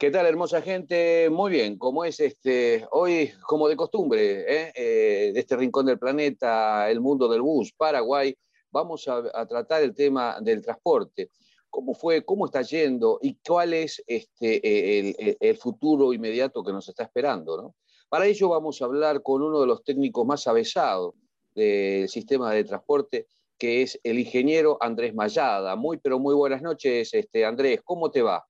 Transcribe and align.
¿Qué 0.00 0.10
tal, 0.10 0.24
hermosa 0.24 0.62
gente? 0.62 1.28
Muy 1.28 1.50
bien, 1.50 1.76
como 1.76 2.06
es 2.06 2.20
este, 2.20 2.86
hoy, 2.90 3.32
como 3.46 3.68
de 3.68 3.76
costumbre, 3.76 4.46
¿eh? 4.48 4.72
Eh, 4.74 5.30
de 5.34 5.38
este 5.38 5.58
rincón 5.58 5.84
del 5.84 5.98
planeta, 5.98 6.90
el 6.90 7.02
mundo 7.02 7.28
del 7.28 7.42
bus, 7.42 7.74
Paraguay, 7.74 8.34
vamos 8.70 9.06
a, 9.08 9.46
tratar 9.46 9.82
el 9.82 9.94
tema 9.94 10.40
del 10.40 10.62
transporte. 10.62 11.28
¿Cómo 11.68 11.92
fue, 11.92 12.24
cómo 12.24 12.46
está 12.46 12.62
yendo 12.62 13.18
y 13.20 13.34
cuál 13.46 13.74
es 13.74 14.02
este, 14.06 15.36
el, 15.38 15.56
futuro 15.58 16.14
inmediato 16.14 16.64
que 16.64 16.72
nos 16.72 16.88
está 16.88 17.02
esperando? 17.02 17.74
Para 18.08 18.24
ello 18.24 18.48
vamos 18.48 18.80
a 18.80 18.86
hablar 18.86 19.20
con 19.20 19.42
uno 19.42 19.60
de 19.60 19.66
los 19.66 19.84
técnicos 19.84 20.24
más 20.24 20.46
avesados 20.46 21.12
del 21.54 22.08
sistema 22.08 22.50
de 22.54 22.64
transporte, 22.64 23.26
que 23.58 23.82
es 23.82 24.00
el 24.02 24.18
ingeniero 24.18 24.78
Andrés 24.80 25.14
Mayada. 25.14 25.76
Muy, 25.76 25.98
pero 25.98 26.18
muy 26.18 26.34
buenas 26.34 26.62
noches, 26.62 27.12
este, 27.12 27.44
Andrés, 27.44 27.82
¿cómo 27.84 28.10
te 28.10 28.22
va? 28.22 28.46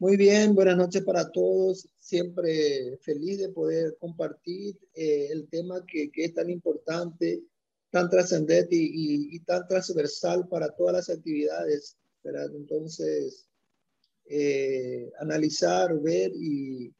Muy 0.00 0.16
bien, 0.16 0.54
buenas 0.54 0.78
noches 0.78 1.02
para 1.02 1.30
todos. 1.30 1.86
Siempre 1.98 2.96
feliz 3.02 3.38
de 3.38 3.50
poder 3.50 3.98
compartir 3.98 4.74
eh, 4.94 5.28
el 5.30 5.46
tema 5.46 5.84
que, 5.84 6.10
es 6.14 6.32
tan 6.32 6.48
importante, 6.48 7.42
tan 7.90 8.08
trascendente 8.08 8.74
y, 8.76 9.38
tan 9.40 9.68
transversal 9.68 10.48
para 10.48 10.74
todas 10.74 10.94
las 10.94 11.10
actividades. 11.10 11.98
Entonces, 12.24 13.46
eh, 14.24 15.12
analizar, 15.18 15.94
ver 16.00 16.32
y, 16.34 16.94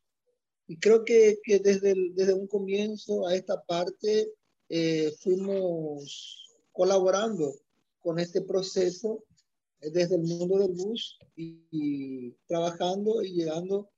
creo 0.78 1.02
que, 1.02 1.38
desde, 1.64 1.94
desde 2.12 2.34
un 2.34 2.48
comienzo 2.48 3.26
a 3.26 3.34
esta 3.34 3.62
parte 3.62 4.30
eh, 4.68 5.10
fuimos 5.20 6.54
colaborando 6.70 7.54
con 8.00 8.18
este 8.18 8.42
proceso 8.42 9.24
desde 9.80 10.16
el 10.16 10.22
mundo 10.22 10.58
del 10.58 10.72
bus 10.72 11.18
y, 11.36 12.32
trabajando 12.46 13.22
y 13.22 13.32
llegando 13.32 13.90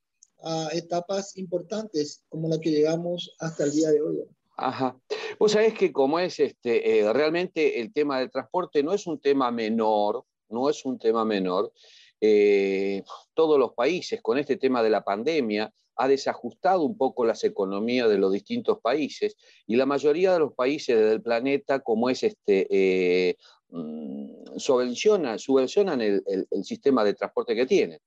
a 0.43 0.69
etapas 0.73 1.37
importantes 1.37 2.25
como 2.29 2.49
la 2.49 2.59
que 2.59 2.71
llegamos 2.71 3.35
hasta 3.39 3.65
el 3.65 3.73
día 3.73 3.91
de 3.91 4.01
hoy. 4.01 4.19
Ajá. 4.57 4.99
Vos 5.39 5.53
sabés 5.53 5.75
que 5.75 5.93
como 5.93 6.19
es 6.19 6.39
este, 6.41 7.01
eh, 7.01 7.13
realmente 7.13 7.81
el 7.81 7.93
tema 7.93 8.19
del 8.19 8.31
transporte 8.31 8.83
no 8.83 8.93
es 8.93 9.07
un 9.07 9.21
tema 9.21 9.51
menor, 9.51 10.25
no 10.49 10.69
es 10.69 10.85
un 10.85 10.99
tema 10.99 11.25
menor. 11.25 11.73
Eh, 12.21 13.03
todos 13.35 13.59
los 13.59 13.73
países 13.73 14.21
con 14.23 14.39
este 14.39 14.57
tema 14.57 14.83
de 14.83 14.91
la 14.91 15.03
pandemia 15.03 15.73
ha 15.97 16.09
desajustado 16.09 16.83
un 16.83 16.97
poco 16.97 17.25
las 17.25 17.45
economías 17.45 18.09
de 18.09 18.19
los 18.19 18.33
distintos 18.33 18.79
países 18.81 19.37
y 19.67 19.77
la 19.77 19.87
mayoría 19.87 20.33
de 20.33 20.39
los 20.39 20.55
países 20.55 20.99
del 20.99 21.23
planeta, 21.23 21.81
como 21.81 22.09
es 22.11 22.23
este, 22.23 22.67
eh, 22.71 23.37
Mm, 23.75 24.59
subvencionan, 24.59 25.39
subvencionan 25.39 26.03
el, 26.03 26.47
sistema 26.63 27.03
de 27.05 27.15
transporte 27.15 27.55
que 27.55 27.65
tienen. 27.65 27.99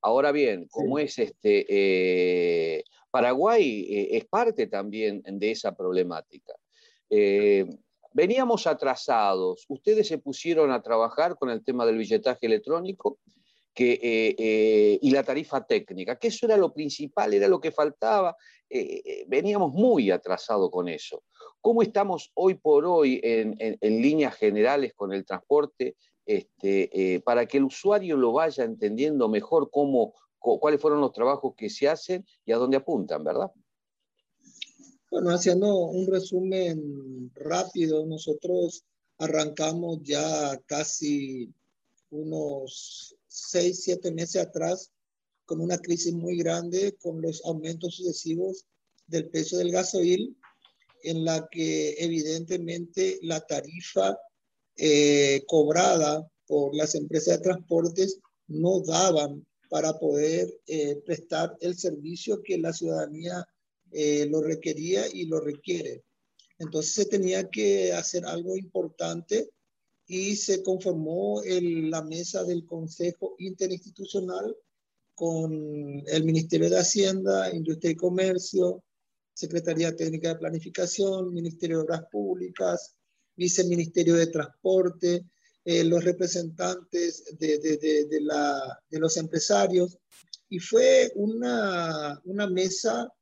Ahora 0.00 0.32
bien, 0.32 0.66
como 0.70 0.98
es 0.98 1.18
este, 1.18 1.66
eh, 1.68 2.84
Paraguay 3.10 3.82
eh, 3.82 4.16
es 4.16 4.24
parte 4.24 4.66
también 4.66 5.22
de 5.22 5.50
esa 5.50 5.76
problemática. 5.76 6.54
Eh, 7.10 7.66
veníamos 8.14 8.66
atrasados, 8.66 9.66
ustedes 9.68 10.08
se 10.08 10.16
pusieron 10.16 10.70
a 10.72 10.80
trabajar 10.80 11.36
con 11.36 11.50
el 11.50 11.62
tema 11.62 11.84
del 11.84 11.98
billetaje 11.98 12.46
electrónico 12.46 13.18
y 13.84 15.10
la 15.10 15.22
tarifa 15.22 15.66
técnica, 15.66 16.18
que 16.18 16.28
eso 16.28 16.46
era 16.46 16.56
lo 16.56 16.72
principal, 16.72 17.34
era 17.34 17.48
lo 17.48 17.60
que 17.60 17.72
faltaba, 17.72 18.36
veníamos 19.26 19.72
muy 19.72 20.10
atrasados 20.10 20.70
con 20.70 20.88
eso. 20.88 21.24
¿Cómo 21.60 21.82
estamos 21.82 22.30
hoy 22.34 22.54
por 22.54 22.86
hoy 22.86 23.20
en, 23.22 24.02
líneas 24.02 24.34
generales 24.36 24.94
con 24.94 25.12
el 25.12 25.24
transporte 25.24 25.96
este, 26.24 27.14
eh, 27.14 27.20
para 27.20 27.46
que 27.46 27.58
el 27.58 27.64
usuario 27.64 28.16
lo 28.16 28.32
vaya 28.32 28.64
entendiendo 28.64 29.28
mejor 29.28 29.68
cómo, 29.70 30.14
cuáles 30.38 30.80
fueron 30.80 31.00
los 31.00 31.12
trabajos 31.12 31.54
que 31.56 31.68
se 31.68 31.88
hacen 31.88 32.24
y 32.46 32.52
a 32.52 32.56
dónde 32.56 32.76
apuntan, 32.76 33.24
¿verdad? 33.24 33.50
Bueno, 35.10 35.30
haciendo 35.30 35.74
un 35.76 36.06
resumen 36.06 37.32
rápido, 37.34 38.06
nosotros 38.06 38.84
arrancamos 39.18 40.02
ya 40.02 40.56
casi 40.66 41.52
unos 42.10 43.16
seis, 43.30 43.84
siete 43.84 44.10
meses 44.10 44.42
atrás 44.42 44.90
con 45.44 45.60
una 45.60 45.78
crisis 45.78 46.12
muy 46.12 46.36
grande, 46.36 46.96
con 47.00 47.22
los 47.22 47.44
aumentos 47.44 47.96
sucesivos 47.96 48.66
del 49.06 49.28
precio 49.30 49.58
del 49.58 49.72
gasoil 49.72 50.36
en 51.02 51.24
la 51.24 51.48
que 51.50 51.94
evidentemente 51.98 53.18
la 53.22 53.40
tarifa 53.40 54.18
eh, 54.76 55.42
cobrada 55.46 56.28
por 56.46 56.74
las 56.74 56.94
empresas 56.94 57.38
de 57.38 57.44
transportes 57.44 58.18
no 58.48 58.80
daban 58.80 59.46
para 59.68 59.98
poder 59.98 60.52
eh, 60.66 60.96
prestar 61.06 61.56
el 61.60 61.78
servicio 61.78 62.42
que 62.42 62.58
la 62.58 62.72
ciudadanía 62.72 63.46
eh, 63.92 64.26
lo 64.26 64.42
requería 64.42 65.04
y 65.12 65.26
lo 65.26 65.40
requiere. 65.40 66.04
Entonces 66.58 66.92
se 66.92 67.06
tenía 67.06 67.48
que 67.48 67.92
hacer 67.92 68.26
algo 68.26 68.56
importante 68.56 69.50
y 70.12 70.34
se 70.34 70.60
conformó 70.60 71.40
la 71.44 72.02
mesa 72.02 72.42
del 72.42 72.66
Consejo 72.66 73.36
Interinstitucional 73.38 74.56
con 75.14 76.02
el 76.04 76.24
Ministerio 76.24 76.68
de 76.68 76.80
Hacienda, 76.80 77.54
Industria 77.54 77.92
y 77.92 77.94
Comercio, 77.94 78.82
Secretaría 79.32 79.94
Técnica 79.94 80.30
de 80.30 80.40
Planificación, 80.40 81.32
Ministerio 81.32 81.76
de 81.76 81.84
Obras 81.84 82.02
Públicas, 82.10 82.96
Viceministerio 83.36 84.16
de 84.16 84.26
Transporte, 84.26 85.26
eh, 85.64 85.84
los 85.84 86.02
representantes 86.02 87.22
de, 87.38 87.60
de, 87.60 88.06
de, 88.06 88.20
la, 88.20 88.82
de, 88.88 88.98
los 88.98 89.16
empresarios. 89.16 89.96
Y 90.48 90.58
fue 90.58 91.12
una, 91.14 92.20
una 92.24 92.48
mesa, 92.48 93.12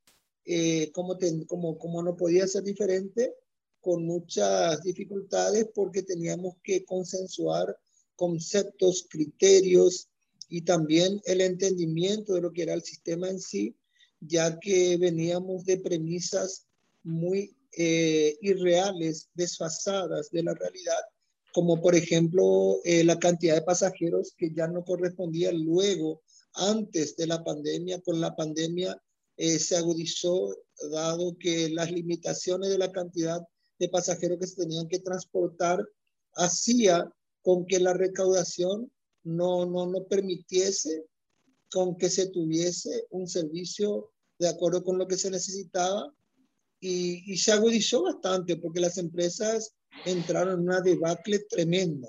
eh, 0.47 0.91
como, 0.93 1.19
como, 1.47 1.77
como 1.77 2.03
no 2.03 2.17
podía 2.17 2.47
ser 2.47 2.63
diferente, 2.63 3.35
con 3.81 4.05
muchas 4.05 4.83
dificultades 4.83 5.69
porque 5.75 6.03
teníamos 6.03 6.57
que 6.63 6.85
consensuar 6.85 7.77
conceptos, 8.17 9.07
criterios 9.09 10.09
y 10.49 10.63
también 10.63 11.21
el 11.25 11.41
entendimiento 11.41 12.35
de 12.35 12.41
lo 12.41 12.53
que 12.53 12.63
era 12.63 12.75
el 12.75 12.83
sistema 12.83 13.29
en 13.29 13.41
sí 13.41 13.77
ya 14.21 14.59
que 14.59 14.97
veníamos 14.97 15.65
de 15.65 15.79
premisas 15.79 16.67
muy 17.03 17.57
eh, 17.73 18.37
irreales, 18.41 19.29
desfasadas 19.35 20.31
de 20.31 20.43
la 20.43 20.55
realidad, 20.55 21.01
como 21.53 21.81
por 21.81 21.95
ejemplo 21.95 22.81
eh, 22.85 23.05
la 23.05 23.19
cantidad 23.19 23.55
de 23.55 23.63
pasajeros 23.63 24.35
que 24.37 24.53
ya 24.53 24.67
no 24.67 24.85
correspondía 24.85 25.53
luego, 25.53 26.23
antes 26.55 27.17
de 27.17 27.27
la 27.27 27.45
pandemia. 27.45 28.01
Con 28.01 28.21
la 28.21 28.35
pandemia 28.35 29.01
eh, 29.37 29.59
se 29.59 29.77
agudizó, 29.77 30.57
dado 30.91 31.37
que 31.39 31.69
las 31.71 31.91
limitaciones 31.91 32.71
de 32.71 32.79
la 32.79 32.91
cantidad 32.91 33.41
de 33.79 33.89
pasajeros 33.89 34.39
que 34.39 34.47
se 34.47 34.57
tenían 34.57 34.89
que 34.89 34.99
transportar 34.99 35.87
hacía 36.35 37.11
con 37.43 37.67
que 37.67 37.79
la 37.81 37.95
recaudación 37.95 38.91
no, 39.25 39.67
no, 39.67 39.87
no 39.87 40.05
permitiese 40.05 41.07
con 41.71 41.97
que 41.97 42.09
se 42.09 42.29
tuviese 42.29 43.07
un 43.11 43.29
servicio 43.29 44.11
de 44.39 44.49
acuerdo 44.49 44.83
con 44.85 44.99
lo 44.99 45.07
que 45.07 45.17
se 45.17 45.31
necesitaba 45.31 46.13
y, 46.81 47.37
se 47.37 47.53
agudizó 47.53 48.05
bastante 48.05 48.57
porque 48.57 48.81
las 48.81 48.99
empresas 48.99 49.75
entraron 50.05 50.61
en 50.61 50.69
una 50.69 50.81
debacle 50.81 51.41
tremenda. 51.51 52.09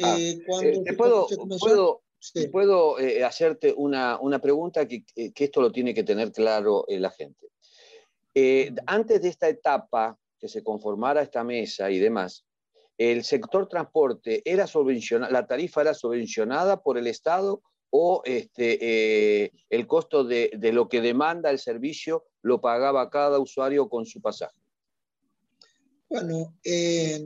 Ah, 0.00 0.16
eh, 0.18 0.40
cuando 0.46 0.82
eh, 0.86 0.96
puedo, 0.96 1.26
puedo, 1.58 2.02
puedo 2.52 2.98
eh, 3.00 3.24
hacerte 3.24 3.74
una, 3.76 4.20
una 4.20 4.40
pregunta 4.40 4.86
que, 4.86 5.04
que, 5.04 5.44
esto 5.44 5.60
lo 5.60 5.72
tiene 5.72 5.92
que 5.92 6.04
tener 6.04 6.30
claro 6.30 6.84
la 6.88 7.10
gente. 7.10 7.48
antes 8.86 9.20
de 9.20 9.28
esta 9.28 9.48
etapa, 9.48 10.16
que 10.38 10.48
se 10.48 10.62
conformara 10.62 11.22
esta 11.22 11.44
mesa 11.44 11.90
y 11.90 11.98
demás, 11.98 12.44
el 12.96 13.24
sector 13.24 13.68
transporte 13.68 14.42
era 14.44 14.66
subvencionado, 14.66 15.32
la 15.32 15.46
tarifa 15.46 15.82
era 15.82 15.94
subvencionada 15.94 16.82
por 16.82 16.98
el 16.98 17.06
Estado 17.06 17.62
o 17.90 18.22
este, 18.24 18.78
eh, 19.44 19.52
el 19.70 19.86
costo 19.86 20.24
de, 20.24 20.50
lo 20.72 20.88
que 20.88 21.00
demanda 21.00 21.50
el 21.50 21.58
servicio 21.58 22.24
lo 22.42 22.60
pagaba 22.60 23.10
cada 23.10 23.38
usuario 23.38 23.88
con 23.88 24.06
su 24.06 24.20
pasaje? 24.20 24.56
Bueno, 26.08 26.54
eh, 26.64 27.24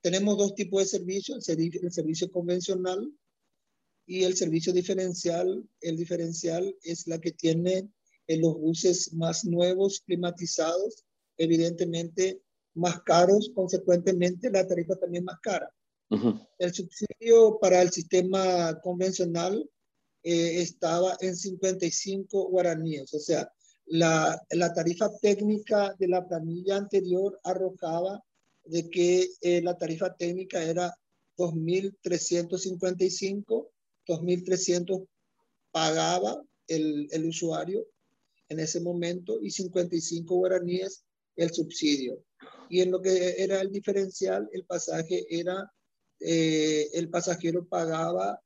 tenemos 0.00 0.38
dos 0.38 0.54
tipos 0.54 0.82
de 0.82 0.86
servicios, 0.86 1.48
el 1.48 1.92
servicio, 1.92 2.30
convencional 2.30 3.12
y 4.06 4.24
el 4.24 4.36
servicio 4.36 4.72
diferencial. 4.72 5.64
El 5.80 5.96
diferencial 5.96 6.76
es 6.82 7.06
la 7.06 7.20
que 7.20 7.32
tiene 7.32 7.88
en 8.26 8.40
los 8.40 8.54
buses 8.58 9.12
más 9.14 9.44
nuevos, 9.44 10.02
climatizados, 10.06 11.04
evidentemente 11.36 12.40
más 12.74 13.00
caros, 13.02 13.50
consecuentemente 13.54 14.50
la 14.50 14.66
tarifa 14.66 14.96
también 14.96 15.24
más 15.24 15.38
cara. 15.40 15.70
El 16.58 16.72
subsidio 16.72 17.58
para 17.60 17.82
el 17.82 17.90
sistema 17.90 18.78
convencional 18.82 19.68
eh, 20.22 20.60
estaba 20.60 21.16
en 21.20 21.34
55 21.34 22.50
guaraníes. 22.50 23.12
O 23.14 23.18
sea, 23.18 23.50
la, 23.86 24.40
la, 24.50 24.72
tarifa 24.72 25.10
técnica 25.20 25.92
de 25.98 26.06
la 26.08 26.24
planilla 26.26 26.76
anterior 26.76 27.40
arrojaba 27.42 28.22
de 28.64 28.88
que 28.90 29.28
eh, 29.40 29.60
la 29.62 29.76
tarifa 29.76 30.14
técnica 30.14 30.62
era 30.62 30.94
2.355, 31.36 33.68
2.300 34.06 35.06
pagaba 35.72 36.44
el, 36.68 37.08
el 37.10 37.26
usuario 37.26 37.84
en 38.48 38.60
ese 38.60 38.80
momento 38.80 39.42
y 39.42 39.50
55 39.50 40.34
guaraníes 40.34 41.04
el 41.36 41.52
subsidio. 41.52 42.22
Y 42.68 42.80
en 42.80 42.90
lo 42.90 43.00
que 43.00 43.34
era 43.38 43.60
el 43.60 43.70
diferencial, 43.70 44.48
el 44.52 44.64
pasaje 44.64 45.26
era, 45.28 45.70
eh, 46.20 46.88
el 46.94 47.08
pasajero 47.10 47.66
pagaba 47.66 48.40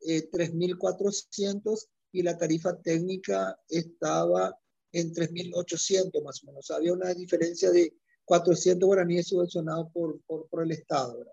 eh, 0.00 0.28
3.400 0.30 1.86
y 2.12 2.22
la 2.22 2.36
tarifa 2.36 2.78
técnica 2.80 3.58
estaba 3.68 4.56
en 4.92 5.12
3.800 5.12 6.22
más 6.22 6.42
o 6.42 6.46
menos. 6.46 6.70
Había 6.70 6.92
una 6.92 7.14
diferencia 7.14 7.70
de 7.70 7.94
400 8.24 8.86
guaraníes 8.86 9.28
subvencionados 9.28 9.90
por, 9.92 10.20
por, 10.22 10.48
por 10.48 10.62
el 10.62 10.72
Estado. 10.72 11.24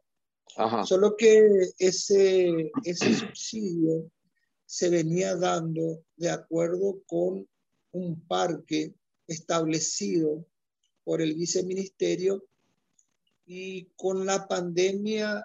Solo 0.85 1.15
que 1.15 1.69
ese, 1.77 2.71
ese 2.83 3.15
subsidio 3.15 4.11
se 4.65 4.89
venía 4.89 5.35
dando 5.35 6.03
de 6.17 6.29
acuerdo 6.29 7.01
con 7.05 7.47
un 7.91 8.27
parque 8.27 8.93
establecido 9.27 10.45
por 11.09 11.23
el 11.23 11.33
viceministerio 11.33 12.45
y 13.47 13.85
con 13.95 14.27
la 14.27 14.47
pandemia 14.47 15.43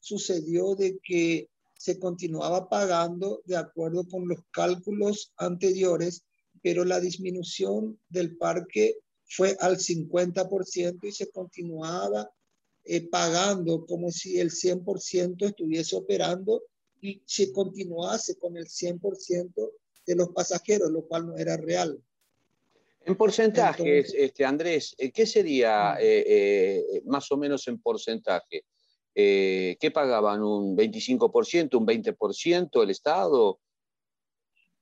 sucedió 0.00 0.74
de 0.74 0.98
que 1.00 1.48
se 1.78 2.00
continuaba 2.00 2.68
pagando 2.68 3.40
de 3.44 3.56
acuerdo 3.56 4.02
con 4.08 4.26
los 4.26 4.40
cálculos 4.50 5.32
anteriores, 5.36 6.24
pero 6.60 6.84
la 6.84 6.98
disminución 6.98 8.00
del 8.08 8.36
parque 8.36 8.96
fue 9.28 9.56
al 9.60 9.76
50% 9.76 10.98
y 11.04 11.12
se 11.12 11.30
continuaba 11.30 12.28
eh, 12.82 13.08
pagando 13.08 13.86
como 13.86 14.10
si 14.10 14.40
el 14.40 14.50
100% 14.50 15.46
estuviese 15.46 15.94
operando 15.94 16.64
y 17.00 17.22
se 17.26 17.52
continuase 17.52 18.36
con 18.40 18.56
el 18.56 18.66
100% 18.66 19.70
de 20.04 20.16
los 20.16 20.30
pasajeros, 20.30 20.90
lo 20.90 21.06
cual 21.06 21.28
no 21.28 21.36
era 21.36 21.56
real. 21.56 21.96
En 23.06 23.16
porcentajes, 23.16 24.12
este, 24.14 24.44
Andrés, 24.44 24.94
eh, 24.98 25.12
¿qué 25.12 25.26
sería 25.26 25.94
mm. 25.94 25.98
eh, 26.00 27.02
más 27.06 27.30
o 27.30 27.36
menos 27.36 27.66
en 27.68 27.80
porcentaje? 27.80 28.64
¿Qué 29.14 29.90
pagaban? 29.94 30.42
¿Un 30.42 30.76
25%, 30.76 31.78
un 31.78 31.86
20% 31.86 32.82
el 32.82 32.90
Estado? 32.90 33.58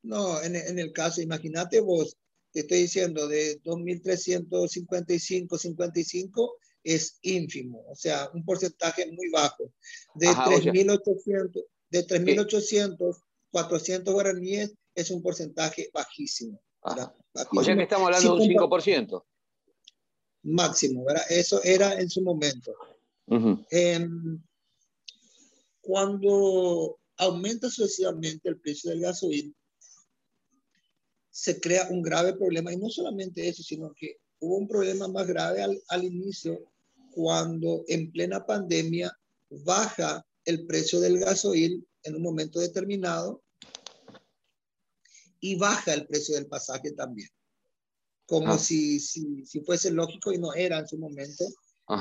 No, 0.03 0.43
en, 0.43 0.57
en 0.57 0.79
el 0.81 0.93
caso, 0.93 1.23
imagínate 1.23 1.81
vos, 1.81 2.17
te 2.55 2.61
estoy 2.61 2.83
diciendo, 2.83 3.29
de 3.29 3.61
2.355, 3.63 5.59
55 5.59 6.57
es 6.85 7.19
ínfimo, 7.23 7.85
o 7.89 7.97
sea, 7.97 8.31
un 8.33 8.45
porcentaje 8.45 9.11
muy 9.11 9.29
bajo. 9.31 9.73
De 10.15 10.29
3.800, 10.29 11.65
de 11.91 12.07
3.800, 12.07 13.23
400 13.51 14.15
guaraníes 14.15 14.75
es 14.95 15.11
un 15.11 15.23
porcentaje 15.23 15.91
bajísimo, 15.93 16.63
O 16.85 17.65
sea 17.65 17.77
que 17.77 17.83
estamos 17.83 18.07
hablando 18.07 18.37
de 18.37 18.43
un 18.43 18.49
5%. 18.49 19.25
Máximo, 20.43 21.05
¿verdad? 21.05 21.25
Eso 21.31 21.63
era 21.65 21.99
en 21.99 22.11
su 22.11 22.21
momento. 22.21 22.75
Em, 23.71 24.43
cuando 25.81 26.99
aumenta 27.17 27.71
sucesivamente 27.71 28.49
el 28.49 28.61
precio 28.61 28.91
del 28.91 29.01
gasoil, 29.01 29.55
se 31.31 31.59
crea 31.61 31.89
un 31.91 32.03
grave 32.03 32.35
problema. 32.35 32.73
Y 32.73 32.77
no 32.77 32.91
solamente 32.91 33.49
eso, 33.49 33.63
sino 33.63 33.93
que 33.95 34.19
hubo 34.41 34.57
un 34.59 34.69
problema 34.69 35.09
más 35.09 35.27
grave 35.27 35.63
al, 35.63 35.83
al 35.89 36.05
inicio 36.05 36.71
cuando 37.13 37.85
en 37.89 38.13
plena 38.13 38.45
pandemia 38.45 39.11
baja 39.49 40.27
el 40.45 40.67
precio 40.67 41.01
del 41.01 41.19
gasoil 41.19 41.87
en 42.03 42.17
un 42.17 42.23
momento 42.23 42.61
determinado 42.61 43.44
y 45.45 45.57
baja 45.57 45.93
el 45.93 46.07
precio 46.07 46.37
del 46.37 46.47
pasaje 46.47 46.93
también. 46.93 47.29
Como 48.25 48.55
ah. 48.55 48.59
si, 48.59 48.99
si, 48.99 49.45
si, 49.45 49.61
fuese 49.61 49.91
lógico 49.91 50.33
y 50.33 50.39
no 50.39 50.55
era 50.55 50.79
en 50.79 50.89
su 50.89 50.97
momento. 50.97 51.45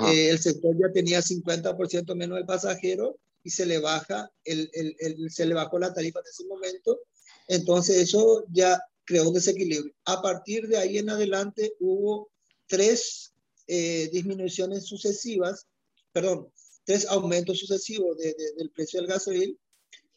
Eh, 0.07 0.29
el 0.29 0.39
sector 0.39 0.73
ya 0.79 0.93
tenía 0.93 1.19
50% 1.19 2.15
menos 2.15 2.37
del 2.37 2.45
pasajero 2.45 3.19
y 3.43 3.49
se 3.49 3.65
le 3.65 3.79
baja, 3.79 4.31
el, 4.45 4.69
el, 4.71 4.95
el, 4.97 5.29
se 5.29 5.45
le 5.45 5.55
bajó 5.55 5.77
la 5.77 5.93
tarifa 5.93 6.19
en 6.19 6.25
ese 6.25 6.45
momento. 6.45 7.01
Entonces 7.49 7.97
eso 7.97 8.45
ya 8.49 8.79
creó 9.03 9.27
un 9.27 9.33
desequilibrio. 9.33 9.93
A 10.05 10.21
partir 10.21 10.69
de 10.69 10.77
ahí 10.77 10.99
en 10.99 11.09
adelante 11.09 11.73
hubo 11.81 12.31
tres 12.65 13.33
eh, 13.67 14.09
disminuciones 14.13 14.85
sucesivas, 14.85 15.67
perdón, 16.13 16.47
tres 16.85 17.05
aumentos 17.07 17.59
sucesivos 17.59 18.17
del 18.17 18.71
precio 18.71 19.01
del 19.01 19.09
gasoil 19.09 19.59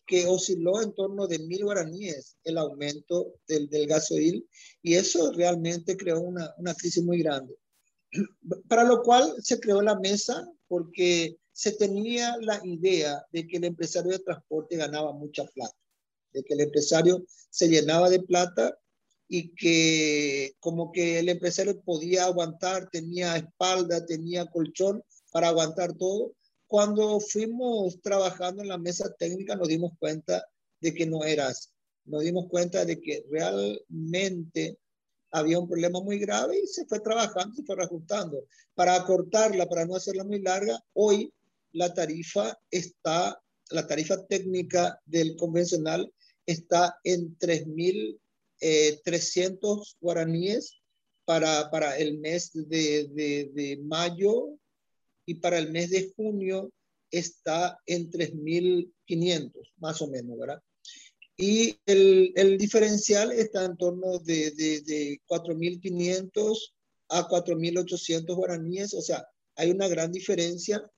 que 0.07 0.27
osciló 0.27 0.81
en 0.83 0.95
torno 0.95 1.27
de 1.27 1.39
mil 1.41 1.65
guaraníes 1.65 2.37
el 2.45 2.59
aumento 2.59 3.35
del, 3.49 3.69
del 3.69 3.87
gasoil 3.87 4.49
y 4.83 4.95
eso 4.95 5.33
realmente 5.33 5.97
creó 5.97 6.21
una, 6.21 6.55
una 6.59 6.75
crisis 6.75 7.05
muy 7.05 7.23
grande. 7.23 7.55
Para 8.69 8.85
lo 8.85 9.03
cual 9.03 9.35
se 9.43 9.59
creó 9.59 9.83
la 9.83 9.99
mesa 9.99 10.49
porque 10.69 11.37
se 11.53 11.73
tenía 11.73 12.37
la 12.41 12.61
idea 12.65 13.25
de 13.33 13.47
que 13.47 13.57
el 13.57 13.65
empresario 13.65 14.13
de 14.13 14.21
transporte 14.21 14.77
ganaba 14.77 15.13
mucha 15.13 15.45
plata 15.45 15.77
de 16.37 16.45
que 16.45 16.55
el 16.55 16.61
empresario 16.61 17.25
se 17.51 17.69
llenaba 17.69 18.11
de 18.11 18.21
plata 18.21 18.79
y 19.29 19.55
que 19.55 20.55
como 20.61 20.93
que 20.93 21.19
el 21.19 21.29
empresario 21.29 21.81
podía 21.81 22.27
aguantar, 22.27 22.89
tenía 22.91 23.37
espalda, 23.37 24.05
tenía 24.05 24.47
colchón 24.47 25.03
para 25.33 25.49
aguantar 25.49 25.95
todo. 25.95 26.35
Cuando 26.67 27.21
fuimos 27.21 28.01
trabajando 28.03 28.63
en 28.63 28.69
la 28.69 28.79
mesa 28.79 29.15
técnica 29.19 29.57
nos 29.57 29.69
dimos 29.69 29.93
cuenta 29.99 30.45
de 30.81 30.95
que 30.95 31.07
no 31.07 31.25
era 31.25 31.49
así. 31.49 31.71
Nos 32.05 32.23
dimos 32.23 32.47
cuenta 32.49 32.85
de 32.85 33.01
que 33.01 33.25
realmente 33.31 34.79
había 35.31 35.59
un 35.59 35.69
problema 35.69 36.01
muy 36.01 36.19
grave 36.19 36.59
y 36.59 36.67
se 36.67 36.87
fue 36.87 37.01
trabajando, 37.01 37.55
se 37.55 37.65
fue 37.65 37.77
reajustando. 37.77 38.47
Para 38.75 38.95
acortarla, 38.95 39.67
para 39.67 39.85
no 39.85 39.97
hacerla 39.97 40.25
muy 40.25 40.41
larga, 40.41 40.83
hoy 40.93 41.33
la 41.73 41.93
tarifa 41.93 42.59
está, 42.71 43.41
la 43.71 43.87
tarifa 43.87 44.25
técnica 44.27 45.01
del 45.05 45.37
convencional 45.37 46.13
está 46.47 46.99
en 47.05 47.37
3.300 47.39 48.19
eh, 48.61 49.01
guaraníes 50.01 50.81
para, 51.25 51.71
para 51.71 51.99
el 51.99 52.19
mes 52.19 52.53
de, 52.55 53.09
de, 53.53 53.81
mayo 53.83 54.57
y 55.27 55.35
para 55.35 55.59
el 55.59 55.71
mes 55.71 55.91
de 55.91 56.13
junio 56.17 56.73
está 57.11 57.79
en 57.87 58.11
3.500, 58.11 59.53
más 59.79 60.01
o 60.01 60.09
menos, 60.09 60.39
¿verdad? 60.39 60.63
Y 61.37 61.79
el, 61.85 62.33
el 62.35 62.57
diferencial 62.57 63.33
está 63.33 63.65
en 63.65 63.77
torno 63.77 64.19
de, 64.21 64.53
de, 64.53 64.81
de 64.81 65.21
4.500 65.29 66.73
a 67.09 67.29
4.800 67.29 68.35
guaraníes, 68.35 68.95
o 68.95 69.03
sea, 69.03 69.27
hay 69.57 69.71
una 69.71 69.89
gran 69.89 70.13
diferencia. 70.13 70.89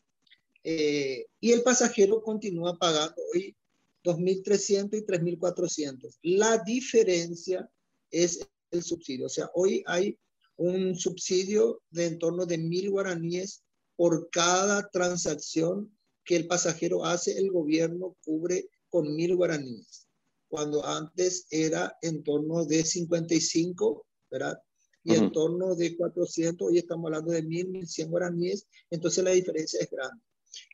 Eh, 0.63 1.27
y 1.41 1.53
el 1.53 1.63
pasajero 1.63 2.23
continúa 2.23 2.79
pagando 2.79 3.17
hoy 3.35 3.57
2.300 4.05 4.99
y 4.99 5.07
3.400. 5.07 6.19
La 6.23 6.59
diferencia 6.59 7.69
es 8.11 8.47
el 8.71 8.83
subsidio. 8.83 9.27
O 9.27 9.31
sea, 9.31 9.51
hoy 9.55 9.83
hay 9.87 10.19
un 10.57 10.97
subsidio 10.97 11.83
de 11.91 12.07
en 12.07 12.19
torno 12.19 12.45
de 12.45 12.59
mil 12.59 12.91
guaraníes 12.91 13.63
por 13.99 14.31
cada 14.31 14.89
transacción 14.91 15.93
que 16.25 16.37
el 16.37 16.47
pasajero 16.47 17.05
hace, 17.05 17.37
el 17.37 17.51
gobierno 17.51 18.17
cubre 18.25 18.71
con 18.89 19.13
mil 19.13 19.35
guaraníes, 19.35 20.07
cuando 20.47 20.87
antes 20.87 21.49
era 21.51 21.99
en 22.01 22.23
torno 22.23 22.65
de 22.65 22.85
55, 22.85 24.07
¿verdad? 24.31 24.57
Y 25.03 25.15
en 25.15 25.33
torno 25.33 25.75
de 25.75 25.97
400, 25.97 26.69
hoy 26.69 26.79
estamos 26.79 27.07
hablando 27.07 27.33
de 27.33 27.43
mil, 27.43 27.71
1100 27.71 28.09
guaraníes, 28.09 28.69
entonces 28.89 29.25
la 29.25 29.33
diferencia 29.33 29.81
es 29.81 29.91
grande. 29.91 30.23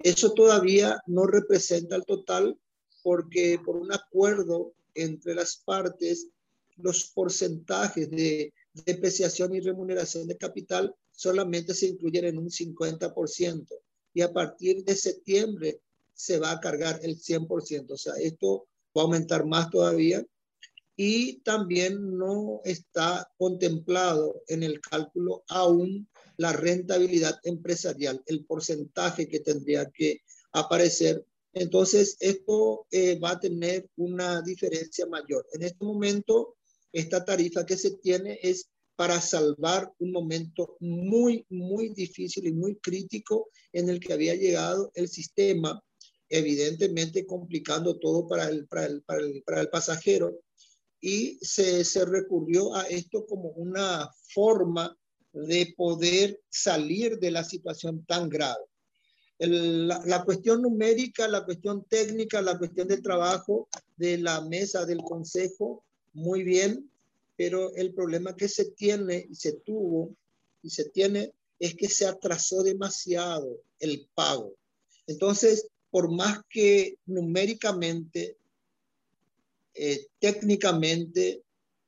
Eso 0.02 0.35
todavía 0.35 1.00
no 1.07 1.26
representa 1.26 1.97
el 1.97 2.04
total 2.04 2.59
porque 3.02 3.59
por 3.64 3.76
un 3.76 3.90
acuerdo 3.90 4.75
entre 4.93 5.35
las 5.35 5.57
partes, 5.57 6.28
los 6.76 7.07
porcentajes 7.07 8.11
de 8.11 8.52
depreciación 8.85 9.54
y 9.54 9.61
remuneración 9.61 10.26
de 10.26 10.37
capital 10.37 10.95
solamente 11.14 11.75
se 11.75 11.87
incluyen 11.87 12.26
en 12.26 12.38
un 12.38 12.50
50% 12.50 13.66
y 14.12 14.23
a 14.23 14.33
partir 14.33 14.85
de 14.85 14.94
septiembre 14.94 15.80
se 16.12 16.38
va 16.38 16.52
a 16.52 16.61
cargar 16.61 17.00
el 17.02 17.18
100%. 17.18 17.90
O 17.90 17.97
sea, 17.97 18.14
esto 18.21 18.66
va 18.97 19.02
a 19.02 19.04
aumentar 19.04 19.47
más 19.47 19.71
todavía 19.71 20.25
y 20.97 21.40
también 21.40 22.16
no 22.16 22.61
está 22.64 23.28
contemplado 23.37 24.42
en 24.47 24.62
el 24.62 24.80
cálculo 24.80 25.42
aún 25.49 26.09
la 26.37 26.52
rentabilidad 26.52 27.38
empresarial, 27.42 28.23
el 28.26 28.44
porcentaje 28.44 29.28
que 29.28 29.40
tendría 29.40 29.90
que 29.90 30.21
aparecer 30.52 31.25
entonces, 31.54 32.16
esto 32.18 32.87
eh, 32.90 33.18
va 33.21 33.33
a 33.33 33.40
tener 33.40 33.88
una 33.97 34.42
diferencia 34.42 35.06
mayor. 35.06 35.47
En 35.52 35.62
este 35.62 35.85
momento, 35.85 36.56
esta 36.92 37.25
tarifa 37.25 37.64
que 37.64 37.76
se 37.76 37.92
tiene 37.92 38.40
es 38.42 38.68
para 38.97 39.21
salvar 39.21 39.93
un 39.99 40.13
momento 40.13 40.77
muy, 40.81 41.45
muy 41.49 41.89
difícil 41.91 42.47
y 42.47 42.53
muy 42.53 42.77
crítico 42.77 43.49
en 43.73 43.89
el 43.89 44.01
que 44.01 44.13
había 44.13 44.35
llegado 44.35 44.93
el 44.95 45.09
sistema, 45.09 45.83
evidentemente 46.29 47.27
complicando 47.27 47.99
todo 47.99 48.29
para 48.29 48.49
el, 48.49 48.67
para 48.67 48.87
el, 48.87 49.03
para 49.03 49.21
el, 49.21 49.43
para 49.45 49.61
el 49.61 49.69
pasajero. 49.69 50.41
y 51.01 51.39
se, 51.43 51.85
se 51.85 52.05
recurrió 52.05 52.75
a 52.75 52.83
esto 52.85 53.27
como 53.27 53.51
una 53.51 54.09
forma 54.33 54.97
de 55.33 55.75
poder 55.77 56.41
salir 56.49 57.19
de 57.19 57.31
la 57.31 57.45
situación 57.45 58.05
tan 58.07 58.29
grave. 58.31 58.65
la, 59.39 60.01
la, 60.07 60.25
cuestión 60.25 60.63
numérica, 60.63 61.29
la 61.29 61.45
cuestión 61.45 61.85
técnica, 61.89 62.41
la 62.41 62.57
cuestión 62.57 62.89
del 62.89 63.03
trabajo 63.03 63.69
de 63.97 64.19
la 64.19 64.41
mesa 64.43 64.87
del 64.87 65.03
consejo, 65.03 65.85
muy 66.13 66.45
bien, 66.45 66.89
pero 67.37 67.75
el 67.75 67.93
problema 67.95 68.37
que 68.37 68.49
se 68.49 68.67
tiene 68.73 69.26
y 69.29 69.35
se 69.35 69.53
tuvo 69.53 70.14
y 70.62 70.71
se 70.71 70.88
tiene 70.91 71.33
es 71.59 71.75
que 71.75 71.88
se 71.88 72.07
atrasó 72.07 72.62
demasiado 72.62 73.61
el 73.79 74.09
pago. 74.14 74.55
Entonces, 75.07 75.69
por 75.91 76.11
más 76.11 76.41
que 76.49 76.99
numéricamente, 77.07 78.37
eh, 79.75 80.07
técnicamente, 80.19 81.43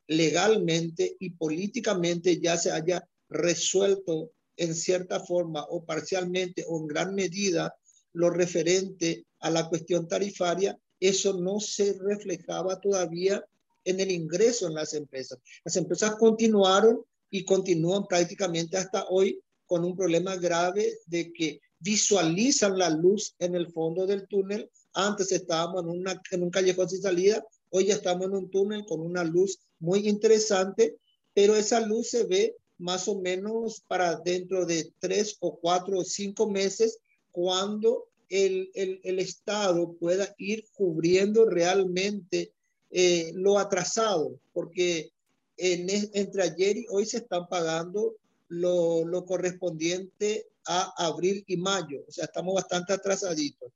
legalmente 0.08 1.16
y 1.18 1.30
políticamente 1.30 2.40
ya 2.40 2.56
se 2.56 2.70
haya 2.70 3.08
resuelto 3.28 4.30
en 4.56 4.74
cierta 4.74 5.20
forma 5.20 5.64
o 5.68 5.84
parcialmente 5.84 6.64
o 6.66 6.80
en 6.80 6.86
gran 6.86 7.14
medida 7.14 7.74
lo 8.12 8.30
referente 8.30 9.26
a 9.40 9.50
la 9.50 9.68
cuestión 9.68 10.08
tarifaria, 10.08 10.78
eso 11.00 11.34
no 11.34 11.60
se 11.60 11.98
reflejaba 12.00 12.80
todavía 12.80 13.44
en 13.86 14.00
el 14.00 14.10
ingreso 14.10 14.66
en 14.66 14.74
las 14.74 14.92
empresas. 14.92 15.38
Las 15.64 15.76
empresas 15.76 16.16
continuaron 16.16 17.02
y 17.30 17.44
continúan 17.44 18.06
prácticamente 18.06 18.76
hasta 18.76 19.06
hoy 19.08 19.40
con 19.66 19.84
un 19.84 19.96
problema 19.96 20.36
grave 20.36 20.98
de 21.06 21.32
que 21.32 21.60
visualizan 21.78 22.78
la 22.78 22.90
luz 22.90 23.34
en 23.38 23.54
el 23.54 23.72
fondo 23.72 24.06
del 24.06 24.26
túnel. 24.28 24.70
Antes 24.92 25.32
estábamos 25.32 25.84
en, 25.84 25.90
una, 25.90 26.22
en 26.30 26.42
un 26.42 26.50
callejón 26.50 26.88
sin 26.88 27.02
salida, 27.02 27.44
hoy 27.70 27.86
ya 27.86 27.94
estamos 27.94 28.26
en 28.26 28.34
un 28.34 28.50
túnel 28.50 28.84
con 28.86 29.00
una 29.00 29.24
luz 29.24 29.60
muy 29.78 30.08
interesante, 30.08 30.96
pero 31.34 31.54
esa 31.54 31.80
luz 31.80 32.08
se 32.08 32.24
ve 32.24 32.56
más 32.78 33.08
o 33.08 33.20
menos 33.20 33.82
para 33.86 34.16
dentro 34.16 34.66
de 34.66 34.92
tres 34.98 35.36
o 35.40 35.56
cuatro 35.58 35.98
o 35.98 36.04
cinco 36.04 36.48
meses 36.48 36.98
cuando 37.30 38.08
el, 38.28 38.70
el, 38.74 39.00
el 39.04 39.18
Estado 39.18 39.92
pueda 39.94 40.34
ir 40.38 40.64
cubriendo 40.74 41.44
realmente 41.44 42.52
eh, 42.90 43.32
lo 43.34 43.58
atrasado, 43.58 44.38
porque 44.52 45.10
en, 45.56 45.88
entre 46.12 46.42
ayer 46.42 46.76
y 46.76 46.86
hoy 46.90 47.06
se 47.06 47.18
están 47.18 47.48
pagando 47.48 48.16
lo, 48.48 49.04
lo, 49.04 49.24
correspondiente 49.24 50.46
a 50.66 50.92
abril 51.06 51.44
y 51.46 51.56
mayo, 51.56 52.04
o 52.06 52.12
sea, 52.12 52.26
estamos 52.26 52.54
bastante 52.54 52.92
atrasaditos. 52.92 53.72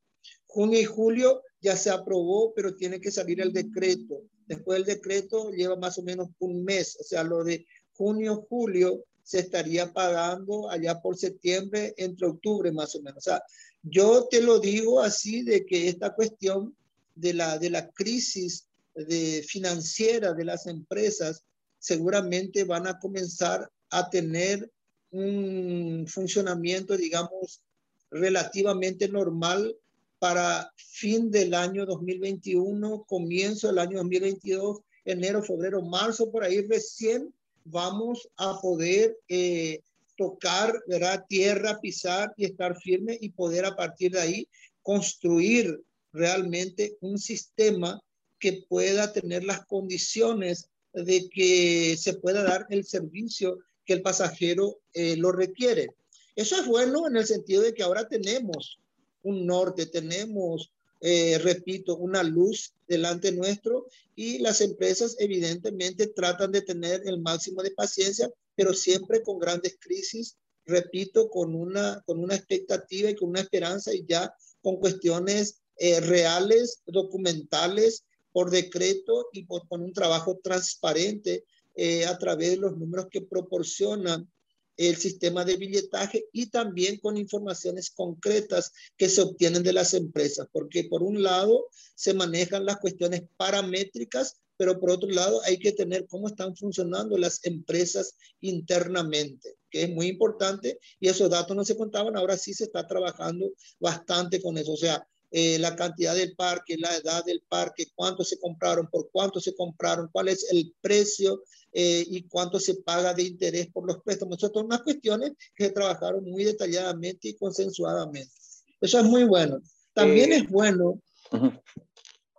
Junio 0.47 0.81
y 0.81 0.85
julio 0.85 1.43
ya 1.61 1.77
se 1.77 1.91
aprobó, 1.91 2.53
pero 2.55 2.75
tiene 2.75 3.01
que 3.01 3.11
salir 3.11 3.41
el 3.41 3.53
decreto. 3.53 4.23
Después 4.47 4.79
del 4.79 4.97
decreto 4.97 5.51
lleva 5.51 5.77
más 5.77 5.99
o 5.99 6.03
menos 6.03 6.29
un 6.41 6.65
mes, 6.65 6.97
o 7.01 7.05
sea, 7.05 7.23
lo 7.23 7.45
de 7.45 7.67
junio, 7.93 8.47
julio 8.49 9.05
se 9.23 9.41
estaría 9.41 9.93
pagando 9.93 10.69
allá 10.71 11.01
por 11.01 11.17
septiembre, 11.17 11.95
entre 11.97 12.27
octubre 12.27 12.73
más 12.73 12.95
o 12.97 13.03
menos. 13.03 13.19
O 13.19 13.31
sea, 13.31 13.43
yo 13.83 14.27
te 14.29 14.41
lo 14.41 14.59
digo 14.59 15.01
así 15.01 15.43
de 15.43 15.65
que 15.65 15.89
esta 15.89 16.15
cuestión 16.15 16.75
de 17.15 17.35
la, 17.35 17.59
de 17.59 17.71
la 17.71 17.91
crisis 17.91 18.67
de 18.95 19.45
financiera 19.47 20.33
de 20.33 20.45
las 20.45 20.67
empresas 20.67 21.45
seguramente 21.79 22.65
van 22.65 22.87
a 22.87 22.99
comenzar 22.99 23.71
a 23.91 24.11
tener 24.11 24.71
un 25.11 26.07
funcionamiento, 26.09 26.97
digamos, 26.97 27.63
relativamente 28.11 29.09
normal 29.09 29.77
para 30.19 30.71
fin 30.77 31.31
del 31.31 31.55
año 31.55 31.87
2021, 31.87 33.05
comienzo 33.05 33.69
del 33.69 33.79
año 33.79 33.99
2022, 33.99 34.81
enero, 35.05 35.43
febrero, 35.43 35.83
marzo, 35.83 36.31
por 36.31 36.45
ahí 36.45 36.61
recién 36.67 37.33
vamos 37.65 38.29
a 38.37 38.61
poder 38.61 39.17
eh, 39.29 39.81
tocar, 40.17 40.83
¿verdad? 40.87 41.25
Tierra, 41.29 41.81
pisar 41.81 42.33
y 42.37 42.45
estar 42.45 42.79
firme 42.79 43.17
y 43.21 43.31
poder 43.31 43.65
a 43.65 43.75
partir 43.75 44.13
de 44.13 44.21
ahí 44.21 44.49
construir 44.83 45.81
realmente 46.13 46.97
un 47.01 47.19
sistema 47.19 48.01
que 48.41 48.65
pueda 48.69 49.13
tener 49.13 49.45
las 49.45 49.65
condiciones 49.67 50.71
de 50.93 51.29
que 51.29 51.97
se 51.97 52.15
pueda 52.15 52.43
dar 52.43 52.67
el 52.71 52.85
servicio 52.85 53.59
que 53.85 53.93
el 53.93 54.03
pasajero 54.03 54.81
eh, 54.93 55.17
lo 55.17 55.31
requiere. 55.31 55.95
Eso 56.35 56.57
es 56.57 56.67
bueno 56.67 57.07
en 57.07 57.17
el 57.17 57.27
sentido 57.27 57.63
de 57.63 57.75
que 57.75 57.83
ahora 57.83 58.09
tenemos 58.09 58.81
un 59.23 59.47
norte, 59.47 59.87
tenemos, 59.87 60.73
eh, 61.01 61.39
repito, 61.39 61.97
una 61.97 62.23
luz 62.23 62.73
delante 62.89 63.33
nuestro 63.33 63.87
y 64.17 64.39
las 64.39 64.61
empresas 64.61 65.17
evidentemente 65.19 66.07
tratan 66.09 66.53
de 66.53 66.63
tener 66.63 67.03
el 67.05 67.21
máximo 67.21 67.63
de 67.63 67.73
paciencia, 67.73 68.31
pero 68.55 68.75
siempre 68.75 69.23
con 69.23 69.39
grandes 69.39 69.77
crisis, 69.79 70.37
repito, 70.65 71.29
con 71.29 71.55
una, 71.55 72.03
con 72.07 72.19
una 72.19 72.37
expectativa 72.37 73.11
y 73.11 73.17
con 73.17 73.31
una 73.31 73.41
esperanza 73.41 73.95
y 73.95 74.05
ya 74.07 74.35
con 74.63 74.77
cuestiones 74.77 75.61
eh, 75.77 76.01
reales, 76.01 76.83
documentales 76.87 78.05
por 78.33 78.51
decreto 78.51 79.29
y 79.33 79.45
por, 79.45 79.67
con 79.69 79.83
un 79.83 79.93
trabajo 79.93 80.39
transparente 80.43 81.45
eh, 81.75 82.05
a 82.07 82.19
través 82.19 82.51
de 82.51 82.57
los 82.57 82.77
números 82.77 83.07
que 83.11 83.23
proporcionan 83.23 84.29
el 84.77 84.97
sistema 84.97 85.45
de 85.45 85.57
billetaje 85.57 86.25
y 86.33 86.47
también 86.47 86.99
con 86.99 87.19
informaciones 87.19 87.91
concretas 87.91 88.73
que 88.97 89.11
se 89.11 89.21
obtienen 89.21 89.63
de 89.63 89.75
las 89.75 89.93
empresas, 89.93 90.47
porque 90.51 90.85
por 90.85 91.03
un 91.03 91.23
lado 91.23 91.67
se 91.95 92.15
manejan 92.15 92.65
las 92.65 92.79
cuestiones 92.79 93.25
paramétricas, 93.37 94.41
pero 94.57 94.81
por 94.81 94.91
otro 94.91 95.11
lado 95.11 95.43
hay 95.45 95.59
que 95.59 95.73
tener 95.73 96.07
cómo 96.07 96.29
están 96.29 96.57
funcionando 96.57 97.19
las 97.19 97.45
empresas 97.45 98.17
internamente, 98.41 99.57
que 99.71 99.83
es 99.83 99.91
muy 99.91 100.07
importante 100.07 100.79
y 100.99 101.09
esos 101.09 101.29
datos 101.29 101.55
no 101.55 101.65
se 101.65 101.77
contaban, 101.77 102.17
ahora 102.17 102.39
sí 102.39 102.55
se 102.55 102.65
está 102.65 102.87
trabajando 102.87 103.53
bastante 103.79 104.41
con 104.41 104.57
eso, 104.57 104.73
o 104.73 104.77
sea, 104.79 105.07
eh, 105.33 105.59
la 105.59 105.77
cantidad 105.77 106.15
del 106.15 106.35
parque, 106.35 106.77
la 106.77 106.97
edad 106.97 107.25
del 107.25 107.43
parque, 107.49 107.87
cuánto 107.95 108.25
se 108.25 108.39
compraron, 108.39 108.89
por 108.89 109.11
cuánto 109.13 109.41
se 109.41 109.55
compraron, 109.55 110.09
cuál 110.11 110.29
es 110.29 110.51
el 110.51 110.75
precio 110.81 111.45
eh, 111.73 112.05
y 112.09 112.23
cuánto 112.25 112.59
se 112.59 112.75
paga 112.75 113.15
de 113.15 113.23
interés 113.23 113.69
por 113.69 113.87
los 113.87 114.03
préstamos. 114.03 114.39
Eso 114.39 114.51
son 114.53 114.67
unas 114.67 114.83
cuestiones 114.83 115.33
que 115.55 115.67
se 115.67 115.71
trabajaron 115.71 116.25
muy 116.25 116.43
detalladamente 116.45 117.29
y 117.29 117.35
consensuadamente. 117.35 118.33
Eso 118.81 118.99
es 118.99 119.05
muy 119.05 119.25
bueno. 119.25 119.61
También 119.93 120.33
eh, 120.33 120.37
es 120.39 120.49
bueno, 120.49 121.01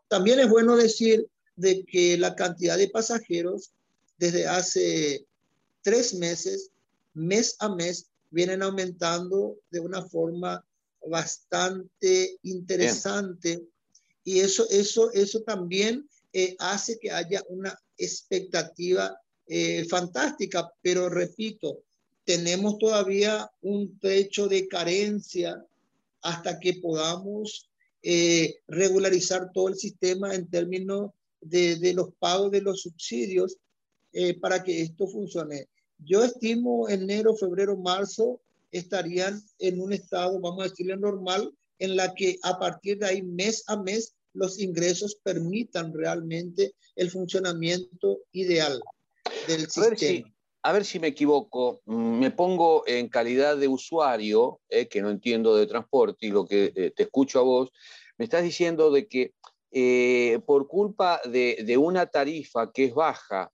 también 0.09 0.39
es 0.41 0.49
bueno 0.49 0.75
decir 0.75 1.25
de 1.55 1.85
que 1.85 2.17
la 2.17 2.35
cantidad 2.35 2.77
de 2.77 2.89
pasajeros 2.89 3.71
desde 4.17 4.47
hace 4.47 5.25
tres 5.81 6.13
meses, 6.13 6.71
mes 7.13 7.55
a 7.59 7.73
mes, 7.73 8.07
vienen 8.31 8.63
aumentando 8.63 9.57
de 9.69 9.79
una 9.79 10.03
forma 10.03 10.65
bastante 11.07 12.37
interesante 12.43 13.67
y 14.23 14.39
eso, 14.39 14.67
eso, 14.69 15.11
eso 15.13 15.41
también 15.41 16.07
eh, 16.33 16.55
hace 16.59 16.99
que 16.99 17.11
haya 17.11 17.43
una 17.49 17.77
expectativa 17.97 19.19
eh, 19.47 19.85
fantástica, 19.89 20.71
pero 20.81 21.09
repito, 21.09 21.83
tenemos 22.23 22.77
todavía 22.77 23.51
un 23.61 23.99
techo 23.99 24.47
de 24.47 24.67
carencia 24.67 25.65
hasta 26.21 26.59
que 26.59 26.75
podamos 26.75 27.69
eh, 28.03 28.55
regularizar 28.67 29.51
todo 29.51 29.69
el 29.69 29.75
sistema 29.75 30.33
en 30.35 30.49
términos 30.49 31.11
de, 31.41 31.77
de, 31.77 31.93
los 31.93 32.13
pagos 32.19 32.51
de 32.51 32.61
los 32.61 32.81
subsidios 32.81 33.57
para 34.41 34.61
que 34.61 34.81
esto 34.81 35.07
funcione. 35.07 35.69
Yo 35.97 36.21
estimo 36.23 36.89
enero, 36.89 37.33
febrero, 37.33 37.77
marzo 37.77 38.41
estarían 38.71 39.41
en 39.59 39.81
un 39.81 39.93
estado, 39.93 40.39
vamos 40.39 40.65
a 40.65 40.69
decirle, 40.69 40.97
normal, 40.97 41.53
en 41.79 41.95
la 41.95 42.13
que 42.13 42.37
a 42.43 42.59
partir 42.59 42.99
de 42.99 43.07
ahí, 43.07 43.21
mes 43.21 43.63
a 43.67 43.75
mes, 43.77 44.15
los 44.33 44.59
ingresos 44.59 45.17
permitan 45.23 45.93
realmente 45.93 46.73
el 46.95 47.09
funcionamiento 47.09 48.19
ideal 48.31 48.81
del 49.47 49.69
sistema. 49.69 50.31
a 50.63 50.73
ver 50.73 50.85
si 50.85 50.99
me 50.99 51.07
equivoco, 51.07 51.81
mm, 51.85 52.19
me 52.19 52.31
pongo 52.31 52.83
en 52.85 53.09
calidad 53.09 53.57
de 53.57 53.67
usuario, 53.67 54.59
eh, 54.69 54.87
que 54.87 55.01
no 55.01 55.09
entiendo 55.09 55.55
de 55.55 55.65
transporte, 55.65 56.27
y 56.27 56.29
lo 56.29 56.45
que 56.45 56.71
eh, 56.75 56.91
te 56.95 57.03
escucho 57.03 57.39
a 57.39 57.43
vos, 57.43 57.71
me 58.17 58.25
estás 58.25 58.43
diciendo 58.43 58.91
de 58.91 59.07
que 59.07 59.33
eh, 59.71 60.39
por 60.45 60.67
culpa 60.67 61.19
de, 61.25 61.63
de, 61.65 61.77
una 61.77 62.05
tarifa 62.05 62.71
que 62.71 62.85
es 62.85 62.93
baja, 62.93 63.51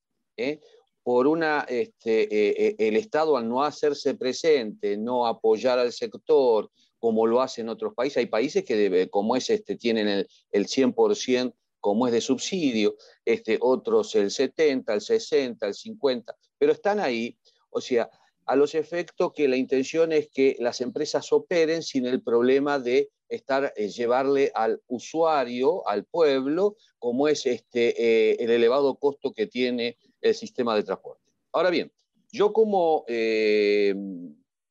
por 1.08 1.26
una, 1.26 1.62
este, 1.70 2.24
eh, 2.24 2.68
eh, 2.68 2.76
el 2.80 2.98
Estado 2.98 3.38
al 3.38 3.48
no 3.48 3.64
hacerse 3.64 4.16
presente, 4.16 4.98
no 4.98 5.26
apoyar 5.26 5.80
al 5.80 5.94
sector 5.94 6.70
como 7.00 7.26
lo 7.26 7.40
hacen 7.40 7.70
otros 7.70 7.94
países, 7.94 8.18
hay 8.18 8.26
países 8.26 8.66
que 8.66 9.08
como 9.10 9.38
es 9.38 9.50
este, 9.50 9.78
tienen 9.78 10.10
el, 10.10 10.28
el 10.52 10.68
100% 10.68 11.54
como 11.80 12.08
es 12.08 12.12
de 12.12 12.20
subsidio, 12.20 12.98
este, 13.24 13.58
otros 13.62 14.16
el 14.16 14.32
70, 14.32 14.96
el 14.96 15.00
60, 15.00 15.68
el 15.68 15.74
50, 15.76 16.36
pero 16.58 16.74
están 16.74 17.00
ahí. 17.00 17.38
O 17.70 17.80
sea, 17.80 18.10
a 18.46 18.58
los 18.58 18.76
efectos 18.76 19.32
que 19.32 19.48
la 19.48 19.56
intención 19.56 20.12
es 20.12 20.28
que 20.28 20.58
las 20.60 20.82
empresas 20.82 21.32
operen 21.32 21.84
sin 21.84 22.06
el 22.06 22.22
problema 22.22 22.80
de 22.80 23.12
estar, 23.30 23.72
eh, 23.78 23.88
llevarle 23.88 24.52
al 24.54 24.82
usuario, 24.88 25.88
al 25.88 26.04
pueblo, 26.04 26.76
como 27.00 27.30
es 27.30 27.46
este, 27.46 28.44
el 28.44 28.50
elevado 28.50 28.96
costo 28.96 29.32
que 29.32 29.48
tiene 29.48 29.96
el 30.22 30.36
sistema 30.36 30.76
de 30.76 30.84
transporte. 30.84 31.32
Ahora 31.52 31.70
bien, 31.70 31.92
yo 32.32 32.54
como 32.54 33.06
eh, 33.08 33.96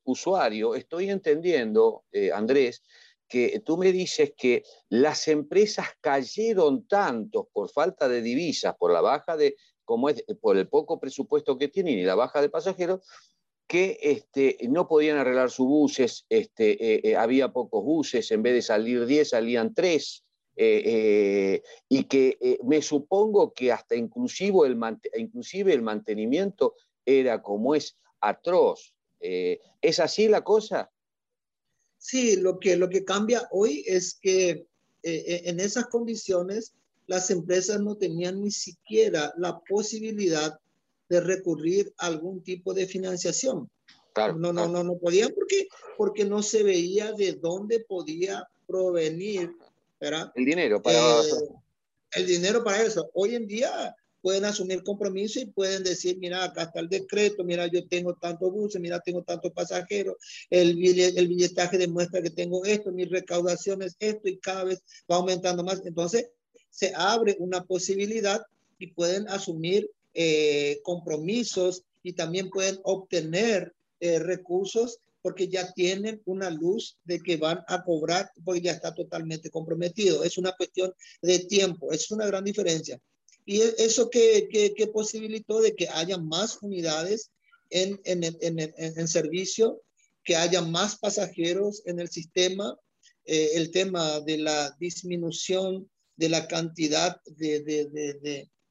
usuario 0.05 0.75
estoy 0.75 1.11
entendiendo, 1.11 2.05
Andrés, 2.33 2.83
que 3.29 3.61
tú 3.65 3.77
me 3.77 3.93
dices 3.93 4.33
que 4.37 4.63
las 4.89 5.29
empresas 5.29 5.89
cayeron 6.01 6.87
tanto 6.87 7.49
por 7.53 7.71
falta 7.71 8.09
de 8.09 8.23
divisas, 8.23 8.77
por 8.79 8.93
la 8.93 9.01
baja 9.01 9.37
de, 9.37 9.57
como 9.85 10.09
es, 10.09 10.23
por 10.41 10.57
el 10.57 10.69
poco 10.69 11.01
presupuesto 11.01 11.59
que 11.59 11.69
tienen 11.69 11.99
y 11.99 12.05
la 12.05 12.15
baja 12.15 12.41
de 12.41 12.49
pasajeros, 12.49 13.01
que 13.67 13.99
este, 14.01 14.59
no 14.69 14.87
podían 14.87 15.19
arreglar 15.19 15.51
sus 15.51 15.67
buses, 15.67 16.25
este, 16.29 16.73
eh, 16.73 17.01
eh, 17.03 17.17
había 17.17 17.53
pocos 17.53 17.83
buses, 17.83 18.31
en 18.31 18.43
vez 18.43 18.55
de 18.55 18.63
salir 18.63 19.07
10 19.07 19.31
salían 19.31 19.75
3, 19.75 20.25
eh, 20.57 21.63
y 21.89 22.05
que 22.05 22.59
me 22.65 22.81
supongo 22.83 23.53
que 23.53 23.71
hasta 23.73 23.95
inclusive 23.95 24.67
el, 24.67 24.79
inclusive 25.17 25.73
el 25.73 25.83
mantenimiento 25.83 26.75
era 27.05 27.43
como 27.43 27.75
es 27.75 27.97
atroz. 28.21 28.93
¿Es 29.21 30.01
así 30.01 30.29
la 30.29 30.43
cosa? 30.43 30.91
Sí, 31.99 32.37
lo 32.37 32.59
que, 32.59 32.77
lo 32.77 32.89
que 32.89 33.05
cambia 33.05 33.49
hoy 33.51 33.85
es 33.87 34.19
que 34.21 34.67
en 35.03 35.61
esas 35.61 35.87
condiciones 35.87 36.75
las 37.07 37.31
empresas 37.31 37.81
no 37.81 37.97
tenían 37.97 38.43
ni 38.43 38.51
siquiera 38.51 39.33
la 39.37 39.61
posibilidad 39.61 40.59
de 41.09 41.21
recurrir 41.21 41.93
a 41.99 42.07
algún 42.07 42.43
tipo 42.43 42.75
de 42.75 42.87
financiación. 42.87 43.71
Claro, 44.13 44.37
no, 44.37 44.53
no, 44.53 44.67
no, 44.67 44.83
no 44.83 44.97
podían 44.97 45.31
porque, 45.35 45.69
porque 45.97 46.25
no 46.25 46.43
se 46.43 46.63
veía 46.63 47.13
de 47.13 47.35
dónde 47.35 47.81
podía 47.81 48.49
provenir 48.67 49.55
¿verdad? 50.01 50.33
el 50.35 50.45
dinero 50.45 50.83
para... 50.83 50.99
Eh, 50.99 51.23
el 52.13 52.27
dinero 52.27 52.65
para 52.65 52.83
eso. 52.83 53.11
Hoy 53.15 53.35
en 53.35 53.47
día 53.47 53.95
pueden 54.23 54.45
asumir 54.45 54.83
compromiso 54.83 55.39
y 55.39 55.47
pueden 55.47 55.85
decir, 55.85 56.19
mira, 56.19 56.43
acá 56.43 56.63
está 56.65 56.81
el 56.81 56.89
decreto, 56.89 57.45
mira, 57.45 57.67
yo 57.67 57.87
tengo 57.87 58.15
tantos 58.15 58.51
buses, 58.53 58.81
mira, 58.81 58.99
tengo 59.01 59.23
tantos 59.23 59.53
pasajeros, 59.53 60.17
el, 60.51 60.71
el 60.85 61.29
billetaje 61.29 61.79
demuestra 61.79 62.23
que 62.23 62.31
tengo 62.31 62.65
esto, 62.65 62.91
mi 62.91 63.05
recaudación 63.05 63.83
es 63.83 63.97
esto 64.01 64.29
y 64.29 64.39
cada 64.39 64.65
vez 64.65 64.83
va 65.11 65.17
aumentando 65.17 65.63
más. 65.63 65.81
Entonces, 65.85 66.29
se 66.71 66.93
abre 66.97 67.37
una 67.39 67.63
posibilidad 67.65 68.43
y 68.79 68.89
pueden 68.89 69.29
asumir 69.29 69.91
eh, 70.15 70.81
compromisos 70.83 71.85
y 72.03 72.15
también 72.15 72.51
pueden 72.51 72.79
obtener 72.83 73.75
eh, 74.01 74.19
recursos 74.19 74.99
porque 75.27 75.49
ya 75.49 75.73
tienen 75.73 76.23
una 76.25 76.51
luz 76.51 76.99
de 77.03 77.19
que 77.19 77.37
van 77.37 77.59
a 77.67 77.83
cobrar 77.83 78.31
porque 78.45 78.61
ya 78.61 78.71
está 78.71 78.95
totalmente 78.95 79.51
comprometido. 79.51 80.23
Es 80.23 80.39
una 80.39 80.53
cuestión 80.53 80.95
de 81.21 81.41
tiempo, 81.41 81.91
es 81.91 82.13
una 82.13 82.27
gran 82.27 82.45
diferencia. 82.45 83.01
Y 83.45 83.61
e, 83.61 83.75
eso 83.79 84.09
que, 84.09 84.47
que, 84.49 84.87
posibilitó 84.87 85.61
de 85.61 85.75
que 85.75 85.89
haya 85.89 86.17
más 86.17 86.63
unidades 86.63 87.33
en, 87.71 88.01
en, 88.05 88.23
en, 88.23 88.73
en, 88.79 89.09
servicio, 89.09 89.83
que 90.23 90.37
haya 90.37 90.63
más 90.63 90.97
pasajeros 90.97 91.83
en 91.87 91.99
el 91.99 92.09
sistema, 92.09 92.79
eh, 93.25 93.51
el 93.55 93.73
tema 93.73 94.21
de 94.21 94.39
la 94.39 94.77
disminución 94.79 95.91
de 96.15 96.29
la 96.29 96.47
cantidad 96.47 97.21
de, 97.25 97.65
de, 97.65 97.87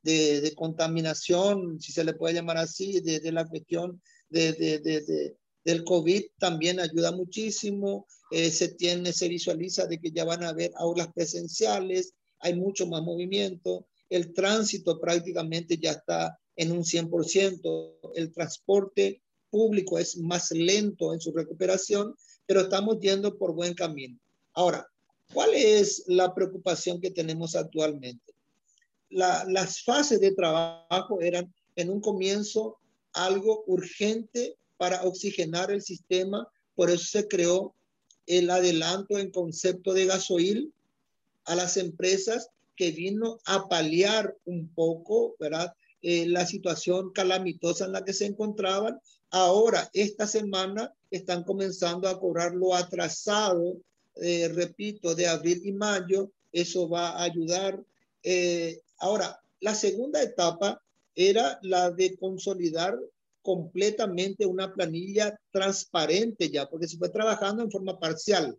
de, 0.02 0.40
de, 0.40 0.56
contaminación, 0.56 1.82
si 1.82 1.92
se 1.92 2.06
le 2.06 2.14
puede 2.14 2.36
llamar 2.36 2.60
así, 2.60 3.02
de, 3.02 3.30
la 3.34 3.46
cuestión 3.46 4.02
de, 4.30 5.36
del 5.66 5.84
COVID 5.84 6.24
también 6.38 6.80
ayuda 6.80 7.12
muchísimo. 7.12 8.08
Eh, 8.32 8.52
se 8.52 8.70
tiene, 8.70 9.12
se 9.12 9.28
visualiza 9.28 9.88
de 9.88 10.00
que 10.00 10.12
ya 10.12 10.24
van 10.24 10.44
a 10.44 10.50
haber 10.50 10.72
aulas 10.76 11.10
presenciales, 11.14 12.14
hay 12.40 12.56
mucho 12.56 12.88
más 12.88 13.02
movimiento, 13.02 13.88
el 14.10 14.34
tránsito 14.34 15.00
prácticamente 15.00 15.78
ya 15.78 15.92
está 15.92 16.40
en 16.56 16.72
un 16.72 16.84
100%, 16.84 18.12
el 18.14 18.32
transporte 18.32 19.22
público 19.50 19.98
es 19.98 20.18
más 20.18 20.52
lento 20.52 21.14
en 21.14 21.20
su 21.20 21.32
recuperación, 21.32 22.16
pero 22.46 22.62
estamos 22.62 23.00
yendo 23.00 23.38
por 23.38 23.54
buen 23.54 23.74
camino. 23.74 24.20
Ahora, 24.54 24.88
¿cuál 25.34 25.54
es 25.54 26.04
la 26.08 26.34
preocupación 26.34 27.02
que 27.02 27.12
tenemos 27.12 27.56
actualmente? 27.56 28.34
las 29.08 29.82
fases 29.84 30.20
de 30.20 30.34
trabajo 30.34 31.22
eran 31.22 31.54
en 31.78 31.90
un 31.90 32.02
comienzo 32.02 32.80
algo 33.14 33.64
urgente 33.68 34.58
para 34.78 35.04
oxigenar 35.04 35.72
el 35.72 35.82
sistema, 35.82 36.48
por 36.76 36.90
eso 36.90 37.06
se 37.06 37.28
creó 37.28 37.74
el 38.28 38.50
adelanto 38.50 39.18
en 39.18 39.32
concepto 39.32 39.94
de 39.94 40.06
gasoil 40.06 40.74
a 41.46 41.56
las 41.56 41.78
empresas 41.78 42.50
que 42.76 42.92
vino 42.92 43.40
a 43.46 43.68
paliar 43.68 44.36
un 44.46 44.68
poco, 44.68 45.36
¿verdad? 45.40 45.74
Eh, 46.02 46.28
la 46.28 46.46
situación 46.46 47.12
calamitosa 47.12 47.86
en 47.86 47.94
la 47.94 48.04
que 48.04 48.14
se 48.14 48.26
encontraban. 48.26 49.00
Ahora, 49.30 49.90
esta 49.94 50.28
semana, 50.28 50.94
están 51.12 51.44
comenzando 51.44 52.10
a 52.10 52.20
cobrar 52.20 52.54
lo 52.54 52.76
atrasado, 52.76 53.78
eh, 54.22 54.50
repito, 54.50 55.16
de 55.16 55.28
abril 55.28 55.62
y 55.64 55.72
mayo. 55.72 56.32
Eso 56.52 56.90
va 56.90 57.10
a 57.10 57.24
ayudar. 57.24 57.82
Eh, 58.24 58.82
Ahora, 59.00 59.40
la 59.60 59.76
segunda 59.76 60.22
etapa 60.22 60.82
era 61.16 61.60
la 61.62 61.92
de 61.92 62.16
consolidar 62.18 62.98
completamente 63.46 64.44
una 64.48 64.74
planilla 64.74 65.40
transparente 65.52 66.50
ya, 66.50 66.68
porque 66.68 66.88
se 66.88 66.98
fue 66.98 67.10
trabajando 67.10 67.62
en 67.62 67.70
forma 67.70 68.00
parcial. 68.00 68.58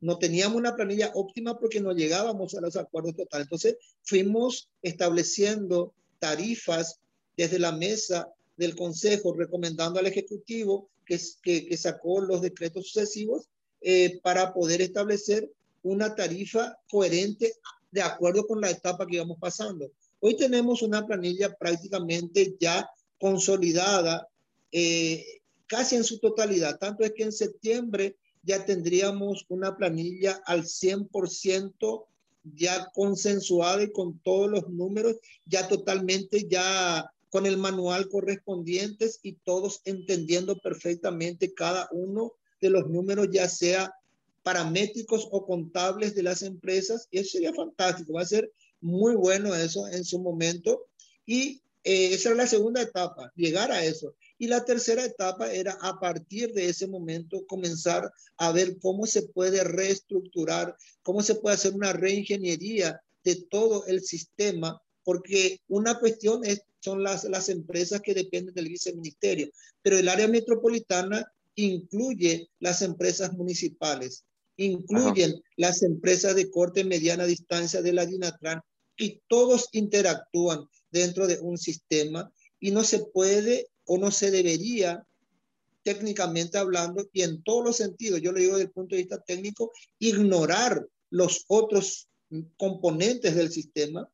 No 0.00 0.16
teníamos 0.16 0.56
una 0.56 0.76
planilla 0.76 1.10
óptima 1.14 1.58
porque 1.58 1.80
no 1.80 1.92
llegábamos 1.92 2.54
a 2.54 2.60
los 2.60 2.76
acuerdos 2.76 3.16
totales. 3.16 3.46
Entonces, 3.46 3.76
fuimos 4.02 4.70
estableciendo 4.80 5.92
tarifas 6.20 7.00
desde 7.36 7.58
la 7.58 7.72
mesa 7.72 8.32
del 8.56 8.76
Consejo, 8.76 9.34
recomendando 9.34 9.98
al 9.98 10.06
Ejecutivo 10.06 10.88
que, 11.04 11.18
que, 11.42 11.76
sacó 11.76 12.20
los 12.20 12.40
decretos 12.40 12.86
sucesivos 12.90 13.48
eh, 13.80 14.20
para 14.22 14.54
poder 14.54 14.80
establecer 14.82 15.50
una 15.82 16.14
tarifa 16.14 16.78
coherente 16.88 17.54
de 17.90 18.02
acuerdo 18.02 18.46
con 18.46 18.60
la 18.60 18.70
etapa 18.70 19.04
que 19.04 19.16
íbamos 19.16 19.38
pasando. 19.40 19.90
Hoy 20.20 20.36
tenemos 20.36 20.82
una 20.82 21.04
planilla 21.04 21.56
prácticamente 21.56 22.54
ya 22.60 22.88
consolidada, 23.18 24.28
eh, 24.72 25.24
casi 25.66 25.96
en 25.96 26.04
su 26.04 26.18
totalidad. 26.18 26.78
Tanto 26.78 27.04
es 27.04 27.12
que 27.12 27.24
en 27.24 27.32
septiembre 27.32 28.16
ya 28.42 28.64
tendríamos 28.64 29.44
una 29.48 29.76
planilla 29.76 30.40
al 30.46 30.64
100% 30.64 32.06
ya 32.54 32.88
consensuada 32.94 33.82
y 33.82 33.92
con 33.92 34.18
todos 34.20 34.50
los 34.50 34.68
números 34.68 35.16
ya 35.44 35.68
totalmente 35.68 36.46
ya 36.48 37.12
con 37.30 37.46
el 37.46 37.58
manual 37.58 38.08
correspondientes 38.08 39.20
y 39.22 39.34
todos 39.34 39.82
entendiendo 39.84 40.58
perfectamente 40.58 41.52
cada 41.52 41.88
uno 41.92 42.32
de 42.60 42.70
los 42.70 42.88
números, 42.88 43.28
ya 43.30 43.48
sea 43.48 43.94
paramétricos 44.42 45.28
o 45.30 45.44
contables 45.46 46.14
de 46.14 46.22
las 46.22 46.42
empresas. 46.42 47.06
Y 47.10 47.18
eso 47.18 47.32
sería 47.32 47.52
fantástico, 47.52 48.14
va 48.14 48.22
a 48.22 48.26
ser 48.26 48.50
muy 48.80 49.14
bueno 49.14 49.54
eso 49.54 49.86
en 49.88 50.04
su 50.04 50.20
momento. 50.20 50.86
Y 51.26 51.60
eh, 51.84 52.14
esa 52.14 52.30
era 52.30 52.38
la 52.38 52.46
segunda 52.46 52.82
etapa, 52.82 53.32
llegar 53.34 53.72
a 53.72 53.84
eso. 53.84 54.14
Y 54.38 54.46
la 54.46 54.64
tercera 54.64 55.04
etapa 55.04 55.52
era 55.52 55.78
a 55.80 55.98
partir 55.98 56.52
de 56.52 56.68
ese 56.68 56.86
momento 56.86 57.46
comenzar 57.46 58.12
a 58.36 58.52
ver 58.52 58.78
cómo 58.78 59.06
se 59.06 59.22
puede 59.22 59.64
reestructurar, 59.64 60.76
cómo 61.02 61.22
se 61.22 61.34
puede 61.36 61.54
hacer 61.54 61.74
una 61.74 61.92
reingeniería 61.92 63.00
de 63.24 63.36
todo 63.50 63.86
el 63.86 64.02
sistema, 64.02 64.80
porque 65.04 65.60
una 65.68 65.98
cuestión 65.98 66.44
es, 66.44 66.62
son 66.80 67.02
las, 67.02 67.24
las 67.24 67.48
empresas 67.48 68.00
que 68.00 68.14
dependen 68.14 68.54
del 68.54 68.68
viceministerio, 68.68 69.50
pero 69.82 69.98
el 69.98 70.08
área 70.08 70.28
metropolitana 70.28 71.32
incluye 71.54 72.48
las 72.60 72.82
empresas 72.82 73.32
municipales 73.32 74.24
incluyen 74.58 75.40
las 75.56 75.82
empresas 75.82 76.34
de 76.34 76.50
corte 76.50 76.84
mediana 76.84 77.24
distancia 77.24 77.80
de 77.80 77.92
la 77.92 78.04
Dinatran 78.04 78.60
y 78.96 79.22
todos 79.28 79.68
interactúan 79.72 80.68
dentro 80.90 81.26
de 81.26 81.38
un 81.40 81.58
sistema 81.58 82.32
y 82.60 82.70
no 82.70 82.84
se 82.84 83.00
puede 83.00 83.68
o 83.84 83.98
no 83.98 84.10
se 84.10 84.30
debería 84.30 85.04
técnicamente 85.82 86.58
hablando 86.58 87.08
y 87.12 87.22
en 87.22 87.42
todos 87.42 87.64
los 87.64 87.76
sentidos, 87.76 88.20
yo 88.20 88.32
lo 88.32 88.38
digo 88.38 88.52
desde 88.52 88.64
el 88.64 88.72
punto 88.72 88.94
de 88.94 89.02
vista 89.02 89.20
técnico, 89.20 89.72
ignorar 89.98 90.86
los 91.10 91.44
otros 91.48 92.08
componentes 92.56 93.34
del 93.34 93.50
sistema, 93.50 94.10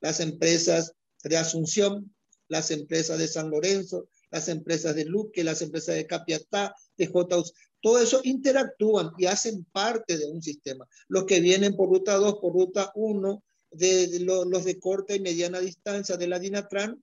las 0.00 0.20
empresas 0.20 0.92
de 1.24 1.36
Asunción, 1.38 2.14
las 2.48 2.70
empresas 2.70 3.18
de 3.18 3.28
San 3.28 3.50
Lorenzo, 3.50 4.08
las 4.30 4.48
empresas 4.48 4.94
de 4.94 5.04
Luque, 5.04 5.44
las 5.44 5.62
empresas 5.62 5.94
de 5.94 6.06
Capiatá, 6.06 6.74
de 6.96 7.06
JUS, 7.06 7.54
todo 7.80 7.98
eso 7.98 8.20
interactúan 8.24 9.10
y 9.16 9.26
hacen 9.26 9.64
parte 9.72 10.18
de 10.18 10.26
un 10.26 10.42
sistema. 10.42 10.86
Los 11.08 11.24
que 11.24 11.40
vienen 11.40 11.76
por 11.76 11.88
ruta 11.88 12.16
2, 12.16 12.36
por 12.40 12.52
ruta 12.52 12.92
1, 12.94 13.42
de, 13.70 14.20
los, 14.20 14.64
de 14.64 14.78
corta 14.78 15.14
y 15.14 15.20
mediana 15.20 15.60
distancia 15.60 16.16
de 16.16 16.26
la 16.26 16.38
Dinatran, 16.38 17.02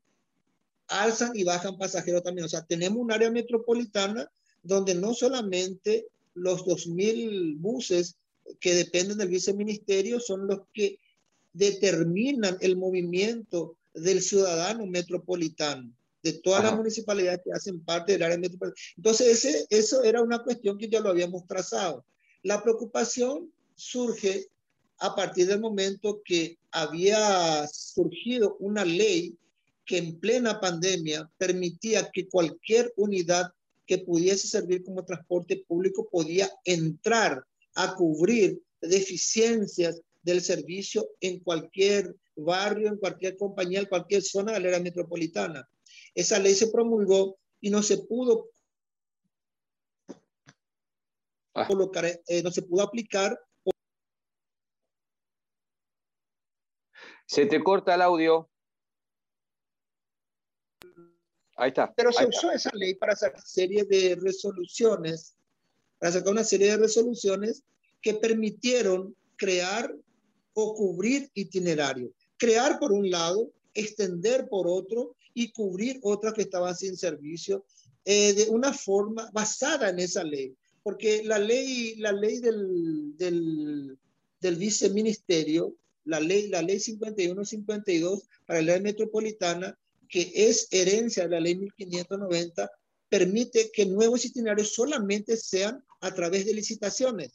alzan 0.88 1.32
y 1.36 1.44
bajan 1.44 1.78
pasajeros 1.78 2.24
también. 2.24 2.46
O 2.46 2.50
sea, 2.50 2.66
tenemos 2.66 3.00
un 3.00 3.12
área 3.12 3.32
metropolitana 3.32 4.30
donde 4.64 4.96
no 4.96 5.14
solamente 5.14 6.08
los 6.34 6.66
2.000 6.66 7.58
buses 7.60 8.16
que 8.60 8.76
dependen 8.76 9.18
del 9.18 9.30
viceministerio 9.30 10.20
son 10.20 10.48
los 10.48 10.62
que 10.74 11.00
determinan 11.54 12.58
el 12.62 12.78
movimiento 12.78 13.76
del 13.94 14.22
ciudadano 14.22 14.86
metropolitano, 14.86 15.92
de 16.22 16.34
todas 16.34 16.64
las 16.64 16.76
municipalidades 16.76 17.42
que 17.44 17.52
hacen 17.52 17.80
parte 17.82 18.14
del 18.14 18.24
área 18.24 18.38
metropolitana. 18.38 18.82
Entonces, 18.96 19.46
ese, 19.46 19.68
eso 19.70 20.04
era 20.04 20.22
una 20.22 20.44
cuestión 20.44 20.78
que 20.78 20.90
ya 20.90 21.00
lo 21.00 21.10
habíamos 21.10 21.48
trazado. 21.48 22.06
La 22.44 22.62
preocupación 22.62 23.52
surge 23.76 24.48
a 25.00 25.16
partir 25.16 25.48
del 25.48 25.60
momento 25.60 26.22
que 26.24 26.58
había 26.72 27.68
surgido 27.68 28.58
una 28.60 28.84
ley 28.84 29.38
que 29.86 29.98
en 29.98 30.20
plena 30.20 30.60
pandemia 30.60 31.30
permitía 31.38 32.10
que 32.12 32.28
cualquier 32.28 32.94
unidad 32.98 33.52
que 33.86 34.00
pudiese 34.00 34.48
servir 34.48 34.84
como 34.84 35.06
transporte 35.06 35.64
público 35.68 36.10
podía 36.12 36.52
entrar 36.66 37.44
a 37.76 37.96
cubrir 37.96 38.62
deficiencias 38.82 40.02
del 40.22 40.42
servicio 40.42 41.10
en 41.22 41.40
cualquier 41.40 42.16
barrio, 42.36 42.90
en 42.90 42.98
cualquier 42.98 43.38
compañía, 43.38 43.80
en 43.80 43.86
cualquier 43.86 44.22
zona 44.22 44.54
de 44.54 44.60
la 44.60 44.68
área 44.68 44.80
metropolitana. 44.82 45.68
Esa 46.14 46.38
ley 46.38 46.54
se 46.54 46.68
promulgó 46.68 47.38
y 47.62 47.70
no 47.70 47.82
se 47.82 47.98
pudo 48.00 48.50
ah. 51.54 51.66
colocar, 51.66 52.06
eh, 52.06 52.44
no 52.44 52.52
se 52.52 52.62
pudo 52.62 52.84
aplicar. 52.84 53.40
Se 57.28 57.46
te 57.46 57.62
corta 57.62 57.94
el 57.94 58.02
audio. 58.02 58.50
Ahí 61.58 61.70
está. 61.70 61.94
Pero 61.94 62.12
se 62.13 62.26
usó 62.26 62.52
esa 62.52 62.72
ley 62.74 62.96
para 62.96 63.13
hacer 63.13 63.34
serie 63.44 63.84
de 63.84 64.18
resoluciones, 64.22 65.36
para 66.00 66.13
sacar 66.13 66.32
una 66.32 66.46
serie 66.46 66.72
de 66.72 66.78
resoluciones 66.78 67.63
que 68.02 68.13
permitieron 68.13 69.13
crear 69.36 69.94
o 70.54 70.74
cubrir 70.74 71.30
itinerarios. 71.34 72.12
Crear 72.38 72.80
por 72.80 72.94
un 72.94 73.10
lado, 73.10 73.52
extender 73.74 74.48
por 74.48 74.68
otro 74.68 75.16
y 75.34 75.52
cubrir 75.52 76.00
otras 76.04 76.34
que 76.34 76.44
estaban 76.44 76.76
sin 76.76 76.96
servicio 76.96 77.66
eh, 78.06 78.34
de 78.34 78.50
una 78.50 78.72
forma 78.72 79.30
basada 79.34 79.90
en 79.90 80.00
esa 80.00 80.24
ley. 80.24 80.56
Porque 80.82 81.24
la 81.26 81.40
ley, 81.40 81.96
la 81.98 82.13
ley 82.13 82.40
del, 82.40 83.18
del, 83.18 83.98
del 84.40 84.56
viceministerio, 84.56 85.76
la 86.08 86.20
ley, 86.20 86.48
la 86.48 86.62
ley 86.62 86.78
51-52 86.78 88.24
para 88.46 88.62
la 88.62 88.74
ley 88.74 88.82
metropolitana, 88.82 89.78
que 90.10 90.32
es 90.34 90.67
herencia 90.72 91.24
de 91.24 91.30
la 91.30 91.39
ley 91.39 91.56
1590, 91.56 92.72
permite 93.10 93.72
que 93.72 93.86
nuevos 93.86 94.26
itinerarios 94.26 94.74
solamente 94.74 95.38
sean 95.38 95.84
a 96.02 96.13
través 96.13 96.46
de 96.46 96.54
licitaciones. 96.54 97.32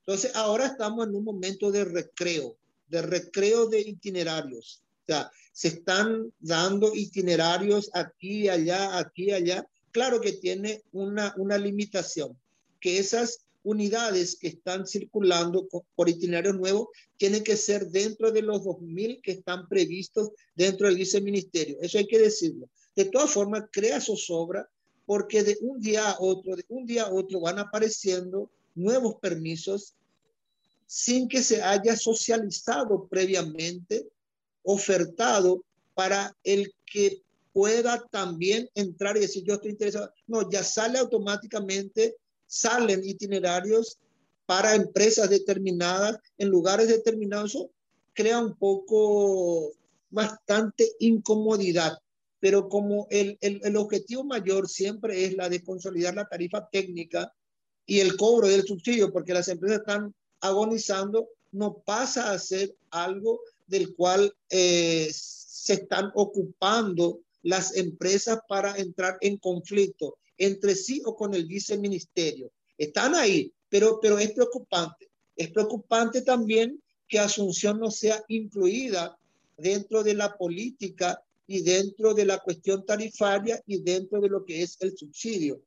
Entonces, 0.00 0.34
ahora 0.34 0.66
estamos 0.66 1.06
en 1.06 1.14
un 1.14 1.24
momento 1.24 1.70
de 1.72 1.84
recreo, 1.84 2.56
de 2.86 3.02
recreo 3.02 3.66
de 3.66 3.80
itinerarios. 3.80 4.82
O 5.02 5.06
sea, 5.06 5.30
se 5.52 5.68
están 5.68 6.32
dando 6.38 6.94
itinerarios 6.94 7.90
aquí, 7.94 8.48
allá, 8.48 8.98
aquí, 8.98 9.32
allá. 9.32 9.66
Claro 9.90 10.20
que 10.20 10.32
tiene 10.32 10.82
una, 10.92 11.34
una 11.38 11.56
limitación, 11.56 12.38
que 12.80 12.98
esas 12.98 13.45
unidades 13.66 14.36
que 14.36 14.46
están 14.46 14.86
circulando 14.86 15.68
por 15.96 16.08
itinerarios 16.08 16.56
nuevos 16.56 16.86
tienen 17.16 17.42
que 17.42 17.56
ser 17.56 17.88
dentro 17.88 18.30
de 18.30 18.42
los 18.42 18.62
2.000 18.62 19.20
que 19.20 19.32
están 19.32 19.68
previstos 19.68 20.30
dentro 20.54 20.86
del 20.86 20.96
viceministerio. 20.96 21.76
Eso 21.80 21.98
hay 21.98 22.06
que 22.06 22.20
decirlo. 22.20 22.68
De 22.94 23.06
todas 23.06 23.30
formas, 23.30 23.64
crea 23.72 24.00
zozobra 24.00 24.68
porque 25.04 25.42
de 25.42 25.58
un 25.60 25.80
día 25.80 26.10
a 26.10 26.16
otro, 26.20 26.54
de 26.54 26.64
un 26.68 26.86
día 26.86 27.04
a 27.04 27.12
otro 27.12 27.40
van 27.40 27.58
apareciendo 27.58 28.50
nuevos 28.76 29.16
permisos 29.16 29.94
sin 30.86 31.28
que 31.28 31.42
se 31.42 31.60
haya 31.60 31.96
socializado 31.96 33.08
previamente, 33.08 34.06
ofertado 34.62 35.64
para 35.94 36.36
el 36.44 36.72
que 36.84 37.20
pueda 37.52 38.06
también 38.12 38.70
entrar 38.76 39.16
y 39.16 39.20
decir 39.20 39.42
yo 39.44 39.54
estoy 39.54 39.72
interesado. 39.72 40.12
No, 40.28 40.48
ya 40.48 40.62
sale 40.62 41.00
automáticamente 41.00 42.14
salen 42.46 43.04
itinerarios 43.04 43.98
para 44.46 44.74
empresas 44.74 45.28
determinadas 45.28 46.18
en 46.38 46.48
lugares 46.48 46.88
determinados. 46.88 47.54
Eso 47.54 47.70
crea 48.14 48.40
un 48.40 48.56
poco 48.56 49.72
bastante 50.10 50.92
incomodidad, 51.00 51.98
pero 52.40 52.68
como 52.68 53.06
el, 53.10 53.36
el, 53.40 53.60
el 53.62 53.76
objetivo 53.76 54.24
mayor 54.24 54.68
siempre 54.68 55.24
es 55.24 55.34
la 55.34 55.48
de 55.48 55.62
consolidar 55.62 56.14
la 56.14 56.28
tarifa 56.28 56.68
técnica 56.70 57.32
y 57.84 58.00
el 58.00 58.16
cobro 58.16 58.48
del 58.48 58.64
subsidio, 58.64 59.12
porque 59.12 59.34
las 59.34 59.48
empresas 59.48 59.80
están 59.80 60.14
agonizando, 60.40 61.28
no 61.52 61.78
pasa 61.84 62.32
a 62.32 62.38
ser 62.38 62.74
algo 62.90 63.40
del 63.66 63.94
cual 63.94 64.34
eh, 64.50 65.08
se 65.12 65.74
están 65.74 66.10
ocupando 66.14 67.20
las 67.42 67.76
empresas 67.76 68.40
para 68.48 68.76
entrar 68.76 69.18
en 69.20 69.36
conflicto 69.36 70.18
entre 70.38 70.74
sí 70.74 71.02
o 71.04 71.16
con 71.16 71.34
el 71.34 71.46
viceministerio. 71.46 72.52
Están 72.76 73.14
ahí, 73.14 73.52
pero, 73.68 73.98
pero 74.00 74.18
es 74.18 74.32
preocupante. 74.32 75.10
Es 75.34 75.50
preocupante 75.50 76.22
también 76.22 76.82
que 77.08 77.18
Asunción 77.18 77.78
no 77.78 77.90
sea 77.90 78.22
incluida 78.28 79.18
dentro 79.56 80.02
de 80.02 80.14
la 80.14 80.36
política 80.36 81.22
y 81.46 81.62
dentro 81.62 82.14
de 82.14 82.24
la 82.24 82.38
cuestión 82.38 82.84
tarifaria 82.84 83.62
y 83.66 83.80
dentro 83.82 84.20
de 84.20 84.28
lo 84.28 84.44
que 84.44 84.62
es 84.62 84.76
el 84.80 84.96
subsidio, 84.96 85.62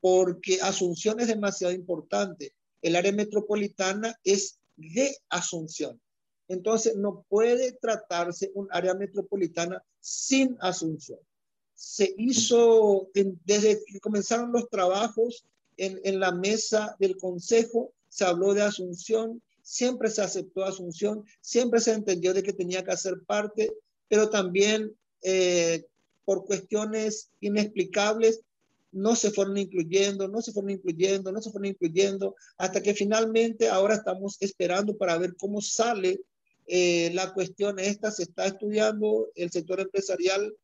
porque 0.00 0.60
Asunción 0.60 1.20
es 1.20 1.28
demasiado 1.28 1.72
importante. 1.72 2.54
El 2.80 2.96
área 2.96 3.12
metropolitana 3.12 4.18
es 4.22 4.58
de 4.76 5.16
Asunción. 5.28 6.00
Entonces, 6.46 6.94
no 6.96 7.24
puede 7.28 7.72
tratarse 7.72 8.50
un 8.54 8.68
área 8.70 8.94
metropolitana 8.94 9.82
sin 9.98 10.56
Asunción 10.60 11.18
se 11.74 12.14
hizo 12.16 13.08
desde 13.44 13.82
que 13.84 14.00
comenzaron 14.00 14.52
los 14.52 14.68
trabajos 14.68 15.44
en, 15.76 16.00
en, 16.04 16.20
la 16.20 16.32
mesa 16.32 16.96
del 17.00 17.16
consejo, 17.16 17.92
se 18.08 18.24
habló 18.24 18.54
de 18.54 18.62
Asunción, 18.62 19.42
siempre 19.62 20.10
se 20.10 20.22
aceptó 20.22 20.64
Asunción, 20.64 21.24
siempre 21.40 21.80
se 21.80 21.92
entendió 21.92 22.32
de 22.32 22.42
que 22.42 22.52
tenía 22.52 22.84
que 22.84 22.92
hacer 22.92 23.22
parte, 23.26 23.72
pero 24.08 24.30
también 24.30 24.94
eh, 25.22 25.84
por 26.24 26.44
cuestiones 26.44 27.30
inexplicables 27.40 28.40
no 28.92 29.16
se 29.16 29.32
fueron 29.32 29.58
incluyendo, 29.58 30.28
no 30.28 30.40
se 30.40 30.52
fueron 30.52 30.70
incluyendo, 30.70 31.32
no 31.32 31.42
se 31.42 31.50
fueron 31.50 31.70
incluyendo, 31.70 32.36
hasta 32.56 32.80
que 32.80 32.94
finalmente 32.94 33.68
ahora 33.68 33.94
estamos 33.94 34.36
esperando 34.40 34.96
para 34.96 35.18
ver 35.18 35.34
cómo 35.36 35.60
sale 35.60 36.20
eh, 36.66 37.10
la 37.12 37.34
cuestión 37.34 37.78
esta, 37.78 38.10
se 38.12 38.22
está 38.22 38.46
estudiando, 38.46 39.28
el 39.34 39.50
sector 39.50 39.80
empresarial 39.80 40.54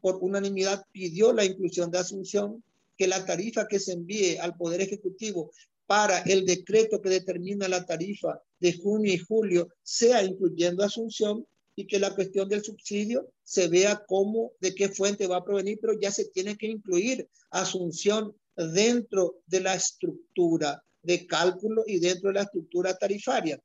por 0.00 0.16
unanimidad 0.20 0.84
pidió 0.92 1.32
la 1.32 1.44
inclusión 1.44 1.90
de 1.90 1.98
Asunción, 1.98 2.62
que 2.96 3.06
la 3.06 3.24
tarifa 3.24 3.66
que 3.66 3.78
se 3.78 3.92
envíe 3.92 4.36
al 4.38 4.56
Poder 4.56 4.80
Ejecutivo 4.80 5.52
para 5.86 6.20
el 6.20 6.46
decreto 6.46 7.00
que 7.00 7.08
determina 7.08 7.66
la 7.66 7.84
tarifa 7.84 8.40
de 8.60 8.74
junio 8.74 9.12
y 9.12 9.18
julio 9.18 9.68
sea 9.82 10.22
incluyendo 10.22 10.84
Asunción 10.84 11.46
y 11.74 11.86
que 11.86 11.98
la 11.98 12.14
cuestión 12.14 12.48
del 12.48 12.62
subsidio 12.62 13.32
se 13.42 13.68
vea 13.68 14.04
cómo, 14.06 14.52
de 14.60 14.74
qué 14.74 14.88
fuente 14.88 15.26
va 15.26 15.38
a 15.38 15.44
provenir, 15.44 15.78
pero 15.80 15.98
ya 15.98 16.10
se 16.10 16.26
tiene 16.26 16.56
que 16.56 16.66
incluir 16.66 17.28
Asunción 17.50 18.36
dentro 18.54 19.40
de 19.46 19.60
la 19.60 19.74
estructura 19.74 20.82
de 21.02 21.26
cálculo 21.26 21.82
y 21.86 21.98
dentro 21.98 22.28
de 22.28 22.34
la 22.34 22.42
estructura 22.42 22.96
tarifaria. 22.96 23.60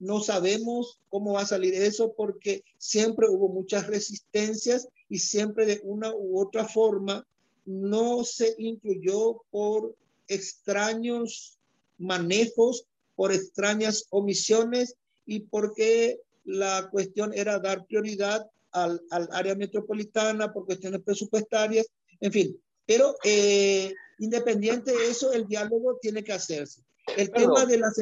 No 0.00 0.20
sabemos 0.20 0.98
cómo 1.10 1.34
va 1.34 1.42
a 1.42 1.46
salir 1.46 1.74
eso 1.74 2.14
porque 2.16 2.64
siempre 2.78 3.28
hubo 3.28 3.48
muchas 3.48 3.86
resistencias 3.86 4.88
y 5.08 5.18
siempre 5.18 5.66
de 5.66 5.80
una 5.84 6.12
u 6.14 6.40
otra 6.40 6.66
forma 6.66 7.26
no 7.66 8.24
se 8.24 8.54
incluyó 8.58 9.42
por 9.50 9.94
extraños 10.26 11.58
manejos, 11.98 12.86
por 13.14 13.32
extrañas 13.32 14.06
omisiones 14.10 14.96
y 15.26 15.40
porque 15.40 16.18
la 16.44 16.88
cuestión 16.90 17.32
era 17.34 17.58
dar 17.58 17.84
prioridad 17.86 18.48
al, 18.72 19.00
área 19.32 19.54
metropolitana 19.54 20.52
por 20.52 20.64
cuestiones 20.64 21.02
presupuestarias, 21.02 21.86
en 22.20 22.32
fin. 22.32 22.60
Pero 22.86 23.16
eh, 23.22 23.92
independiente 24.18 24.92
de 24.92 25.10
eso, 25.10 25.32
el 25.32 25.46
diálogo 25.46 25.98
tiene 26.00 26.24
que 26.24 26.32
hacerse. 26.32 26.82
El 27.16 27.30
tema 27.30 27.66
de 27.66 27.78
las 27.78 27.98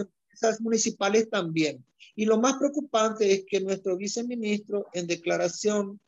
municipales 0.61 1.29
también. 1.31 1.85
Y 2.17 2.25
lo 2.25 2.39
más 2.39 2.57
preocupante 2.57 3.33
es 3.33 3.45
que 3.47 3.61
nuestro 3.61 3.97
viceministro 3.97 4.87
en 4.93 5.07
declaración 5.07 6.01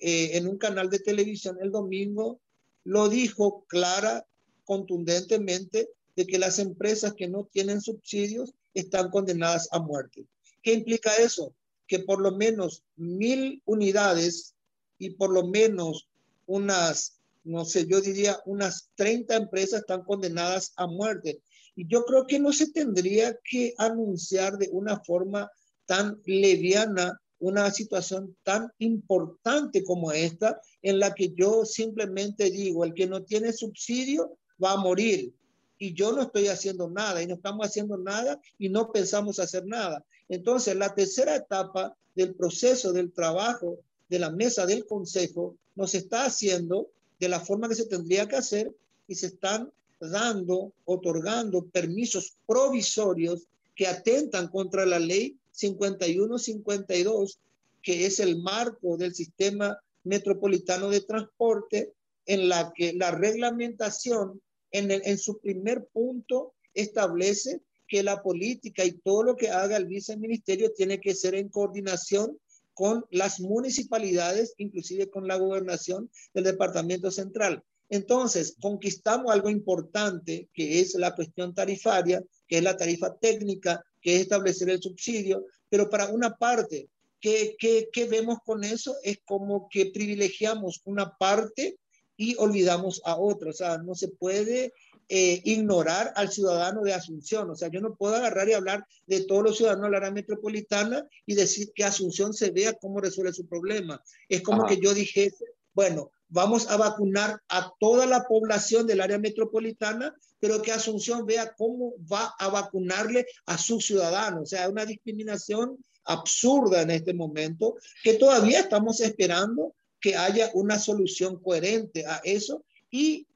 eh, 0.00 0.38
en 0.38 0.48
un 0.48 0.56
canal 0.56 0.88
de 0.88 0.98
televisión 0.98 1.58
el 1.60 1.70
domingo, 1.70 2.40
lo 2.84 3.10
dijo 3.10 3.66
clara, 3.68 4.26
contundentemente, 4.64 5.90
de 6.16 6.26
que 6.26 6.38
las 6.38 6.58
empresas 6.58 7.12
que 7.12 7.28
no 7.28 7.44
tienen 7.44 7.82
subsidios 7.82 8.54
están 8.72 9.10
condenadas 9.10 9.68
a 9.72 9.78
muerte. 9.78 10.24
¿Qué 10.62 10.72
implica 10.72 11.14
eso? 11.16 11.54
Que 11.86 11.98
por 11.98 12.22
lo 12.22 12.32
menos 12.32 12.82
mil 12.96 13.62
unidades 13.66 14.54
y 14.98 15.10
por 15.10 15.30
lo 15.30 15.46
menos 15.46 16.08
unas, 16.46 17.18
no 17.44 17.66
sé, 17.66 17.86
yo 17.86 18.00
diría 18.00 18.40
unas 18.46 18.88
30 18.94 19.36
empresas 19.36 19.80
están 19.80 20.04
condenadas 20.04 20.72
a 20.76 20.86
muerte. 20.86 21.40
Yo 21.88 22.04
creo 22.04 22.26
que 22.26 22.38
no 22.38 22.52
se 22.52 22.70
tendría 22.70 23.38
que 23.44 23.74
anunciar 23.78 24.58
de 24.58 24.68
una 24.72 25.00
forma 25.00 25.50
tan 25.86 26.20
leviana 26.24 27.20
una 27.40 27.70
situación 27.70 28.36
tan 28.42 28.70
importante 28.78 29.82
como 29.82 30.12
esta, 30.12 30.60
en 30.82 30.98
la 30.98 31.14
que 31.14 31.32
yo 31.34 31.64
simplemente 31.64 32.50
digo, 32.50 32.84
el 32.84 32.94
que 32.94 33.06
no 33.06 33.24
tiene 33.24 33.52
subsidio 33.52 34.36
va 34.62 34.72
a 34.72 34.76
morir. 34.76 35.32
Y 35.78 35.94
yo 35.94 36.12
no 36.12 36.22
estoy 36.22 36.48
haciendo 36.48 36.90
nada 36.90 37.22
y 37.22 37.26
no 37.26 37.36
estamos 37.36 37.66
haciendo 37.66 37.96
nada 37.96 38.38
y 38.58 38.68
no 38.68 38.92
pensamos 38.92 39.38
hacer 39.38 39.64
nada. 39.66 40.04
Entonces, 40.28 40.76
la 40.76 40.94
tercera 40.94 41.34
etapa 41.34 41.96
del 42.14 42.34
proceso 42.34 42.92
del 42.92 43.12
trabajo 43.12 43.78
de 44.08 44.18
la 44.18 44.30
mesa 44.30 44.66
del 44.66 44.86
consejo 44.86 45.56
nos 45.74 45.94
está 45.94 46.26
haciendo 46.26 46.90
de 47.18 47.28
la 47.28 47.40
forma 47.40 47.68
que 47.68 47.74
se 47.74 47.86
tendría 47.86 48.28
que 48.28 48.36
hacer 48.36 48.74
y 49.08 49.14
se 49.14 49.26
están 49.28 49.72
dando, 50.00 50.72
otorgando 50.84 51.66
permisos 51.66 52.36
provisorios 52.46 53.46
que 53.74 53.86
atentan 53.86 54.48
contra 54.48 54.86
la 54.86 54.98
ley 54.98 55.36
51-52, 55.54 57.38
que 57.82 58.06
es 58.06 58.20
el 58.20 58.40
marco 58.42 58.96
del 58.96 59.14
sistema 59.14 59.78
metropolitano 60.04 60.88
de 60.88 61.02
transporte, 61.02 61.92
en 62.26 62.48
la 62.48 62.72
que 62.74 62.92
la 62.92 63.10
reglamentación 63.10 64.40
en, 64.70 64.90
en 64.90 65.18
su 65.18 65.38
primer 65.38 65.86
punto 65.86 66.54
establece 66.74 67.60
que 67.88 68.02
la 68.02 68.22
política 68.22 68.84
y 68.84 68.92
todo 68.92 69.24
lo 69.24 69.36
que 69.36 69.50
haga 69.50 69.76
el 69.76 69.86
viceministerio 69.86 70.72
tiene 70.72 71.00
que 71.00 71.14
ser 71.14 71.34
en 71.34 71.48
coordinación 71.48 72.38
con 72.72 73.04
las 73.10 73.40
municipalidades, 73.40 74.54
inclusive 74.58 75.10
con 75.10 75.26
la 75.26 75.36
gobernación 75.36 76.08
del 76.32 76.44
departamento 76.44 77.10
central. 77.10 77.64
Entonces, 77.90 78.56
conquistamos 78.60 79.32
algo 79.32 79.50
importante, 79.50 80.48
que 80.54 80.80
es 80.80 80.94
la 80.94 81.14
cuestión 81.14 81.52
tarifaria, 81.54 82.22
que 82.46 82.58
es 82.58 82.62
la 82.62 82.76
tarifa 82.76 83.16
técnica, 83.18 83.84
que 84.00 84.14
es 84.14 84.22
establecer 84.22 84.70
el 84.70 84.80
subsidio, 84.80 85.44
pero 85.68 85.90
para 85.90 86.08
una 86.08 86.36
parte, 86.36 86.88
¿qué, 87.20 87.56
qué, 87.58 88.04
vemos 88.06 88.38
con 88.44 88.62
eso? 88.62 88.94
Es 89.02 89.18
como 89.24 89.68
que 89.68 89.86
privilegiamos 89.86 90.80
una 90.84 91.16
parte 91.18 91.78
y 92.16 92.36
olvidamos 92.38 93.02
a 93.04 93.16
otra. 93.16 93.50
O 93.50 93.52
sea, 93.52 93.78
no 93.78 93.96
se 93.96 94.08
puede 94.08 94.72
eh, 95.08 95.40
ignorar 95.44 96.12
al 96.14 96.30
ciudadano 96.30 96.82
de 96.82 96.94
Asunción. 96.94 97.50
O 97.50 97.56
sea, 97.56 97.68
yo 97.68 97.80
no 97.80 97.96
puedo 97.96 98.14
agarrar 98.14 98.48
y 98.48 98.52
hablar 98.52 98.86
de 99.06 99.24
todos 99.24 99.42
los 99.42 99.56
ciudadanos 99.56 99.86
de 99.86 99.90
la 99.90 99.96
área 99.98 100.10
metropolitana 100.12 101.04
y 101.26 101.34
decir 101.34 101.72
que 101.74 101.82
Asunción 101.82 102.32
se 102.32 102.52
vea 102.52 102.72
cómo 102.74 103.00
resuelve 103.00 103.32
su 103.32 103.46
problema. 103.46 104.00
Es 104.28 104.42
como 104.42 104.64
que 104.66 104.78
yo 104.78 104.94
dijese, 104.94 105.44
bueno, 105.74 106.12
vamos 106.30 106.68
a 106.68 106.76
vacunar 106.76 107.40
a 107.48 107.72
toda 107.78 108.06
la 108.06 108.26
población 108.26 108.86
del 108.86 109.00
área 109.00 109.18
metropolitana, 109.18 110.14
pero 110.38 110.62
que 110.62 110.72
Asunción 110.72 111.26
vea 111.26 111.54
cómo 111.56 111.92
va 112.10 112.34
a 112.38 112.48
vacunarle 112.48 113.26
a 113.46 113.58
sus 113.58 113.84
ciudadanos. 113.86 114.42
O 114.42 114.46
sea, 114.46 114.68
una 114.68 114.86
discriminación 114.86 115.76
absurda 116.04 116.82
en 116.82 116.90
este 116.90 117.12
momento, 117.12 117.76
que 118.02 118.14
todavía 118.14 118.60
estamos 118.60 119.00
esperando 119.00 119.74
que 120.00 120.16
haya 120.16 120.50
una 120.54 120.78
solución 120.78 121.40
coherente 121.40 122.06
a 122.06 122.20
eso 122.24 122.64
y 122.90 123.26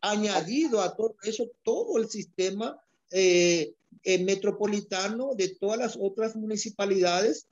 añadido 0.00 0.80
a 0.80 0.96
todo 0.96 1.14
eso 1.22 1.50
todo 1.62 1.98
el 1.98 2.08
sistema 2.08 2.80
eh, 3.10 3.74
eh, 4.02 4.24
metropolitano 4.24 5.34
de 5.34 5.48
todas 5.48 5.78
las 5.78 5.96
otras 6.00 6.34
municipalidades, 6.36 7.46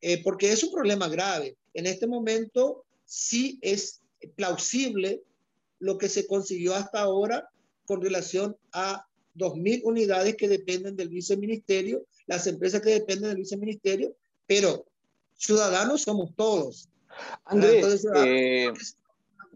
eh, 0.00 0.22
porque 0.22 0.52
es 0.52 0.62
un 0.64 0.72
problema 0.72 1.08
grave. 1.08 1.56
En 1.74 1.86
este 1.86 2.06
momento 2.06 2.84
sí 3.04 3.58
es 3.62 4.01
plausible 4.36 5.22
lo 5.78 5.98
que 5.98 6.08
se 6.08 6.26
consiguió 6.26 6.74
hasta 6.74 7.00
ahora 7.00 7.50
con 7.86 8.00
relación 8.00 8.56
a 8.72 9.06
2.000 9.36 9.82
unidades 9.84 10.36
que 10.36 10.48
dependen 10.48 10.96
del 10.96 11.08
viceministerio, 11.08 12.06
las 12.26 12.46
empresas 12.46 12.80
que 12.80 12.90
dependen 12.90 13.30
del 13.30 13.38
viceministerio, 13.38 14.14
pero 14.46 14.86
ciudadanos 15.34 16.02
somos 16.02 16.34
todos. 16.36 16.88
Andrés, 17.44 18.06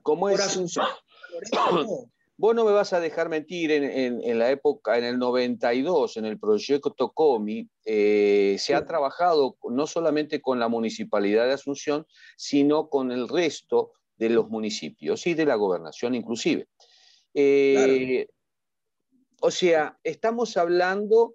¿cómo 0.02 0.28
es? 0.28 0.40
Asunción, 0.40 0.86
Vos 2.38 2.54
no 2.54 2.66
me 2.66 2.72
vas 2.72 2.92
a 2.92 3.00
dejar 3.00 3.30
mentir, 3.30 3.70
en, 3.70 4.38
la 4.38 4.50
época, 4.50 4.98
en 4.98 5.04
el 5.04 5.18
92, 5.18 6.18
en 6.18 6.26
el 6.26 6.38
proyecto 6.38 7.10
COMI, 7.14 7.66
eh, 7.86 8.56
se 8.58 8.74
ha 8.74 8.84
trabajado 8.84 9.56
no 9.70 9.86
solamente 9.86 10.42
con 10.42 10.58
la 10.58 10.68
municipalidad 10.68 11.46
de 11.46 11.54
Asunción, 11.54 12.06
sino 12.36 12.90
con 12.90 13.10
el 13.10 13.26
resto 13.26 13.92
de 14.16 14.30
los 14.30 14.48
municipios 14.48 15.26
y 15.26 15.34
de 15.34 15.46
la 15.46 15.54
gobernación 15.54 16.14
inclusive. 16.14 16.68
Eh, 17.34 18.28
o 19.40 19.50
sea, 19.50 19.98
estamos 20.02 20.56
hablando, 20.56 21.34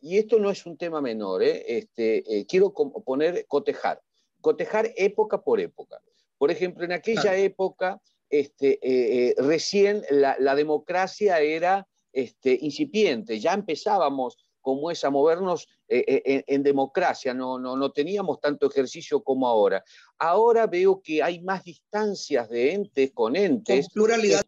y 0.00 0.18
esto 0.18 0.38
no 0.38 0.50
es 0.50 0.64
un 0.66 0.76
tema 0.76 1.00
menor, 1.00 1.42
¿eh? 1.42 1.64
este, 1.66 2.46
quiero 2.48 2.72
poner 2.72 3.46
cotejar, 3.46 4.00
cotejar 4.40 4.92
época 4.96 5.42
por 5.42 5.60
época. 5.60 6.00
Por 6.38 6.50
ejemplo, 6.50 6.84
en 6.84 6.92
aquella 6.92 7.36
época 7.36 8.00
este, 8.28 8.74
eh, 8.82 9.28
eh, 9.28 9.34
recién 9.38 10.02
la, 10.10 10.54
democracia 10.54 11.40
era 11.40 11.86
este, 12.12 12.58
incipiente, 12.60 13.38
ya 13.38 13.52
empezábamos 13.52 14.36
como 14.66 14.90
es 14.90 15.04
a 15.04 15.10
movernos 15.10 15.68
eh, 15.86 16.42
en, 16.44 16.64
democracia, 16.64 17.32
no, 17.32 17.56
no, 17.56 17.76
no 17.76 17.92
teníamos 17.92 18.40
tanto 18.40 18.66
ejercicio 18.66 19.22
como 19.22 19.46
ahora. 19.46 19.84
Ahora 20.18 20.66
veo 20.66 21.00
que 21.00 21.22
hay 21.22 21.40
más 21.40 21.62
distancias 21.62 22.48
de 22.48 22.72
entes 22.72 23.12
con 23.12 23.36
entes. 23.36 23.88
pluralidad. 23.90 24.42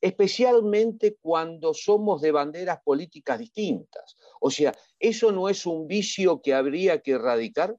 Especialmente 0.00 1.16
cuando 1.20 1.74
somos 1.74 2.22
de 2.22 2.30
banderas 2.30 2.78
políticas 2.84 3.40
distintas. 3.40 4.16
O 4.40 4.52
sea, 4.52 4.72
¿eso 5.00 5.32
no 5.32 5.48
es 5.48 5.66
un 5.66 5.88
vicio 5.88 6.40
que 6.40 6.54
habría 6.54 7.02
que 7.02 7.10
erradicar? 7.10 7.76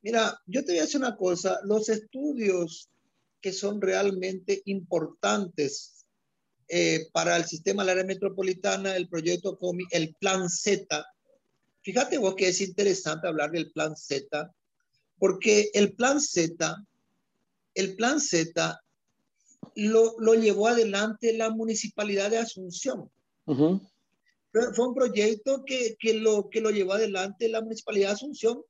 Mira, 0.00 0.40
yo 0.46 0.64
te 0.64 0.74
voy 0.74 0.78
a 0.78 0.82
decir 0.82 1.00
una 1.00 1.16
cosa, 1.16 1.58
los 1.64 1.88
estudios 1.88 2.88
que 3.40 3.52
son 3.52 3.80
realmente 3.80 4.62
importantes 4.66 5.97
eh, 6.68 7.06
para 7.12 7.36
el 7.36 7.44
sistema 7.44 7.82
de 7.82 7.86
la 7.86 7.92
área 7.92 8.04
metropolitana, 8.04 8.96
el 8.96 9.08
proyecto 9.08 9.56
COMI, 9.56 9.84
el 9.90 10.14
plan 10.16 10.48
Z. 10.48 11.04
Fíjate 11.82 12.18
vos 12.18 12.34
que 12.34 12.48
es 12.48 12.60
interesante 12.60 13.26
hablar 13.26 13.50
del 13.50 13.70
plan 13.72 13.96
Z, 13.96 14.52
porque 15.18 15.70
el 15.74 15.94
plan 15.94 16.20
Z, 16.20 16.76
el 17.74 17.96
plan 17.96 18.20
Z 18.20 18.80
lo, 19.74 20.14
lo 20.18 20.34
llevó 20.34 20.68
adelante 20.68 21.32
la 21.32 21.50
municipalidad 21.50 22.30
de 22.30 22.38
Asunción. 22.38 23.10
Fue 23.46 24.88
un 24.88 24.94
proyecto 24.94 25.64
que, 25.64 25.96
que, 25.98 26.14
lo, 26.14 26.50
que 26.50 26.60
lo 26.60 26.70
llevó 26.70 26.94
adelante 26.94 27.48
la 27.48 27.62
municipalidad 27.62 28.08
de 28.08 28.14
Asunción 28.14 28.62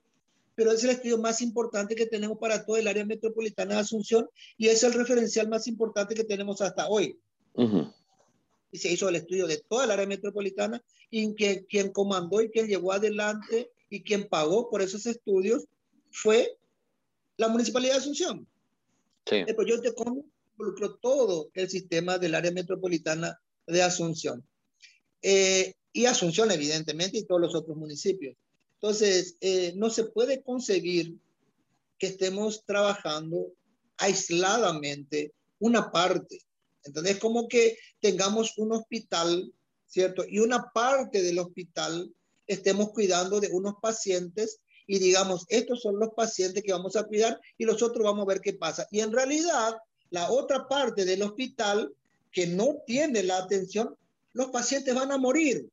pero 0.58 0.72
es 0.72 0.82
el 0.82 0.90
estudio 0.90 1.18
más 1.18 1.40
importante 1.40 1.94
que 1.94 2.06
tenemos 2.06 2.36
para 2.36 2.66
todo 2.66 2.76
el 2.76 2.88
área 2.88 3.04
metropolitana 3.04 3.74
de 3.74 3.80
Asunción 3.82 4.28
y 4.56 4.66
es 4.66 4.82
el 4.82 4.92
referencial 4.92 5.48
más 5.48 5.68
importante 5.68 6.16
que 6.16 6.24
tenemos 6.24 6.60
hasta 6.60 6.88
hoy. 6.88 7.16
Y 8.70 8.78
se 8.78 8.92
hizo 8.92 9.08
el 9.08 9.16
estudio 9.16 9.46
de 9.46 9.58
toda 9.58 9.84
el 9.84 9.90
área 9.90 10.06
metropolitana 10.06 10.82
y 11.10 11.34
que, 11.34 11.66
quien 11.66 11.90
comandó 11.90 12.40
y 12.40 12.50
quien 12.50 12.66
llevó 12.66 12.92
adelante 12.92 13.70
y 13.90 14.02
quien 14.02 14.28
pagó 14.28 14.68
por 14.70 14.82
esos 14.82 15.06
estudios 15.06 15.64
fue 16.10 16.58
la 17.36 17.48
Municipalidad 17.48 17.94
de 17.94 17.98
Asunción. 18.00 18.46
Sí. 19.26 19.36
El 19.46 19.56
proyecto 19.56 19.94
involucró 20.52 20.96
todo 20.96 21.50
el 21.54 21.68
sistema 21.68 22.18
del 22.18 22.34
área 22.34 22.50
metropolitana 22.50 23.40
de 23.66 23.82
Asunción. 23.82 24.44
Eh, 25.22 25.74
y 25.92 26.06
Asunción, 26.06 26.50
evidentemente, 26.50 27.18
y 27.18 27.24
todos 27.24 27.40
los 27.40 27.54
otros 27.54 27.76
municipios. 27.76 28.36
Entonces, 28.74 29.36
eh, 29.40 29.72
no 29.76 29.90
se 29.90 30.04
puede 30.04 30.42
conseguir 30.42 31.16
que 31.98 32.06
estemos 32.06 32.64
trabajando 32.64 33.52
aisladamente 33.96 35.32
una 35.58 35.90
parte. 35.90 36.40
Entonces, 36.88 37.18
como 37.18 37.48
que 37.48 37.78
tengamos 38.00 38.56
un 38.58 38.72
hospital, 38.72 39.52
¿cierto? 39.86 40.24
Y 40.28 40.40
una 40.40 40.70
parte 40.72 41.22
del 41.22 41.38
hospital 41.38 42.12
estemos 42.46 42.90
cuidando 42.90 43.40
de 43.40 43.48
unos 43.48 43.74
pacientes 43.80 44.60
y 44.86 44.98
digamos, 44.98 45.44
estos 45.48 45.82
son 45.82 45.98
los 45.98 46.14
pacientes 46.14 46.62
que 46.64 46.72
vamos 46.72 46.96
a 46.96 47.04
cuidar 47.04 47.38
y 47.58 47.64
los 47.64 47.82
otros 47.82 48.04
vamos 48.04 48.22
a 48.22 48.28
ver 48.28 48.40
qué 48.40 48.54
pasa. 48.54 48.88
Y 48.90 49.00
en 49.00 49.12
realidad, 49.12 49.76
la 50.10 50.30
otra 50.30 50.66
parte 50.66 51.04
del 51.04 51.22
hospital 51.22 51.92
que 52.32 52.46
no 52.46 52.76
tiene 52.86 53.22
la 53.22 53.38
atención, 53.38 53.94
los 54.32 54.48
pacientes 54.48 54.94
van 54.94 55.12
a 55.12 55.18
morir. 55.18 55.68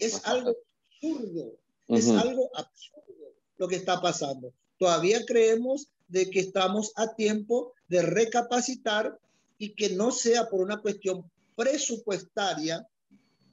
Es 0.00 0.24
algo 0.24 0.56
absurdo. 1.02 1.52
Es 1.88 2.08
algo 2.08 2.50
absurdo 2.54 3.34
lo 3.58 3.68
que 3.68 3.76
está 3.76 4.00
pasando. 4.00 4.52
Todavía 4.78 5.24
creemos 5.26 5.88
de 6.08 6.30
que 6.30 6.40
estamos 6.40 6.92
a 6.96 7.14
tiempo 7.14 7.74
de 7.88 8.02
recapacitar 8.02 9.18
y 9.58 9.74
que 9.74 9.90
no 9.90 10.10
sea 10.10 10.48
por 10.48 10.60
una 10.60 10.80
cuestión 10.80 11.30
presupuestaria 11.56 12.86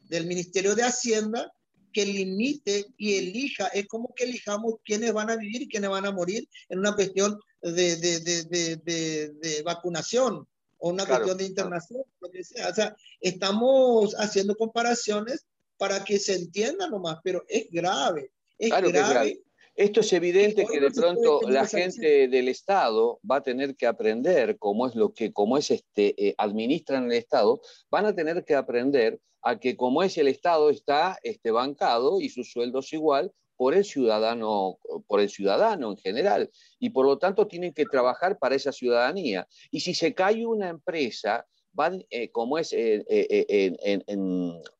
del 0.03 0.27
Ministerio 0.27 0.75
de 0.75 0.83
Hacienda 0.83 1.51
que 1.91 2.05
limite 2.05 2.87
y 2.97 3.15
elija, 3.15 3.67
es 3.67 3.87
como 3.87 4.13
que 4.13 4.25
elijamos 4.25 4.75
quiénes 4.83 5.13
van 5.13 5.29
a 5.29 5.37
vivir 5.37 5.61
y 5.61 5.67
quiénes 5.69 5.89
van 5.89 6.05
a 6.05 6.11
morir 6.11 6.47
en 6.69 6.79
una 6.79 6.93
cuestión 6.93 7.39
de, 7.61 7.95
de, 7.95 8.19
de, 8.19 9.31
de 9.41 9.61
vacunación 9.63 10.45
o 10.77 10.89
una 10.89 11.05
cuestión 11.05 11.37
de 11.37 11.45
internación, 11.45 12.03
lo 12.19 12.29
que 12.29 12.43
sea. 12.43 12.69
O 12.69 12.75
sea, 12.75 12.95
estamos 13.21 14.13
haciendo 14.15 14.55
comparaciones 14.55 15.45
para 15.77 16.03
que 16.03 16.19
se 16.19 16.35
entienda 16.35 16.89
nomás, 16.89 17.19
pero 17.23 17.45
es 17.47 17.67
grave. 17.71 18.31
Es 18.57 18.69
grave. 18.69 19.41
Esto 19.75 19.99
es 19.99 20.13
evidente 20.13 20.65
que, 20.65 20.79
de 20.79 20.91
pronto 20.91 21.41
la 21.49 21.67
gente 21.67 22.29
del 22.29 22.47
Estado 22.47 23.19
va 23.29 23.37
a 23.37 23.43
tener 23.43 23.75
que 23.75 23.85
aprender 23.85 24.57
cómo 24.57 24.87
es 24.87 24.95
lo 24.95 25.13
que, 25.13 25.33
cómo 25.33 25.57
es 25.57 25.69
este, 25.69 26.29
eh, 26.29 26.35
administran 26.37 27.05
el 27.05 27.17
Estado, 27.17 27.59
van 27.89 28.05
a 28.05 28.15
tener 28.15 28.45
que 28.45 28.55
aprender 28.55 29.19
a 29.41 29.59
que 29.59 29.75
como 29.75 30.01
es 30.01 30.17
el 30.17 30.29
Estado 30.29 30.69
está 30.69 31.19
este, 31.23 31.51
bancado 31.51 32.21
y 32.21 32.29
sus 32.29 32.51
sueldos 32.51 32.93
igual 32.93 33.33
por 33.57 33.73
el 33.73 33.83
ciudadano, 33.83 34.79
por 35.07 35.19
el 35.19 35.29
ciudadano 35.29 35.91
en 35.91 35.97
general, 35.97 36.49
y 36.79 36.89
por 36.89 37.05
lo 37.05 37.17
tanto 37.17 37.47
tienen 37.47 37.73
que 37.73 37.85
trabajar 37.85 38.37
para 38.37 38.55
esa 38.55 38.71
ciudadanía. 38.71 39.47
Y 39.71 39.81
si 39.81 39.93
se 39.93 40.13
cae 40.13 40.45
una 40.45 40.69
empresa, 40.69 41.45
van, 41.75 42.05
eh, 42.09 42.31
como 42.31 42.57
es, 42.57 42.73
eh, 42.73 43.05
eh, 43.07 44.03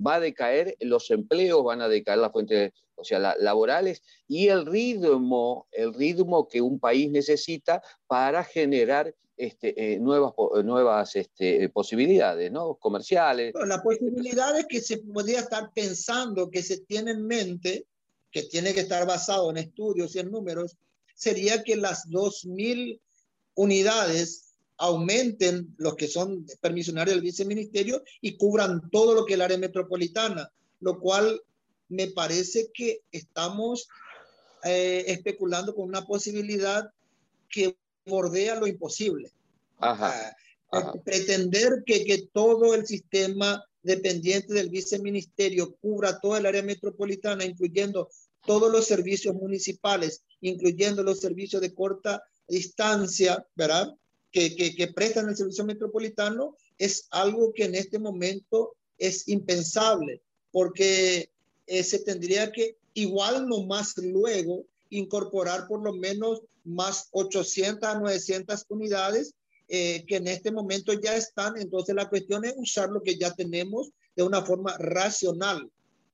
va 0.05 0.15
a 0.15 0.19
decaer 0.19 0.75
los 0.79 1.11
empleos, 1.11 1.63
van 1.63 1.81
a 1.81 1.89
decaer 1.89 2.19
las 2.19 2.31
fuentes, 2.31 2.71
o 2.95 3.03
sea, 3.03 3.35
laborales 3.37 4.01
y 4.27 4.47
el 4.47 4.65
ritmo, 4.65 5.67
el 5.71 5.93
ritmo 5.93 6.47
que 6.47 6.61
un 6.61 6.79
país 6.79 7.11
necesita 7.11 7.83
para 8.07 8.43
generar 8.43 9.13
este, 9.37 9.99
nuevas, 9.99 10.31
nuevas 10.63 11.15
este, 11.17 11.67
posibilidades 11.67 12.49
¿no? 12.51 12.75
comerciales. 12.75 13.53
las 13.53 13.81
posibilidades 13.81 14.65
que 14.69 14.79
se 14.79 14.99
podría 14.99 15.41
estar 15.41 15.71
pensando, 15.75 16.49
que 16.49 16.63
se 16.63 16.79
tiene 16.85 17.11
en 17.11 17.27
mente, 17.27 17.85
que 18.31 18.43
tiene 18.43 18.73
que 18.73 18.79
estar 18.79 19.05
basado 19.05 19.49
en 19.49 19.57
estudios 19.57 20.15
y 20.15 20.19
en 20.19 20.31
números, 20.31 20.77
sería 21.15 21.63
que 21.63 21.75
las 21.75 22.07
2.000 22.07 23.01
unidades 23.55 24.44
aumenten 24.77 25.73
los 25.77 25.95
que 25.95 26.07
son 26.07 26.45
permisionarios 26.61 27.15
del 27.15 27.23
viceministerio 27.23 28.03
y 28.21 28.37
cubran 28.37 28.89
todo 28.89 29.13
lo 29.13 29.25
que 29.25 29.33
es 29.33 29.35
el 29.35 29.41
área 29.41 29.57
metropolitana, 29.57 30.51
lo 30.79 30.99
cual 30.99 31.41
me 31.89 32.07
parece 32.07 32.71
que 32.73 33.01
estamos 33.11 33.87
eh, 34.63 35.05
especulando 35.07 35.75
con 35.75 35.87
una 35.87 36.05
posibilidad 36.05 36.89
que 37.49 37.77
bordea 38.05 38.55
lo 38.55 38.67
imposible. 38.67 39.31
Eh, 39.81 40.99
pretender 41.03 41.83
que, 41.85 42.03
que 42.03 42.27
todo 42.33 42.73
el 42.73 42.85
sistema 42.85 43.63
dependiente 43.83 44.53
del 44.53 44.69
viceministerio 44.69 45.75
cubra 45.75 46.19
toda 46.19 46.39
el 46.39 46.47
área 46.47 46.63
metropolitana, 46.63 47.45
incluyendo 47.45 48.09
todos 48.45 48.71
los 48.71 48.85
servicios 48.85 49.35
municipales, 49.35 50.23
incluyendo 50.41 51.03
los 51.03 51.19
servicios 51.19 51.61
de 51.61 51.73
corta 51.73 52.23
distancia, 52.47 53.45
¿verdad? 53.55 53.95
Que, 54.35 54.91
prestan 54.93 55.29
el 55.29 55.37
servicio 55.37 55.63
metropolitano 55.63 56.57
es 56.77 57.07
algo 57.11 57.53
que 57.53 57.63
en 57.63 57.75
este 57.75 57.99
momento 57.99 58.75
es 58.97 59.27
impensable, 59.29 60.21
porque 60.51 61.29
eh, 61.67 61.83
se 61.83 61.99
tendría 61.99 62.51
que 62.51 62.75
igual 62.93 63.47
no 63.47 63.63
más 63.63 63.97
luego 63.97 64.65
incorporar 64.89 65.67
por 65.67 65.81
lo 65.81 65.93
menos 65.93 66.41
más 66.65 67.07
800 67.11 67.87
a 67.87 67.99
900 67.99 68.65
unidades 68.69 69.33
eh, 69.69 70.03
que 70.05 70.17
en 70.17 70.27
este 70.27 70.51
momento 70.51 70.91
ya 70.93 71.15
están. 71.15 71.57
Entonces 71.57 71.95
la 71.95 72.09
cuestión 72.09 72.43
es 72.43 72.53
usar 72.57 72.89
lo 72.89 73.01
que 73.01 73.17
ya 73.17 73.33
tenemos 73.33 73.91
de 74.15 74.23
una 74.23 74.43
forma 74.43 74.77
racional, 74.77 75.69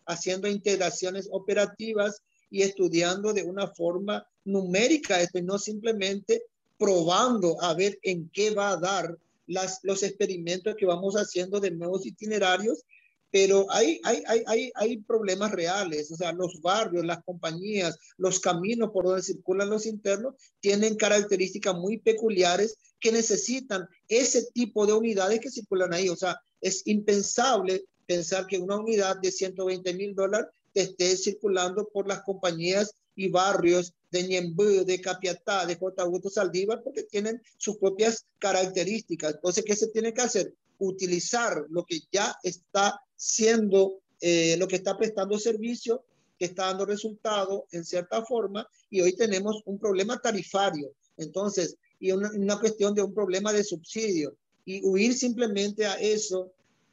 haciendo 0.06 0.48
integraciones 0.48 1.28
operativas 1.32 2.22
y 2.52 2.62
estudiando 2.62 3.34
de 3.34 3.44
una 3.44 3.68
forma 3.68 4.28
numérica 4.44 5.22
esto 5.22 5.40
y 5.40 5.44
no 5.44 5.58
simplemente 5.58 6.44
probando 6.82 7.62
a 7.62 7.76
ver 7.76 8.00
en 8.02 8.28
qué 8.34 8.50
va 8.50 8.72
a 8.72 8.78
dar 8.78 9.16
las, 9.46 9.82
los 9.84 10.02
experimentos 10.02 10.74
que 10.76 10.88
vamos 10.88 11.14
haciendo 11.14 11.60
de 11.60 11.70
nuevos 11.70 12.08
itinerarios, 12.08 12.84
pero 13.30 13.68
hay, 13.70 14.02
hay, 14.04 14.24
hay, 14.48 14.72
hay, 14.74 14.98
problemas 14.98 15.52
reales, 15.52 16.12
o 16.12 16.16
sea, 16.16 16.34
los 16.34 16.60
barrios, 16.60 17.06
las 17.06 17.24
compañías, 17.24 18.00
los 18.18 18.40
caminos 18.40 18.90
por 18.92 19.06
donde 19.06 19.22
circulan 19.22 19.70
los 19.70 19.86
internos 19.86 20.34
tienen 20.60 20.96
características 20.96 21.76
muy 21.76 22.00
peculiares 22.00 22.76
que 23.00 23.12
necesitan 23.12 23.88
ese 24.08 24.48
tipo 24.52 24.88
de 24.88 24.94
unidades 24.94 25.40
que 25.40 25.52
circulan 25.52 25.94
ahí, 25.94 26.10
o 26.10 26.16
sea, 26.16 26.42
es 26.62 26.82
impensable 26.88 27.86
pensar 28.08 28.48
que 28.48 28.58
una 28.58 28.78
unidad 28.78 29.18
de 29.22 29.32
120 29.32 29.94
mil 29.94 30.16
dólares 30.16 30.50
esté 30.74 31.16
circulando 31.18 31.88
por 31.92 32.08
las 32.08 32.22
compañías 32.22 32.94
y 33.16 33.30
barrios 33.30 33.94
de 34.12 34.24
Ñembú, 34.24 34.86
de 34.86 35.02
Capiatá, 35.02 35.66
de 35.66 35.76
J. 35.76 36.02
Augusto 36.02 36.30
Saldívar, 36.30 36.82
porque 36.84 37.04
tienen 37.04 37.42
sus 37.58 37.78
propias 37.78 38.26
características. 38.40 39.36
Entonces, 39.36 39.64
¿qué 39.66 39.76
se 39.76 39.88
tiene 39.88 40.14
que 40.14 40.22
hacer? 40.22 40.54
Utilizar 40.80 41.66
lo 41.70 41.86
que 41.86 42.00
ya 42.12 42.36
está 42.44 43.00
siendo, 43.16 44.00
eh, 44.20 44.56
lo 44.58 44.68
que 44.68 44.78
está 44.78 44.98
prestando 44.98 45.38
servicio, 45.38 46.04
que 46.40 46.46
está 46.46 46.68
dando 46.68 46.86
resultado 46.86 47.68
en 47.72 47.86
cierta 47.86 48.26
forma, 48.26 48.68
y 48.90 49.02
hoy 49.02 49.16
tenemos 49.16 49.62
un 49.66 49.78
problema 49.78 50.20
tarifario. 50.20 50.92
Entonces, 51.18 51.78
y 52.00 52.12
una, 52.12 52.32
una 52.32 52.60
cuestión 52.60 52.96
de 52.96 53.04
un 53.04 53.14
problema 53.14 53.54
de 53.54 53.64
subsidio. 53.64 54.36
Y 54.66 54.86
huir 54.86 55.14
simplemente 55.14 55.86
a 55.86 55.96
eso 55.96 56.52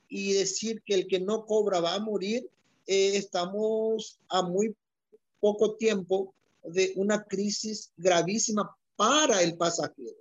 y 0.08 0.32
decir 0.32 0.82
que 0.84 0.94
el 0.94 1.06
que 1.06 1.20
no 1.20 1.46
cobra 1.46 1.80
va 1.80 1.94
a 1.94 2.00
morir, 2.00 2.48
eh, 2.88 3.16
estamos 3.16 4.18
a 4.29 4.42
muy 4.42 4.74
poco 5.40 5.77
tiempo 5.77 6.35
de 6.64 6.92
una 6.96 7.22
crisis 7.22 7.92
gravísima 7.96 8.74
para 8.96 9.42
el 9.42 9.57
pasajero. 9.57 10.16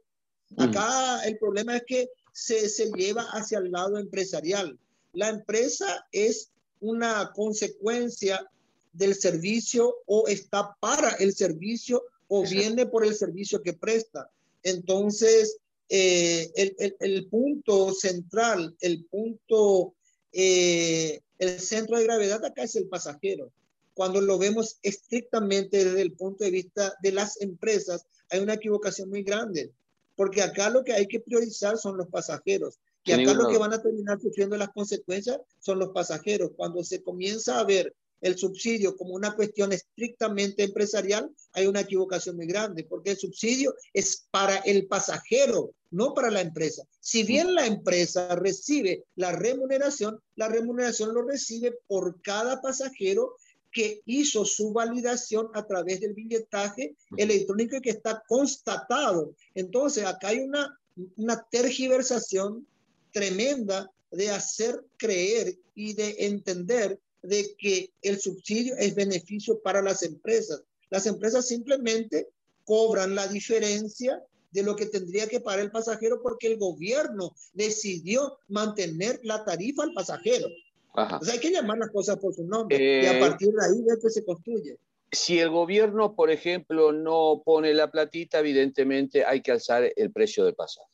Mm. 0.50 0.62
Acá 0.62 1.24
el 1.26 1.38
problema 1.38 1.78
es 1.78 1.84
que 1.88 2.10
se, 2.32 2.70
se 2.70 2.92
lleva 2.92 3.24
hacia 3.32 3.60
el 3.60 3.72
lado 3.72 3.98
empresarial. 3.98 4.78
La 5.14 5.30
empresa 5.30 6.06
es 6.12 6.52
una 6.82 7.32
consecuencia 7.34 8.46
del 8.94 9.16
servicio 9.16 9.96
o 10.06 10.28
está 10.28 10.76
para 10.80 11.12
el 11.12 11.34
servicio 11.34 12.04
o 12.28 12.44
viene 12.44 12.86
por 12.86 13.06
el 13.06 13.16
servicio 13.16 13.64
que 13.64 13.74
presta. 13.74 14.30
Entonces, 14.64 15.58
eh, 15.90 16.52
el, 16.56 16.76
el, 16.80 16.96
el, 17.00 17.28
punto 17.28 17.94
central, 17.94 18.76
el 18.82 19.06
punto, 19.06 19.94
eh, 20.34 21.22
el 21.40 21.60
centro 21.60 21.98
de 21.98 22.04
gravedad 22.04 22.44
acá 22.44 22.64
es 22.64 22.76
el 22.76 22.88
pasajero 22.88 23.52
cuando 23.98 24.22
lo 24.22 24.38
vemos 24.38 24.78
estrictamente 24.84 25.84
desde 25.84 26.04
el 26.04 26.14
punto 26.14 26.44
de 26.44 26.52
vista 26.52 26.94
de 27.02 27.12
las 27.12 27.42
empresas, 27.42 28.06
hay 28.30 28.42
una 28.42 28.54
equivocación 28.54 29.10
muy 29.10 29.24
grande, 29.24 29.72
porque 30.16 30.44
acá 30.44 30.70
lo 30.70 30.84
que 30.84 30.94
hay 30.94 31.08
que 31.08 31.20
priorizar 31.20 31.80
son 31.80 31.98
los 31.98 32.08
pasajeros, 32.08 32.78
y 33.04 33.14
acá 33.14 33.34
lo 33.34 33.48
que 33.48 33.58
van 33.58 33.74
a 33.74 33.82
terminar 33.82 34.20
sufriendo 34.22 34.56
las 34.56 34.70
consecuencias 34.70 35.40
son 35.60 35.80
los 35.80 35.90
pasajeros. 35.90 36.52
Cuando 36.56 36.84
se 36.84 37.02
comienza 37.02 37.60
a 37.60 37.64
ver 37.64 37.96
el 38.22 38.38
subsidio 38.38 38.96
como 38.96 39.14
una 39.14 39.36
cuestión 39.36 39.72
estrictamente 39.72 40.64
empresarial, 40.64 41.30
hay 41.54 41.68
una 41.68 41.82
equivocación 41.82 42.36
muy 42.36 42.48
grande, 42.48 42.84
porque 42.84 43.12
el 43.12 43.18
subsidio 43.18 43.74
es 43.94 44.28
para 44.32 44.58
el 44.58 44.88
pasajero, 44.88 45.72
no 45.92 46.14
para 46.14 46.32
la 46.32 46.42
empresa. 46.42 46.84
Si 47.00 47.24
bien 47.24 47.54
la 47.54 47.66
empresa 47.66 48.36
recibe 48.36 49.04
la 49.16 49.32
remuneración, 49.32 50.20
la 50.36 50.48
remuneración 50.48 51.14
lo 51.14 51.24
recibe 51.24 51.78
por 51.88 52.22
cada 52.22 52.62
pasajero 52.62 53.36
que 53.72 54.02
hizo 54.06 54.46
su 54.46 54.72
validación 54.74 55.50
a 55.54 55.66
través 55.68 56.00
del 56.02 56.14
billetaje 56.14 56.96
electrónico 57.16 57.80
que 57.82 57.92
está 57.92 58.24
constatado. 58.28 59.36
Entonces, 59.54 60.06
acá 60.06 60.30
hay 60.30 60.40
una, 60.40 60.80
una 61.16 61.46
tergiversación 61.52 62.66
tremenda 63.12 63.92
de 64.12 64.32
hacer 64.32 64.84
creer 64.98 65.58
y 65.76 65.94
de 65.94 66.16
entender 66.20 67.00
de 67.28 67.56
que 67.58 67.92
el 68.02 68.20
subsidio 68.20 68.76
es 68.78 68.96
beneficio 68.96 69.60
para 69.62 69.82
las 69.82 70.04
empresas. 70.04 70.64
Las 70.90 71.06
empresas 71.06 71.48
simplemente 71.48 72.30
cobran 72.64 73.16
la 73.16 73.28
diferencia 73.28 74.24
de 74.52 74.64
lo 74.64 74.76
que 74.76 74.86
tendría 74.86 75.28
que 75.28 75.40
pagar 75.40 75.60
el 75.60 75.72
pasajero 75.72 76.22
porque 76.22 76.48
el 76.48 76.58
gobierno 76.58 77.34
decidió 77.54 78.40
mantener 78.48 79.20
la 79.24 79.44
tarifa 79.44 79.84
al 79.84 79.94
pasajero. 79.94 80.48
O 80.94 81.24
sea, 81.24 81.34
hay 81.34 81.40
que 81.40 81.52
llamar 81.52 81.78
las 81.78 81.92
cosas 81.92 82.18
por 82.18 82.34
su 82.34 82.44
nombre 82.44 82.78
y 82.78 83.06
a 83.06 83.18
eh, 83.18 83.20
partir 83.20 83.50
de 83.50 83.66
ahí 83.66 83.84
ver 83.84 84.00
que 84.02 84.10
se 84.10 84.26
construye. 84.26 84.78
Si 85.12 85.40
el 85.40 85.50
gobierno, 85.50 86.16
por 86.16 86.32
ejemplo, 86.32 86.92
no 86.92 87.44
pone 87.46 87.74
la 87.74 87.92
platita, 87.92 88.40
evidentemente 88.40 89.24
hay 89.24 89.42
que 89.42 89.52
alzar 89.52 89.92
el 89.96 90.12
precio 90.12 90.44
del 90.44 90.56
pasaje. 90.56 90.90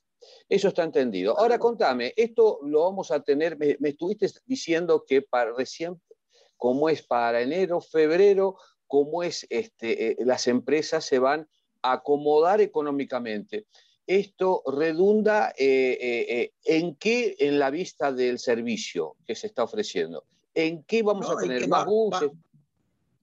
Eso 0.49 0.67
está 0.67 0.83
entendido. 0.83 1.37
Ahora 1.39 1.57
contame, 1.57 2.13
esto 2.15 2.59
lo 2.63 2.83
vamos 2.83 3.11
a 3.11 3.21
tener, 3.21 3.57
me, 3.57 3.77
estuviste 3.81 4.29
diciendo 4.45 5.05
que 5.07 5.21
para 5.21 5.53
recién, 5.53 5.99
como 6.63 6.87
es 6.87 7.01
para 7.01 7.41
enero, 7.41 7.81
febrero, 7.81 8.55
como 8.87 9.21
es 9.21 9.45
este, 9.49 10.11
eh, 10.11 10.15
las 10.19 10.47
empresas 10.47 11.03
se 11.03 11.19
van 11.19 11.47
a 11.81 11.93
acomodar 11.93 12.61
económicamente 12.61 13.65
esto 14.07 14.63
redunda 14.65 15.53
eh, 15.57 15.97
eh, 15.99 16.25
eh, 16.29 16.53
en 16.65 16.95
qué 16.95 17.35
en 17.39 17.57
la 17.57 17.69
vista 17.69 18.11
del 18.11 18.37
servicio 18.39 19.15
que 19.25 19.35
se 19.35 19.47
está 19.47 19.63
ofreciendo. 19.63 20.25
¿En 20.53 20.83
qué 20.83 21.03
vamos 21.03 21.29
a 21.29 21.37
tener 21.37 21.67
más 21.67 21.85
buses? 21.85 22.29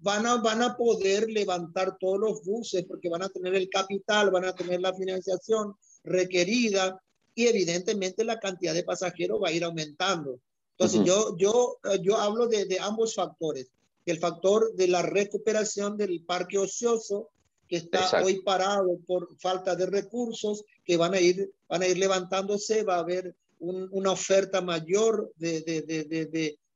van 0.02 0.26
a, 0.26 0.36
van 0.36 0.62
a 0.62 0.78
poder 0.78 1.30
levantar 1.30 1.98
todos 1.98 2.18
los 2.18 2.42
buses 2.42 2.84
porque 2.84 3.10
van 3.10 3.22
a 3.22 3.28
tener 3.28 3.54
el 3.54 3.68
capital, 3.68 4.30
van 4.30 4.46
a 4.46 4.54
tener 4.54 4.80
la 4.80 4.94
financiación 4.94 5.74
requerida 6.02 6.98
y 7.34 7.46
evidentemente 7.46 8.24
la 8.24 8.40
cantidad 8.40 8.72
de 8.72 8.82
pasajeros 8.82 9.42
va 9.42 9.48
a 9.48 9.52
ir 9.52 9.62
aumentando. 9.62 10.40
Entonces 10.80 11.04
yo, 11.04 11.36
yo, 11.36 11.78
yo 12.00 12.16
hablo 12.16 12.48
de, 12.48 12.64
de 12.64 12.80
ambos 12.80 13.14
factores. 13.14 13.68
El 14.06 14.18
factor 14.18 14.74
de 14.74 14.88
la 14.88 15.02
recuperación 15.02 15.98
del 15.98 16.24
parque 16.24 16.56
ocioso 16.56 17.28
que 17.68 17.76
está 17.76 18.22
hoy 18.24 18.40
parado 18.42 18.98
por 19.06 19.28
falta 19.38 19.76
de 19.76 19.84
recursos, 19.84 20.64
que 20.82 20.96
van 20.96 21.12
a 21.12 21.20
ir, 21.20 21.52
van 21.68 21.82
a 21.82 21.86
ir 21.86 21.98
levantándose, 21.98 22.82
va 22.82 22.96
a 22.96 23.00
haber 23.00 23.36
una 23.58 24.10
oferta 24.10 24.62
mayor 24.62 25.30
de, 25.36 25.60
de, 25.60 25.82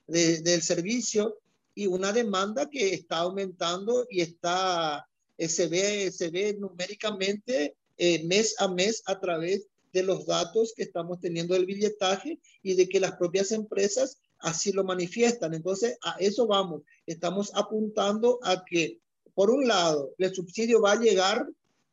de, 0.07 0.41
del 0.43 0.63
servicio 0.63 1.39
y 1.75 1.87
una 1.87 2.13
demanda 2.13 2.69
que 2.69 2.93
está 2.93 3.21
aumentando 3.21 4.07
y 4.11 4.21
está, 4.21 5.09
eh, 5.39 5.49
se, 5.49 5.67
ve, 5.67 6.13
se 6.13 6.29
ve 6.29 6.55
numéricamente 6.61 7.75
eh, 7.97 8.23
mes 8.27 8.55
a 8.59 8.69
mes 8.69 9.03
a 9.07 9.19
través 9.19 9.67
de 9.95 10.03
los 10.03 10.27
datos 10.27 10.75
que 10.77 10.83
estamos 10.83 11.21
teniendo 11.21 11.55
del 11.55 11.67
billetaje 11.67 12.41
y 12.63 12.75
de 12.75 12.89
que 12.89 12.99
las 12.99 13.13
propias 13.13 13.53
empresas 13.53 14.19
así 14.41 14.73
lo 14.73 14.83
manifiestan. 14.83 15.55
Entonces, 15.55 15.97
a 16.03 16.17
eso 16.19 16.49
vamos. 16.49 16.83
Estamos 17.07 17.53
apuntando 17.55 18.41
a 18.43 18.65
que, 18.65 18.99
por 19.35 19.51
un 19.51 19.69
lado, 19.69 20.13
el 20.19 20.35
subsidio 20.35 20.83
va 20.83 20.93
a 20.93 21.01
llegar, 21.01 21.47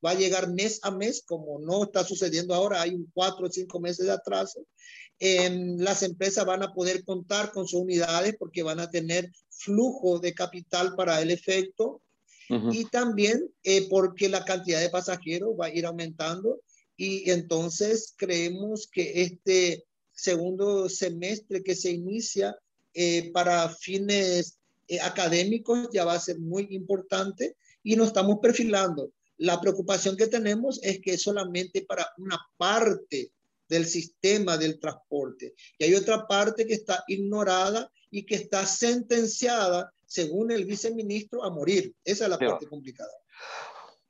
va 0.03 0.11
a 0.11 0.15
llegar 0.15 0.49
mes 0.49 0.79
a 0.81 0.89
mes, 0.89 1.21
como 1.23 1.59
no 1.59 1.83
está 1.83 2.03
sucediendo 2.03 2.55
ahora, 2.55 2.81
hay 2.81 2.95
un 2.95 3.09
cuatro 3.13 3.45
o 3.45 3.51
cinco 3.51 3.79
meses 3.79 4.07
de 4.07 4.11
atraso. 4.11 4.65
las 5.19 6.01
empresas 6.01 6.43
van 6.43 6.63
a 6.63 6.73
poder 6.73 7.03
contar 7.03 7.51
con 7.51 7.67
sus 7.67 7.81
unidades 7.81 8.35
porque 8.39 8.63
van 8.63 8.79
a 8.79 8.89
tener 8.89 9.31
flujo 9.49 10.17
de 10.17 10.33
capital 10.33 10.95
para 10.95 11.21
el 11.21 11.29
efecto 11.29 12.01
y 12.71 12.85
también 12.85 13.49
eh, 13.63 13.87
porque 13.87 14.27
la 14.27 14.43
cantidad 14.43 14.81
de 14.81 14.89
pasajeros 14.89 15.51
va 15.57 15.67
a 15.67 15.73
ir 15.73 15.85
aumentando 15.85 16.59
y 17.01 17.31
entonces 17.31 18.13
creemos 18.15 18.87
que 18.87 19.23
este 19.23 19.87
segundo 20.11 20.87
semestre 20.87 21.63
que 21.63 21.73
se 21.73 21.89
inicia 21.89 22.55
eh, 22.93 23.31
para 23.31 23.69
fines 23.69 24.59
eh, 24.87 24.99
académicos 25.01 25.89
ya 25.91 26.05
va 26.05 26.13
a 26.13 26.19
ser 26.19 26.37
muy 26.37 26.67
importante 26.69 27.57
y 27.81 27.95
nos 27.95 28.09
estamos 28.09 28.37
perfilando. 28.39 29.13
La 29.37 29.59
preocupación 29.59 30.15
que 30.15 30.27
tenemos 30.27 30.79
es 30.83 31.01
que 31.01 31.13
es 31.13 31.23
solamente 31.23 31.81
para 31.81 32.07
una 32.19 32.39
parte 32.55 33.31
del 33.67 33.87
sistema 33.87 34.55
del 34.55 34.77
transporte 34.77 35.55
y 35.79 35.85
hay 35.85 35.95
otra 35.95 36.27
parte 36.27 36.67
que 36.67 36.75
está 36.75 37.03
ignorada 37.07 37.91
y 38.11 38.27
que 38.27 38.35
está 38.35 38.63
sentenciada, 38.67 39.91
según 40.05 40.51
el 40.51 40.65
viceministro, 40.65 41.43
a 41.43 41.49
morir. 41.49 41.95
Esa 42.05 42.25
es 42.25 42.29
la 42.29 42.37
parte 42.37 42.67
complicada. 42.67 43.09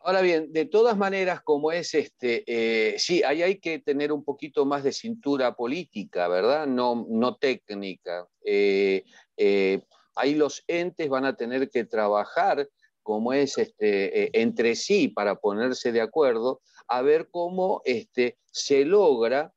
Ahora 0.04 0.22
bien, 0.22 0.52
de 0.52 0.66
todas 0.66 0.98
maneras, 0.98 1.42
como 1.44 1.72
es 1.72 1.94
este, 1.94 2.44
eh, 2.48 2.98
sí, 2.98 3.22
ahí 3.22 3.44
hay 3.44 3.60
que 3.60 3.78
tener 3.78 4.12
un 4.12 4.24
poquito 4.24 4.66
más 4.66 4.84
de 4.84 4.94
cintura 4.94 5.56
política, 5.56 6.28
¿verdad? 6.28 6.66
No, 6.66 7.06
no 7.08 7.36
técnica. 7.36 8.28
Eh, 8.44 9.04
eh, 9.38 9.84
ahí 10.16 10.34
los 10.34 10.64
entes 10.68 11.08
van 11.08 11.26
a 11.26 11.36
tener 11.36 11.70
que 11.70 11.86
trabajar 11.86 12.68
como 13.04 13.32
es 13.34 13.60
este, 13.60 14.40
entre 14.40 14.76
sí 14.76 15.08
para 15.08 15.36
ponerse 15.36 15.92
de 15.92 16.02
acuerdo, 16.02 16.62
a 16.88 17.04
ver 17.04 17.30
cómo 17.30 17.82
este, 17.86 18.38
se 18.52 18.86
logra 18.86 19.54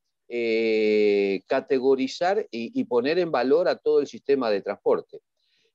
categorizar 1.47 2.47
y, 2.51 2.79
y, 2.79 2.85
poner 2.85 3.19
en 3.19 3.31
valor 3.31 3.69
a 3.69 3.77
todo 3.77 4.01
el 4.01 4.07
sistema 4.07 4.51
de 4.51 4.63
transporte. 4.63 5.21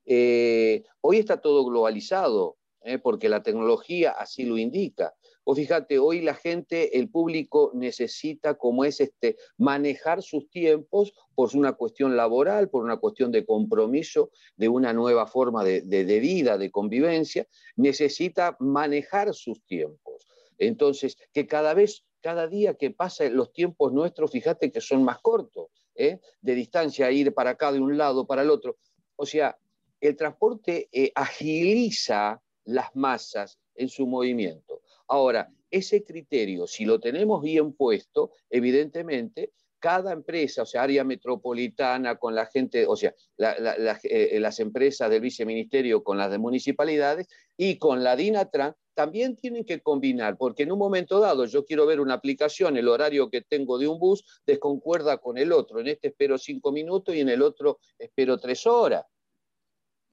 hoy 0.06 1.18
está 1.18 1.40
todo 1.40 1.64
globalizado, 1.66 2.58
¿eh? 2.90 3.00
porque 3.00 3.30
la 3.30 3.44
tecnología 3.44 4.12
así 4.12 4.44
lo 4.44 4.58
indica. 4.58 5.14
O 5.44 5.56
fíjate, 5.56 6.00
hoy 6.00 6.22
la 6.22 6.34
gente, 6.34 6.98
el 6.98 7.10
público 7.10 7.72
necesita, 7.74 8.56
como 8.56 8.86
es 8.86 9.00
este, 9.00 9.38
manejar 9.58 10.22
sus 10.22 10.50
tiempos 10.50 11.14
por 11.36 11.56
una 11.56 11.74
cuestión 11.74 12.18
laboral, 12.18 12.70
por 12.70 12.84
una 12.84 12.98
cuestión 12.98 13.32
de 13.32 13.46
compromiso, 13.46 14.32
de 14.58 14.70
una 14.70 14.94
nueva 14.94 15.28
forma 15.28 15.64
de, 15.64 15.82
de 15.82 16.20
vida, 16.20 16.58
de 16.58 16.72
convivencia, 16.72 17.48
necesita 17.76 18.58
manejar 18.60 19.34
sus 19.34 19.64
tiempos. 19.66 20.28
Entonces, 20.58 21.18
que 21.34 21.48
cada 21.48 21.74
vez, 21.74 22.06
cada 22.22 22.48
día 22.48 22.74
que 22.76 22.92
pasa 22.92 23.30
los 23.30 23.54
tiempos 23.54 23.94
nuestros, 23.94 24.32
fíjate 24.32 24.72
que 24.72 24.82
son 24.82 25.04
más 25.04 25.20
cortos, 25.20 25.68
¿eh? 25.96 26.20
de 26.42 26.56
distancia, 26.56 27.12
ir 27.12 27.34
para 27.34 27.52
acá, 27.52 27.72
de 27.72 27.80
un 27.80 27.98
lado 27.98 28.26
para 28.26 28.42
el 28.42 28.50
otro. 28.50 28.78
O 29.16 29.26
sea, 29.26 29.58
el 30.02 30.16
transporte 30.16 30.90
eh, 30.92 31.12
agiliza 31.16 32.42
las 32.66 32.96
masas 32.96 33.60
en 33.76 33.90
su 33.90 34.08
movimiento. 34.08 34.82
Ahora, 35.08 35.52
ese 35.72 36.04
criterio, 36.04 36.68
si 36.68 36.86
lo 36.86 37.00
tenemos 37.00 37.42
bien 37.42 37.74
puesto, 37.74 38.32
evidentemente, 38.50 39.52
cada 39.80 40.12
empresa, 40.12 40.64
o 40.64 40.66
sea, 40.66 40.84
área 40.84 41.04
metropolitana 41.04 42.18
con 42.18 42.36
la 42.36 42.46
gente, 42.46 42.86
o 42.86 42.96
sea, 42.96 43.16
eh, 43.38 44.38
las 44.40 44.60
empresas 44.60 45.10
del 45.10 45.22
viceministerio 45.22 46.04
con 46.04 46.18
las 46.18 46.30
de 46.30 46.38
municipalidades 46.38 47.28
y 47.56 47.78
con 47.78 48.04
la 48.04 48.16
DINATRAN, 48.16 48.76
también 48.94 49.38
tienen 49.38 49.64
que 49.64 49.80
combinar, 49.80 50.36
porque 50.38 50.64
en 50.64 50.74
un 50.74 50.80
momento 50.80 51.22
dado 51.22 51.46
yo 51.46 51.64
quiero 51.64 51.86
ver 51.86 52.02
una 52.02 52.16
aplicación, 52.16 52.76
el 52.76 52.90
horario 52.90 53.30
que 53.30 53.42
tengo 53.42 53.78
de 53.78 53.88
un 53.88 53.98
bus 53.98 54.26
desconcuerda 54.46 55.20
con 55.20 55.38
el 55.38 55.54
otro. 55.54 55.80
En 55.80 55.88
este 55.88 56.10
espero 56.10 56.38
cinco 56.38 56.74
minutos 56.74 57.16
y 57.16 57.22
en 57.22 57.30
el 57.30 57.42
otro 57.42 57.80
espero 57.98 58.38
tres 58.38 58.68
horas. 58.68 59.06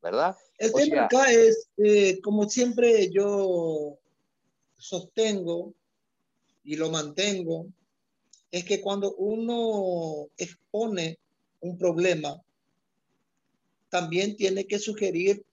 ¿Verdad? 0.07 0.36
El 0.59 0.72
tema 0.72 1.04
acá 1.04 1.32
es, 1.32 1.68
eh, 1.78 2.20
como 2.20 2.48
siempre 2.48 3.11
yo 3.11 3.98
sostengo 4.78 5.74
y 6.64 6.76
lo 6.76 6.90
mantengo, 6.90 7.66
es 8.50 8.64
que 8.64 8.80
cuando 8.80 9.14
uno 9.16 10.28
expone 10.36 11.18
un 11.61 11.76
problema, 11.76 12.40
también 13.88 14.36
tiene 14.36 14.66
que 14.66 14.78
sugerir 14.78 15.44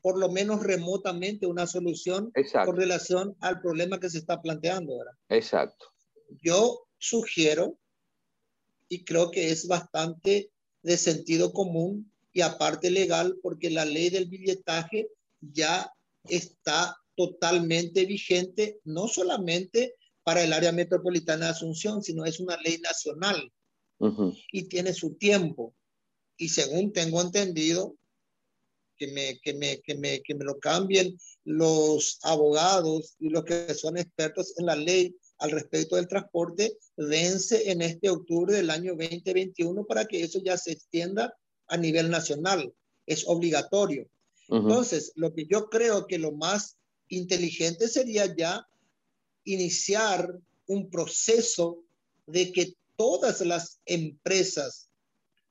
por 0.00 0.18
lo 0.18 0.28
menos 0.28 0.62
remotamente 0.62 1.46
una 1.46 1.66
solución 1.66 2.32
con 2.64 2.76
relación 2.76 3.36
al 3.40 3.60
problema 3.60 4.00
que 4.00 4.10
se 4.10 4.18
está 4.18 4.42
planteando. 4.42 4.98
¿verdad? 4.98 5.14
Exacto. 5.28 5.86
Yo 6.42 6.86
sugiero, 6.98 7.78
y 8.88 9.04
creo 9.04 9.30
que 9.30 9.50
es 9.52 9.68
bastante 9.68 10.50
de 10.82 10.96
sentido 10.96 11.52
común, 11.52 12.11
y 12.32 12.40
aparte 12.40 12.90
legal 12.90 13.36
porque 13.42 13.70
la 13.70 13.84
ley 13.84 14.10
del 14.10 14.26
billetaje 14.26 15.08
ya 15.40 15.92
está 16.24 16.96
totalmente 17.14 18.06
vigente, 18.06 18.80
no 18.84 19.08
solamente 19.08 19.96
para 20.22 20.42
el 20.42 20.52
área 20.52 20.72
metropolitana 20.72 21.46
de 21.46 21.50
Asunción, 21.52 22.02
sino 22.02 22.24
es 22.24 22.40
una 22.40 22.56
ley 22.58 22.78
nacional 22.78 23.52
y 24.50 24.64
tiene 24.64 24.92
su 24.92 25.14
tiempo. 25.14 25.74
Y 26.36 26.48
según 26.48 26.92
tengo 26.92 27.20
entendido, 27.20 27.96
que 28.96 29.08
me, 29.08 29.40
que 29.40 29.54
me, 29.54 29.80
que 29.80 29.94
me, 29.94 30.22
que 30.22 30.34
me 30.34 30.44
lo 30.44 30.58
cambien 30.58 31.18
los 31.44 32.18
abogados 32.22 33.16
y 33.18 33.30
los 33.30 33.44
que 33.44 33.74
son 33.74 33.96
expertos 33.96 34.54
en 34.58 34.66
la 34.66 34.76
ley 34.76 35.16
al 35.38 35.50
respecto 35.50 35.96
del 35.96 36.06
transporte, 36.06 36.78
vence 36.96 37.70
en 37.70 37.82
este 37.82 38.10
octubre 38.10 38.54
del 38.54 38.70
año 38.70 38.94
2021 38.94 39.84
para 39.86 40.04
que 40.04 40.22
eso 40.22 40.40
ya 40.44 40.56
se 40.56 40.72
extienda 40.72 41.36
a 41.68 41.76
nivel 41.76 42.10
nacional, 42.10 42.72
es 43.06 43.24
obligatorio. 43.26 44.08
Entonces, 44.48 45.12
lo 45.14 45.32
que 45.32 45.46
yo 45.46 45.70
creo 45.70 46.06
que 46.06 46.18
lo 46.18 46.32
más 46.32 46.76
inteligente 47.08 47.88
sería 47.88 48.34
ya 48.36 48.66
iniciar 49.44 50.38
un 50.66 50.90
proceso 50.90 51.82
de 52.26 52.52
que 52.52 52.74
todas 52.96 53.40
las 53.40 53.80
empresas 53.86 54.88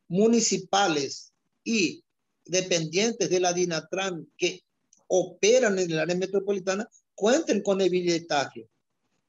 municipales 0.07 1.31
y 1.63 2.03
dependientes 2.45 3.29
de 3.29 3.39
la 3.39 3.53
DINATRAN 3.53 4.27
que 4.37 4.61
operan 5.07 5.79
en 5.79 5.91
el 5.91 5.99
área 5.99 6.15
metropolitana 6.15 6.87
cuenten 7.15 7.61
con 7.61 7.81
el 7.81 7.89
billetaje. 7.89 8.67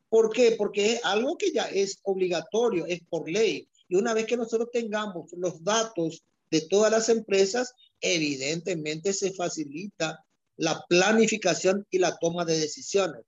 ¿Por 0.08 0.30
qué? 0.30 0.52
Porque 0.52 0.94
es 0.94 1.04
algo 1.04 1.36
que 1.36 1.52
ya 1.52 1.64
es 1.64 1.98
obligatorio, 2.02 2.86
es 2.86 3.00
por 3.08 3.28
ley. 3.30 3.66
Y 3.88 3.96
una 3.96 4.14
vez 4.14 4.26
que 4.26 4.36
nosotros 4.36 4.70
tengamos 4.72 5.32
los 5.32 5.62
datos 5.64 6.22
de 6.52 6.60
todas 6.60 6.92
las 6.92 7.08
empresas, 7.08 7.74
evidentemente 8.02 9.14
se 9.14 9.32
facilita 9.32 10.22
la 10.58 10.84
planificación 10.86 11.86
y 11.90 11.98
la 11.98 12.18
toma 12.18 12.44
de 12.44 12.58
decisiones. 12.58 13.22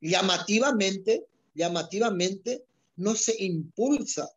Llamativamente, 0.00 1.26
llamativamente 1.54 2.64
no 2.96 3.14
se 3.14 3.36
impulsa 3.44 4.30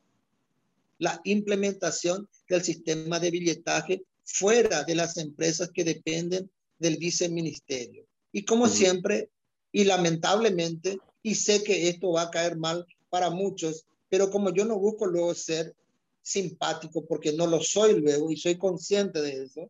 la 1.00 1.22
implementación 1.24 2.28
del 2.50 2.64
sistema 2.66 3.18
de 3.22 3.32
billetaje 3.32 4.04
fuera 4.26 4.84
de 4.84 4.96
las 4.96 5.16
empresas 5.16 5.70
que 5.74 5.86
dependen 5.86 6.52
del 6.78 6.98
viceministerio. 6.98 8.06
Y 8.34 8.44
como 8.44 8.68
siempre, 8.68 9.30
y 9.72 9.86
lamentablemente, 9.86 11.00
y 11.24 11.36
sé 11.36 11.64
que 11.64 11.88
esto 11.88 12.12
va 12.12 12.24
a 12.24 12.32
caer 12.32 12.58
mal 12.58 12.86
para 13.10 13.30
muchos, 13.30 13.86
pero 14.10 14.30
como 14.30 14.54
yo 14.54 14.66
no 14.66 14.78
busco 14.78 15.06
luego 15.06 15.34
ser 15.34 15.74
simpático 16.26 17.06
porque 17.06 17.34
no 17.34 17.46
lo 17.46 17.62
soy 17.62 18.00
luego 18.00 18.32
y 18.32 18.38
soy 18.38 18.58
consciente 18.58 19.22
de 19.22 19.44
eso, 19.44 19.70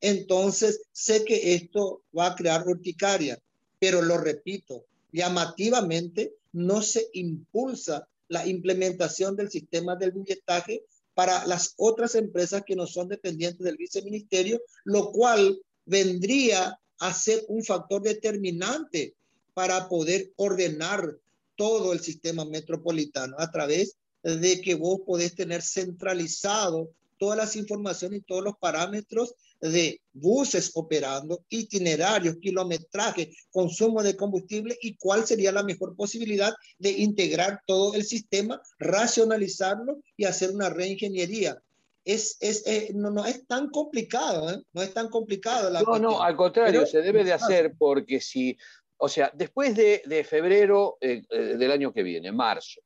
entonces 0.00 0.82
sé 0.92 1.24
que 1.24 1.54
esto 1.54 2.02
va 2.16 2.26
a 2.26 2.34
crear 2.34 2.66
urticaria. 2.66 3.40
Pero 3.78 4.02
lo 4.02 4.18
repito, 4.18 4.86
llamativamente 5.12 6.34
no 6.52 6.82
se 6.82 7.08
impulsa 7.12 8.08
la 8.28 8.46
implementación 8.46 9.36
del 9.36 9.50
sistema 9.50 9.94
del 9.94 10.12
billetaje 10.12 10.84
para 11.14 11.46
las 11.46 11.74
otras 11.76 12.16
empresas 12.16 12.64
que 12.66 12.74
no 12.74 12.86
son 12.86 13.08
dependientes 13.08 13.64
del 13.64 13.76
viceministerio, 13.76 14.60
lo 14.82 15.12
cual 15.12 15.60
vendría 15.86 16.78
a 16.98 17.14
ser 17.14 17.44
un 17.48 17.62
factor 17.62 18.02
determinante 18.02 19.14
para 19.52 19.88
poder 19.88 20.32
ordenar 20.36 21.16
todo 21.54 21.92
el 21.92 22.00
sistema 22.00 22.44
metropolitano 22.44 23.36
a 23.38 23.48
través 23.52 23.96
de 24.24 24.60
que 24.60 24.74
vos 24.74 25.00
podés 25.06 25.34
tener 25.34 25.62
centralizado 25.62 26.90
todas 27.18 27.36
las 27.36 27.56
informaciones 27.56 28.20
y 28.20 28.22
todos 28.22 28.42
los 28.42 28.56
parámetros 28.56 29.34
de 29.60 30.00
buses 30.12 30.72
operando, 30.74 31.44
itinerarios, 31.48 32.36
kilometraje, 32.36 33.32
consumo 33.50 34.02
de 34.02 34.16
combustible 34.16 34.76
y 34.82 34.96
cuál 34.96 35.26
sería 35.26 35.52
la 35.52 35.62
mejor 35.62 35.96
posibilidad 35.96 36.52
de 36.78 36.90
integrar 36.90 37.60
todo 37.66 37.94
el 37.94 38.04
sistema, 38.04 38.60
racionalizarlo 38.78 40.00
y 40.16 40.24
hacer 40.24 40.50
una 40.50 40.68
reingeniería. 40.68 41.58
Es, 42.04 42.36
es 42.40 42.66
eh, 42.66 42.90
no, 42.94 43.10
no, 43.10 43.24
es 43.24 43.46
tan 43.46 43.70
complicado, 43.70 44.50
¿eh? 44.50 44.62
no 44.74 44.82
es 44.82 44.92
tan 44.92 45.08
complicado. 45.08 45.70
La 45.70 45.80
no, 45.80 45.98
no, 45.98 46.22
al 46.22 46.36
contrario, 46.36 46.84
se 46.84 47.00
debe 47.00 47.24
de 47.24 47.32
hacer 47.32 47.74
porque 47.78 48.20
si, 48.20 48.58
o 48.98 49.08
sea, 49.08 49.30
después 49.34 49.74
de, 49.74 50.02
de 50.04 50.24
febrero 50.24 50.98
eh, 51.00 51.22
del 51.30 51.70
año 51.70 51.94
que 51.94 52.02
viene, 52.02 52.30
marzo, 52.30 52.82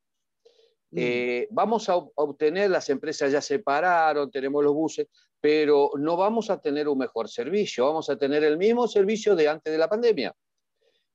mm. 0.90 1.54
vamos 1.54 1.88
a 1.88 1.96
obtener, 1.96 2.70
las 2.70 2.88
empresas 2.88 3.32
ya 3.32 3.40
se 3.40 3.58
pararon, 3.58 4.30
tenemos 4.30 4.62
los 4.62 4.74
buses, 4.74 5.06
pero 5.40 5.90
no 5.96 6.16
vamos 6.16 6.50
a 6.50 6.60
tener 6.60 6.88
un 6.88 6.98
mejor 6.98 7.28
servicio, 7.28 7.84
vamos 7.84 8.10
a 8.10 8.16
tener 8.16 8.42
el 8.44 8.58
mismo 8.58 8.88
servicio 8.88 9.36
de 9.36 9.48
antes 9.48 9.72
de 9.72 9.78
la 9.78 9.88
pandemia. 9.88 10.34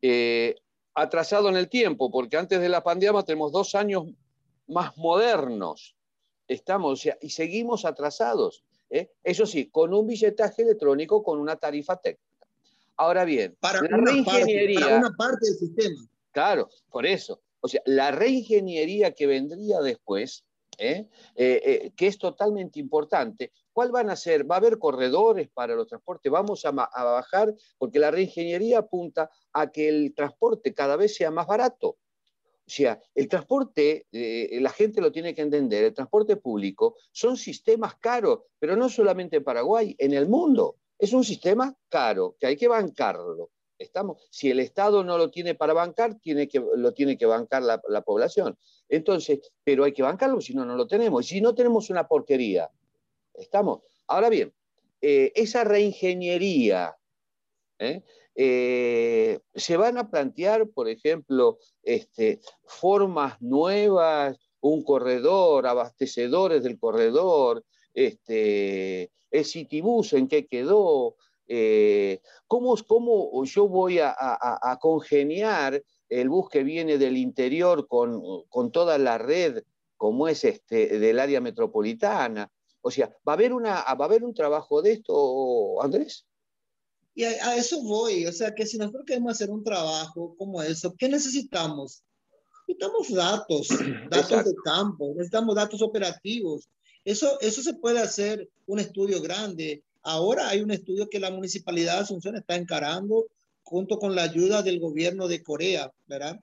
Eh, 0.02 0.56
atrasado 0.96 1.50
en 1.50 1.58
el 1.58 1.70
tiempo, 1.70 2.12
porque 2.12 2.38
antes 2.38 2.62
de 2.62 2.70
la 2.70 2.84
pandemia 2.84 3.24
tenemos 3.24 3.52
dos 3.52 3.76
años 3.76 4.06
más 4.68 4.96
modernos. 4.98 5.96
Estamos, 6.48 7.06
y 7.22 7.30
seguimos 7.30 7.86
atrasados. 7.86 8.64
¿eh? 8.90 9.12
Eso 9.24 9.46
sí, 9.46 9.70
con 9.70 9.94
un 9.94 10.08
billetaje 10.08 10.62
electrónico 10.62 11.24
con 11.24 11.40
una 11.40 11.56
tarifa 11.56 11.98
técnica. 11.98 12.48
Ahora 12.96 13.26
bien, 13.26 13.58
para 13.60 13.82
la 13.82 13.98
reingeniería. 13.98 14.80
para 14.80 14.98
una 14.98 15.16
parte 15.18 15.46
del 15.48 15.56
sistema. 15.56 16.08
Claro, 16.32 16.70
por 16.90 17.06
eso. 17.06 17.42
O 17.66 17.70
sea, 17.70 17.82
la 17.86 18.12
reingeniería 18.12 19.14
que 19.14 19.26
vendría 19.26 19.80
después 19.80 20.44
¿eh? 20.78 21.08
Eh, 21.36 21.62
eh, 21.64 21.92
que 21.96 22.08
es 22.08 22.18
totalmente 22.18 22.80
importante. 22.80 23.52
¿Cuál 23.72 23.92
van 23.92 24.10
a 24.10 24.16
ser? 24.16 24.50
¿Va 24.50 24.56
a 24.56 24.58
haber 24.58 24.78
corredores 24.78 25.50
para 25.50 25.76
los 25.76 25.88
transportes? 25.88 26.30
¿Vamos 26.30 26.66
a, 26.66 26.72
bajar? 26.72 27.54
Porque 27.78 28.00
la 28.00 28.12
reingeniería 28.12 28.80
apunta 28.80 29.30
a 29.54 29.72
que 29.72 29.88
el 29.88 30.14
transporte 30.14 30.74
cada 30.74 30.96
vez 30.96 31.16
sea 31.16 31.32
más 31.32 31.48
barato. 31.48 31.98
O 32.66 32.70
sea, 32.70 33.00
el 33.14 33.28
transporte, 33.28 34.08
la 34.12 34.70
gente 34.70 35.02
lo 35.02 35.12
tiene 35.12 35.34
que 35.34 35.42
entender, 35.42 35.84
el 35.84 35.94
transporte 35.94 36.38
público 36.38 36.96
son 37.12 37.36
sistemas 37.36 37.96
caros, 37.96 38.40
pero 38.58 38.78
no 38.78 38.88
solamente 38.90 39.38
en 39.38 39.44
Paraguay, 39.44 39.96
en 40.00 40.14
el 40.14 40.28
mundo. 40.28 40.78
Es 40.98 41.12
un 41.12 41.26
sistema 41.26 41.76
caro, 41.90 42.36
que 42.40 42.48
hay 42.48 42.56
que 42.56 42.70
bancarlo. 42.70 43.52
Estamos, 43.84 44.22
si 44.30 44.50
el 44.50 44.60
Estado 44.60 45.04
no 45.04 45.18
lo 45.18 45.30
tiene 45.30 45.56
para 45.56 45.74
bancar, 45.74 46.16
tiene 46.20 46.48
que, 46.48 46.64
lo 46.76 46.94
tiene 46.94 47.18
que 47.18 47.26
bancar 47.26 47.62
la, 47.64 48.02
población. 48.02 48.58
Entonces, 48.90 49.40
pero 49.64 49.84
hay 49.84 49.94
que 49.94 50.04
bancarlo, 50.04 50.42
si 50.42 50.54
no, 50.54 50.66
no 50.66 50.76
lo 50.76 50.88
tenemos. 50.88 51.28
Si 51.28 51.42
no 51.42 51.54
tenemos 51.54 51.90
una 51.90 52.08
porquería, 52.08 52.70
estamos. 53.34 53.82
Ahora 54.08 54.30
bien, 54.30 54.54
eh, 55.02 55.32
esa 55.36 55.64
reingeniería, 55.64 56.96
¿eh? 57.80 58.04
Eh, 58.36 59.40
se 59.54 59.78
van 59.78 59.98
a 59.98 60.10
plantear, 60.10 60.68
por 60.70 60.90
ejemplo, 60.90 61.60
este, 61.84 62.40
formas 62.66 63.40
nuevas, 63.42 64.40
un 64.60 64.84
corredor, 64.84 65.68
abastecedores 65.68 66.64
del 66.64 66.80
corredor, 66.80 67.64
este, 67.94 69.12
el 69.30 69.46
Citibus 69.46 70.14
en 70.14 70.28
qué 70.28 70.48
quedó, 70.48 71.16
eh, 71.48 72.22
¿cómo, 72.48 72.76
¿cómo, 72.88 73.44
yo 73.46 73.68
voy 73.68 74.00
a, 74.00 74.78
congeniar 74.80 75.84
el 76.10 76.30
bus 76.30 76.50
que 76.50 76.64
viene 76.64 76.98
del 76.98 77.18
interior 77.18 77.88
con, 77.88 78.72
toda 78.72 78.98
la 78.98 79.18
red 79.18 79.64
como 79.98 80.28
es 80.28 80.44
este, 80.44 81.00
del 81.00 81.20
área 81.20 81.42
metropolitana? 81.42 82.52
O 82.82 82.92
sea, 82.92 83.08
¿va 83.28 83.34
a 83.34 83.36
haber, 83.36 83.54
una, 83.54 83.76
¿va 83.76 84.06
a 84.06 84.06
haber 84.06 84.24
un 84.24 84.34
trabajo 84.34 84.82
de 84.82 84.94
esto, 84.94 85.82
Andrés? 85.82 86.26
Y 87.16 87.24
a, 87.24 87.56
eso 87.56 87.82
voy, 87.84 88.26
o 88.26 88.32
sea, 88.32 88.54
que 88.54 88.66
si 88.66 88.78
nosotros 88.78 89.06
queremos 89.06 89.34
hacer 89.34 89.50
un 89.50 89.64
trabajo 89.64 90.36
como 90.38 90.62
eso, 90.62 90.94
¿qué 90.98 91.08
necesitamos? 91.08 92.04
Necesitamos 92.68 93.14
datos, 93.14 93.68
datos 94.10 94.46
de 94.46 94.54
campo, 94.64 95.14
necesitamos 95.16 95.56
datos 95.56 95.82
operativos. 95.82 96.68
Eso, 97.06 97.40
eso 97.42 97.62
se 97.62 97.74
puede 97.76 98.00
hacer 98.00 98.50
un 98.66 98.80
estudio 98.80 99.22
grande, 99.22 99.84
Ahora 100.04 100.50
hay 100.50 100.62
un 100.62 100.72
estudio 100.72 101.10
que 101.10 101.20
la 101.20 101.32
Municipalidad 101.32 101.96
de 101.96 102.02
Asunción 102.02 102.36
está 102.36 102.56
encarando 102.56 103.28
junto 103.64 103.98
con 103.98 104.16
la 104.16 104.24
ayuda 104.24 104.62
del 104.62 104.80
gobierno 104.80 105.28
de 105.28 105.42
Corea, 105.42 105.92
¿verdad? 106.06 106.40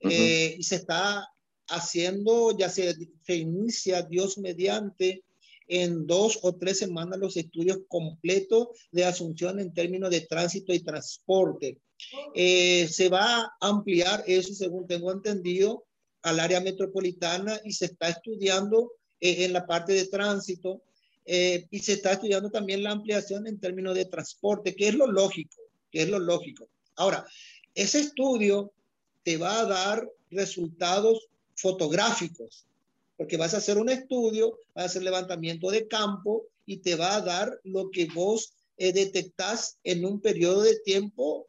Eh, 0.00 0.54
y 0.58 0.62
se 0.62 0.76
está 0.76 1.28
haciendo, 1.68 2.56
ya 2.56 2.68
se, 2.68 2.94
se 3.26 3.36
inicia, 3.36 4.02
Dios 4.02 4.38
mediante, 4.38 5.24
en 5.66 6.06
dos 6.06 6.38
o 6.42 6.54
tres 6.56 6.78
semanas 6.78 7.18
los 7.18 7.36
estudios 7.36 7.78
completos 7.86 8.68
de 8.90 9.04
Asunción 9.04 9.60
en 9.60 9.72
términos 9.72 10.10
de 10.10 10.22
tránsito 10.22 10.72
y 10.72 10.80
transporte. 10.80 11.78
Eh, 12.34 12.88
se 12.88 13.08
va 13.08 13.42
a 13.42 13.52
ampliar 13.60 14.24
eso, 14.26 14.52
según 14.52 14.86
tengo 14.86 15.12
entendido, 15.12 15.84
al 16.22 16.40
área 16.40 16.60
metropolitana 16.60 17.60
y 17.64 17.72
se 17.72 17.86
está 17.86 18.08
estudiando 18.08 18.92
eh, 19.20 19.44
en 19.44 19.52
la 19.52 19.66
parte 19.66 19.92
de 19.92 20.06
tránsito 20.06 20.82
eh, 21.32 21.68
y 21.70 21.78
se 21.78 21.92
está 21.92 22.14
estudiando 22.14 22.50
también 22.50 22.82
la 22.82 22.90
ampliación 22.90 23.46
en 23.46 23.60
términos 23.60 23.94
de 23.94 24.04
transporte, 24.04 24.74
que 24.74 24.88
es 24.88 24.96
lo 24.96 25.06
lógico, 25.06 25.62
que 25.88 26.02
es 26.02 26.08
lo 26.08 26.18
lógico. 26.18 26.68
Ahora, 26.96 27.24
ese 27.72 28.00
estudio 28.00 28.72
te 29.22 29.36
va 29.36 29.60
a 29.60 29.64
dar 29.64 30.10
resultados 30.32 31.28
fotográficos, 31.54 32.66
porque 33.16 33.36
vas 33.36 33.54
a 33.54 33.58
hacer 33.58 33.78
un 33.78 33.90
estudio, 33.90 34.58
vas 34.74 34.82
a 34.82 34.86
hacer 34.86 35.04
levantamiento 35.04 35.70
de 35.70 35.86
campo 35.86 36.46
y 36.66 36.78
te 36.78 36.96
va 36.96 37.14
a 37.14 37.20
dar 37.20 37.60
lo 37.62 37.92
que 37.92 38.06
vos 38.06 38.52
eh, 38.76 38.92
detectás 38.92 39.78
en 39.84 40.04
un 40.04 40.20
periodo 40.20 40.62
de 40.62 40.80
tiempo 40.80 41.46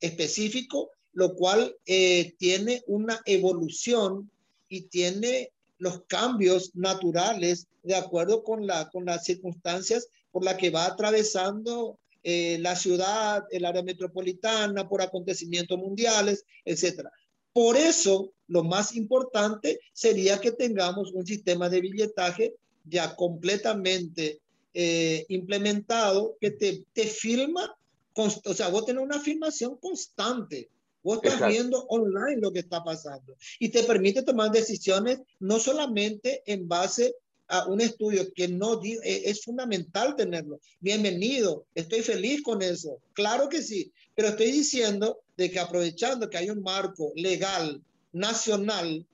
específico, 0.00 0.90
lo 1.12 1.34
cual 1.34 1.76
eh, 1.84 2.34
tiene 2.38 2.82
una 2.86 3.20
evolución 3.26 4.30
y 4.70 4.82
tiene 4.88 5.50
los 5.78 6.02
cambios 6.06 6.74
naturales 6.74 7.66
de 7.82 7.94
acuerdo 7.94 8.42
con, 8.42 8.66
la, 8.66 8.90
con 8.90 9.04
las 9.04 9.24
circunstancias 9.24 10.08
por 10.30 10.44
las 10.44 10.56
que 10.56 10.70
va 10.70 10.86
atravesando 10.86 11.98
eh, 12.22 12.58
la 12.60 12.76
ciudad, 12.76 13.44
el 13.50 13.64
área 13.64 13.82
metropolitana, 13.82 14.88
por 14.88 15.00
acontecimientos 15.00 15.78
mundiales, 15.78 16.44
etc. 16.64 17.08
Por 17.52 17.76
eso, 17.76 18.32
lo 18.48 18.64
más 18.64 18.94
importante 18.94 19.80
sería 19.92 20.40
que 20.40 20.52
tengamos 20.52 21.12
un 21.12 21.26
sistema 21.26 21.68
de 21.68 21.80
billetaje 21.80 22.54
ya 22.84 23.14
completamente 23.16 24.40
eh, 24.74 25.24
implementado 25.28 26.36
que 26.40 26.50
te, 26.50 26.84
te 26.92 27.04
filma, 27.06 27.76
o 28.14 28.54
sea, 28.54 28.68
vos 28.68 28.84
tenés 28.84 29.02
una 29.02 29.20
filmación 29.20 29.76
constante 29.76 30.68
Vos 31.08 31.20
estás 31.22 31.48
viendo 31.48 31.86
online 31.88 32.38
lo 32.38 32.52
que 32.52 32.58
está 32.58 32.84
pasando 32.84 33.34
y 33.58 33.70
te 33.70 33.82
permite 33.84 34.22
tomar 34.22 34.50
decisiones 34.52 35.18
no 35.40 35.58
solamente 35.58 36.42
en 36.44 36.68
base 36.68 37.14
a 37.46 37.66
un 37.66 37.80
estudio 37.80 38.30
que 38.34 38.46
no 38.46 38.78
e, 38.84 39.22
es 39.24 39.42
fundamental 39.42 40.16
tenerlo. 40.16 40.60
Bienvenido, 40.80 41.64
estoy 41.74 42.02
feliz 42.02 42.42
con 42.42 42.60
eso. 42.60 42.98
Claro 43.14 43.48
que 43.48 43.62
sí, 43.62 43.90
pero 44.14 44.28
estoy 44.28 44.50
diciendo 44.50 45.20
de 45.38 45.50
que 45.50 45.58
aprovechando 45.58 46.28
que 46.28 46.36
hay 46.36 46.50
un 46.50 46.62
marco 46.62 47.10
legal 47.16 47.80
nacional 48.12 49.06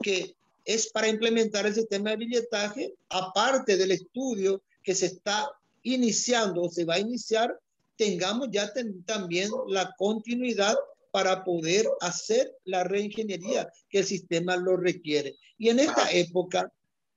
que 0.00 0.34
es 0.64 0.88
para 0.88 1.08
implementar 1.08 1.66
el 1.66 1.74
sistema 1.74 2.08
de 2.12 2.24
billetaje, 2.24 2.94
aparte 3.10 3.76
del 3.76 3.90
estudio 3.90 4.62
que 4.82 4.94
se 4.94 5.04
está 5.04 5.50
iniciando 5.82 6.62
o 6.62 6.70
se 6.70 6.86
va 6.86 6.94
a 6.94 7.00
iniciar, 7.00 7.54
tengamos 7.98 8.48
ya 8.50 8.72
también 9.04 9.50
la 9.68 9.94
continuidad 9.98 10.74
para 11.14 11.44
poder 11.44 11.86
hacer 12.00 12.56
la 12.64 12.82
reingeniería 12.82 13.70
que 13.88 13.98
el 13.98 14.04
sistema 14.04 14.56
lo 14.56 14.76
requiere. 14.76 15.36
Y 15.56 15.68
en 15.68 15.78
esta 15.78 16.10
época 16.10 16.72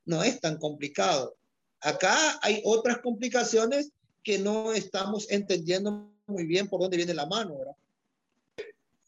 no 0.06 0.22
es 0.22 0.40
tan 0.40 0.60
complicado. 0.60 1.36
Acá 1.82 2.38
hay 2.44 2.62
otras 2.64 3.00
complicaciones 3.00 3.92
que 4.24 4.38
no 4.38 4.72
estamos 4.72 5.26
entendiendo 5.32 6.12
muy 6.28 6.46
bien 6.46 6.68
por 6.68 6.80
dónde 6.80 6.98
viene 6.98 7.16
la 7.16 7.26
mano. 7.26 7.56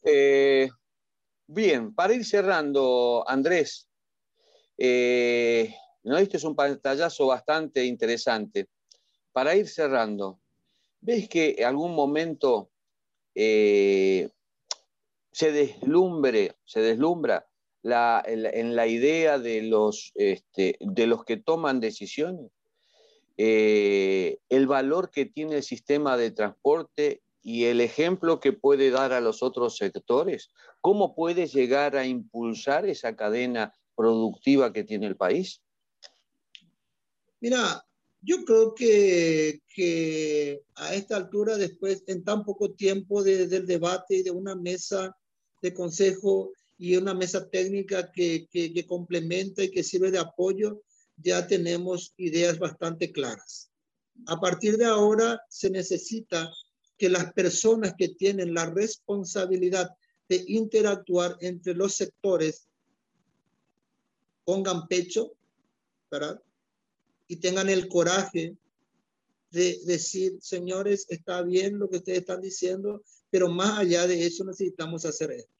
Eh, 0.02 0.68
bien, 1.46 1.94
para 1.94 2.12
ir 2.12 2.24
cerrando, 2.24 3.24
Andrés, 3.28 3.86
eh, 4.76 5.72
¿no? 6.02 6.18
este 6.18 6.36
es 6.36 6.42
un 6.42 6.56
pantallazo 6.56 7.28
bastante 7.28 7.84
interesante. 7.84 8.66
Para 9.30 9.54
ir 9.54 9.68
cerrando, 9.68 10.40
¿ves 11.00 11.28
que 11.28 11.54
en 11.58 11.66
algún 11.66 11.94
momento 11.94 12.70
eh, 13.36 14.28
se 15.32 15.52
deslumbre, 15.52 16.56
se 16.64 16.80
deslumbra 16.80 17.48
en, 17.82 18.76
la 18.76 18.86
idea 18.86 19.38
de 19.38 19.62
los, 19.62 20.12
este, 20.14 20.76
de 20.80 21.06
los 21.06 21.24
que 21.24 21.36
toman 21.36 21.80
decisiones? 21.80 22.50
Eh, 23.36 24.38
el 24.50 24.66
valor 24.66 25.10
que 25.10 25.24
tiene 25.24 25.56
el 25.56 25.62
sistema 25.62 26.16
de 26.16 26.30
transporte 26.30 27.22
y 27.42 27.64
el 27.64 27.80
ejemplo 27.80 28.40
que 28.40 28.52
puede 28.52 28.90
dar 28.90 29.12
a 29.12 29.20
los 29.20 29.42
otros 29.42 29.76
sectores? 29.76 30.50
¿Cómo 30.80 31.14
puede 31.14 31.46
llegar 31.46 31.96
a 31.96 32.06
impulsar 32.06 32.86
esa 32.86 33.16
cadena 33.16 33.72
productiva 33.96 34.72
que 34.72 34.84
tiene 34.84 35.06
el 35.06 35.16
país? 35.16 35.62
Mira, 37.40 37.84
yo 38.22 38.44
creo 38.44 38.74
que, 38.74 40.62
a 40.74 40.94
esta 40.94 41.16
altura, 41.16 41.56
después, 41.56 42.04
en 42.06 42.22
tan 42.24 42.44
poco 42.44 42.72
tiempo 42.72 43.22
del 43.22 43.66
debate 43.66 44.16
y 44.16 44.22
de 44.22 44.30
una 44.30 44.54
mesa 44.54 45.16
de 45.62 45.74
consejo 45.74 46.52
y 46.78 46.96
una 46.96 47.14
mesa 47.14 47.48
técnica 47.48 48.10
que, 48.10 48.48
que 48.50 48.86
complementa 48.86 49.62
y 49.62 49.70
que 49.70 49.82
sirve 49.82 50.10
de 50.10 50.18
apoyo, 50.18 50.82
ya 51.16 51.46
tenemos 51.46 52.14
ideas 52.16 52.58
bastante 52.58 53.12
claras. 53.12 53.70
A 54.26 54.40
partir 54.40 54.76
de 54.76 54.86
ahora 54.86 55.40
se 55.48 55.70
necesita 55.70 56.50
que 56.96 57.08
las 57.08 57.32
personas 57.32 57.94
que 57.96 58.08
tienen 58.08 58.54
la 58.54 58.66
responsabilidad 58.66 59.90
de 60.28 60.44
interactuar 60.46 61.36
entre 61.40 61.74
los 61.74 61.94
sectores 61.94 62.68
pongan 64.44 64.86
pecho, 64.86 65.32
¿verdad? 66.10 66.42
Y 67.26 67.36
tengan 67.36 67.68
el 67.68 67.88
coraje 67.88 68.56
de 69.50 69.80
decir, 69.84 70.38
señores, 70.40 71.06
está 71.08 71.42
bien 71.42 71.78
lo 71.78 71.88
que 71.88 71.98
ustedes 71.98 72.20
están 72.20 72.40
diciendo, 72.40 73.02
pero 73.30 73.48
más 73.48 73.78
allá 73.78 74.06
de 74.06 74.26
eso 74.26 74.44
necesitamos 74.44 75.04
hacer 75.04 75.30
esto. 75.32 75.52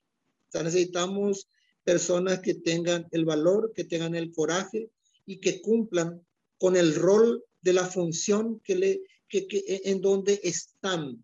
O 0.48 0.52
sea, 0.52 0.62
necesitamos 0.62 1.48
personas 1.84 2.40
que 2.40 2.54
tengan 2.54 3.06
el 3.12 3.24
valor, 3.24 3.72
que 3.74 3.84
tengan 3.84 4.14
el 4.14 4.32
coraje 4.32 4.90
y 5.26 5.38
que 5.38 5.60
cumplan 5.60 6.20
con 6.58 6.76
el 6.76 6.94
rol 6.94 7.44
de 7.62 7.72
la 7.72 7.86
función 7.86 8.60
que 8.60 8.74
le, 8.74 9.00
que, 9.28 9.46
que 9.46 9.82
en 9.84 10.00
donde 10.00 10.40
están 10.42 11.22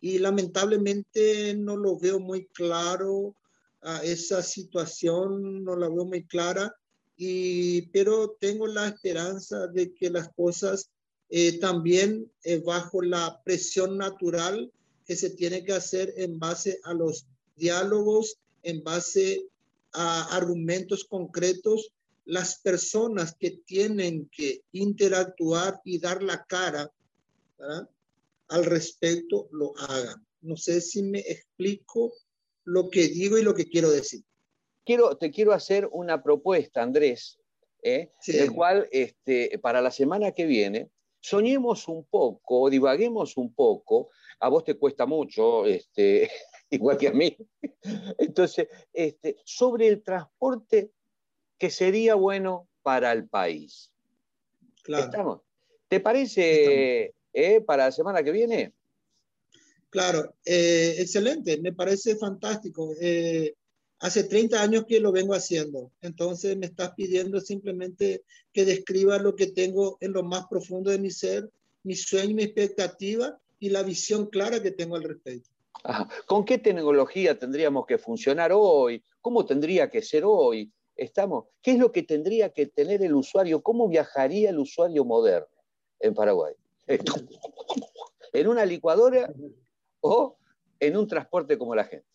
y 0.00 0.18
lamentablemente 0.18 1.54
no 1.54 1.76
lo 1.76 1.98
veo 1.98 2.20
muy 2.20 2.46
claro 2.46 3.34
a 3.82 4.04
esa 4.04 4.42
situación, 4.42 5.64
no 5.64 5.76
la 5.76 5.88
veo 5.88 6.04
muy 6.04 6.24
clara, 6.24 6.74
y, 7.16 7.82
pero 7.88 8.36
tengo 8.38 8.66
la 8.66 8.88
esperanza 8.88 9.66
de 9.68 9.94
que 9.94 10.10
las 10.10 10.28
cosas 10.34 10.90
eh, 11.28 11.58
también 11.58 12.30
eh, 12.44 12.62
bajo 12.64 13.02
la 13.02 13.42
presión 13.44 13.96
natural 13.96 14.70
que 15.06 15.16
se 15.16 15.30
tiene 15.30 15.64
que 15.64 15.72
hacer 15.72 16.12
en 16.16 16.38
base 16.38 16.80
a 16.84 16.92
los 16.92 17.26
diálogos, 17.54 18.38
en 18.62 18.82
base 18.82 19.46
a 19.92 20.36
argumentos 20.36 21.04
concretos, 21.04 21.92
las 22.24 22.60
personas 22.60 23.34
que 23.38 23.52
tienen 23.64 24.28
que 24.30 24.62
interactuar 24.72 25.80
y 25.84 26.00
dar 26.00 26.22
la 26.22 26.44
cara, 26.44 26.90
¿verdad? 27.56 27.88
al 28.48 28.64
respecto 28.64 29.48
lo 29.52 29.72
hagan. 29.78 30.26
No 30.42 30.56
sé 30.56 30.80
si 30.80 31.02
me 31.02 31.20
explico 31.20 32.12
lo 32.64 32.90
que 32.90 33.08
digo 33.08 33.38
y 33.38 33.42
lo 33.42 33.54
que 33.54 33.68
quiero 33.68 33.90
decir. 33.90 34.22
Quiero, 34.84 35.16
te 35.16 35.30
quiero 35.30 35.52
hacer 35.52 35.88
una 35.90 36.22
propuesta, 36.22 36.82
Andrés, 36.82 37.38
¿eh? 37.82 38.12
el 38.26 38.52
cual 38.52 38.88
este, 38.90 39.58
para 39.60 39.80
la 39.80 39.90
semana 39.90 40.32
que 40.32 40.46
viene 40.46 40.90
soñemos 41.20 41.88
un 41.88 42.04
poco, 42.04 42.70
divaguemos 42.70 43.36
un 43.36 43.52
poco. 43.52 44.10
A 44.40 44.48
vos 44.48 44.64
te 44.64 44.74
cuesta 44.74 45.06
mucho, 45.06 45.66
este, 45.66 46.30
igual 46.70 46.98
que 46.98 47.08
a 47.08 47.12
mí. 47.12 47.36
Entonces, 48.18 48.68
este, 48.92 49.36
sobre 49.44 49.88
el 49.88 50.02
transporte 50.02 50.90
que 51.58 51.70
sería 51.70 52.14
bueno 52.14 52.68
para 52.82 53.12
el 53.12 53.28
país. 53.28 53.90
Claro. 54.82 55.44
¿Te 55.88 56.00
parece 56.00 57.14
¿eh? 57.36 57.60
para 57.60 57.86
la 57.86 57.92
semana 57.92 58.22
que 58.22 58.32
viene. 58.32 58.72
Claro, 59.90 60.34
eh, 60.44 60.96
excelente, 60.98 61.58
me 61.60 61.72
parece 61.72 62.16
fantástico. 62.16 62.92
Eh, 63.00 63.54
hace 64.00 64.24
30 64.24 64.60
años 64.60 64.84
que 64.86 65.00
lo 65.00 65.12
vengo 65.12 65.34
haciendo, 65.34 65.92
entonces 66.00 66.56
me 66.56 66.66
estás 66.66 66.92
pidiendo 66.96 67.40
simplemente 67.40 68.24
que 68.52 68.64
describa 68.64 69.18
lo 69.18 69.36
que 69.36 69.48
tengo 69.48 69.96
en 70.00 70.12
lo 70.12 70.22
más 70.22 70.46
profundo 70.48 70.90
de 70.90 70.98
mi 70.98 71.10
ser, 71.10 71.48
mi 71.82 71.94
sueño, 71.94 72.34
mi 72.34 72.42
expectativa 72.42 73.38
y 73.58 73.70
la 73.70 73.82
visión 73.82 74.26
clara 74.26 74.62
que 74.62 74.70
tengo 74.70 74.96
al 74.96 75.02
respecto. 75.02 75.50
¿Con 76.26 76.44
qué 76.44 76.58
tecnología 76.58 77.38
tendríamos 77.38 77.86
que 77.86 77.98
funcionar 77.98 78.50
hoy? 78.52 79.04
¿Cómo 79.20 79.44
tendría 79.44 79.90
que 79.90 80.02
ser 80.02 80.24
hoy? 80.24 80.72
Estamos, 80.94 81.46
¿Qué 81.60 81.72
es 81.72 81.78
lo 81.78 81.92
que 81.92 82.02
tendría 82.02 82.52
que 82.52 82.66
tener 82.66 83.02
el 83.02 83.14
usuario? 83.14 83.62
¿Cómo 83.62 83.88
viajaría 83.88 84.50
el 84.50 84.58
usuario 84.58 85.04
moderno 85.04 85.48
en 86.00 86.14
Paraguay? 86.14 86.54
en 88.32 88.48
una 88.48 88.64
licuadora 88.64 89.32
o 90.00 90.38
en 90.80 90.96
un 90.96 91.06
transporte 91.06 91.58
como 91.58 91.74
la 91.74 91.84
gente. 91.84 92.06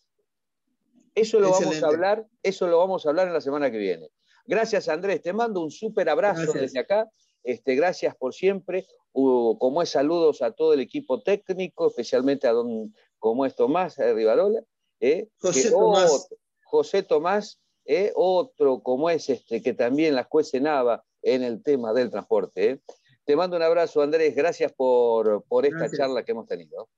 Eso 1.14 1.40
lo 1.40 1.50
vamos 1.50 1.82
a 1.82 1.86
hablar, 1.86 2.26
eso 2.42 2.66
lo 2.66 2.78
vamos 2.78 3.04
a 3.04 3.10
hablar 3.10 3.28
en 3.28 3.34
la 3.34 3.40
semana 3.40 3.70
que 3.70 3.78
viene. 3.78 4.10
Gracias 4.46 4.88
Andrés, 4.88 5.20
te 5.22 5.32
mando 5.32 5.60
un 5.60 5.70
súper 5.70 6.08
abrazo 6.08 6.52
desde 6.52 6.80
acá. 6.80 7.08
Este, 7.44 7.74
gracias 7.74 8.14
por 8.16 8.34
siempre. 8.34 8.86
como 9.12 9.82
es 9.82 9.90
saludos 9.90 10.42
a 10.42 10.52
todo 10.52 10.74
el 10.74 10.80
equipo 10.80 11.22
técnico, 11.22 11.88
especialmente 11.88 12.46
a 12.46 12.52
don 12.52 12.94
como 13.18 13.46
es 13.46 13.54
Tomás 13.54 13.96
de 13.96 14.12
Rivarola. 14.12 14.62
Eh, 15.00 15.28
José, 15.38 15.70
Tomás. 15.70 16.28
José 16.64 17.02
Tomás. 17.02 17.58
Eh, 17.84 18.12
otro 18.14 18.80
como 18.80 19.10
es 19.10 19.28
este 19.28 19.60
que 19.60 19.74
también 19.74 20.14
las 20.14 20.28
cuece 20.28 20.60
Nava 20.60 21.04
en 21.20 21.42
el 21.42 21.62
tema 21.62 21.92
del 21.92 22.10
transporte. 22.10 22.70
Eh. 22.70 22.80
Te 23.24 23.36
mando 23.36 23.56
un 23.56 23.62
abrazo, 23.62 24.02
Andrés. 24.02 24.34
Gracias 24.34 24.72
por, 24.72 25.44
por 25.44 25.66
esta 25.66 25.90
charla 25.90 26.24
que 26.24 26.32
hemos 26.32 26.46
tenido. 26.46 26.88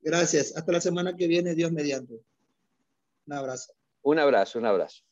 Gracias. 0.00 0.56
Hasta 0.56 0.72
la 0.72 0.80
semana 0.80 1.16
que 1.16 1.26
viene, 1.26 1.54
Dios 1.54 1.72
mediante. 1.72 2.20
Un 3.26 3.32
abrazo. 3.32 3.72
Un 4.02 4.18
abrazo, 4.18 4.58
un 4.58 4.66
abrazo. 4.66 5.02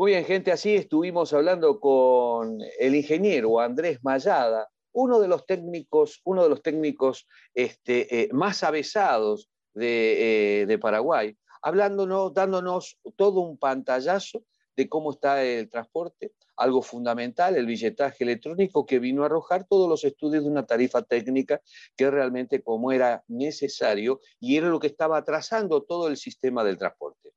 Muy 0.00 0.12
bien, 0.12 0.24
gente, 0.24 0.52
así 0.52 0.76
estuvimos 0.76 1.32
hablando 1.32 1.80
con 1.80 2.60
el 2.78 2.94
ingeniero 2.94 3.58
Andrés 3.58 3.98
Mayada, 4.04 4.68
uno 4.92 5.18
de 5.18 5.26
los 5.26 5.44
técnicos, 5.44 6.20
uno 6.22 6.44
de 6.44 6.48
los 6.48 6.62
técnicos 6.62 7.26
este, 7.52 8.22
eh, 8.22 8.28
más 8.32 8.62
avesados 8.62 9.50
de, 9.74 10.60
eh, 10.60 10.66
de 10.66 10.78
Paraguay, 10.78 11.36
hablándonos, 11.62 12.32
dándonos 12.32 12.96
todo 13.16 13.40
un 13.40 13.58
pantallazo 13.58 14.44
de 14.76 14.88
cómo 14.88 15.10
está 15.10 15.42
el 15.42 15.68
transporte, 15.68 16.30
algo 16.54 16.80
fundamental, 16.80 17.56
el 17.56 17.66
billetaje 17.66 18.22
electrónico 18.22 18.86
que 18.86 19.00
vino 19.00 19.24
a 19.24 19.26
arrojar 19.26 19.66
todos 19.66 19.88
los 19.88 20.04
estudios 20.04 20.44
de 20.44 20.50
una 20.50 20.64
tarifa 20.64 21.02
técnica 21.02 21.60
que 21.96 22.08
realmente 22.08 22.62
como 22.62 22.92
era 22.92 23.24
necesario 23.26 24.20
y 24.38 24.58
era 24.58 24.68
lo 24.68 24.78
que 24.78 24.86
estaba 24.86 25.16
atrasando 25.16 25.82
todo 25.82 26.06
el 26.06 26.16
sistema 26.16 26.62
del 26.62 26.78
transporte. 26.78 27.32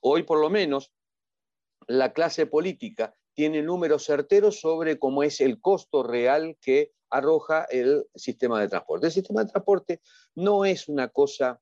Hoy 0.00 0.22
por 0.22 0.40
lo 0.40 0.48
menos 0.48 0.92
la 1.86 2.12
clase 2.12 2.46
política 2.46 3.14
tiene 3.34 3.62
números 3.62 4.04
certeros 4.04 4.60
sobre 4.60 4.98
cómo 4.98 5.22
es 5.22 5.40
el 5.40 5.60
costo 5.60 6.02
real 6.02 6.56
que 6.60 6.92
arroja 7.10 7.66
el 7.70 8.06
sistema 8.14 8.60
de 8.60 8.68
transporte. 8.68 9.06
El 9.06 9.12
sistema 9.12 9.44
de 9.44 9.50
transporte 9.50 10.00
no 10.34 10.64
es 10.64 10.88
una 10.88 11.08
cosa 11.08 11.60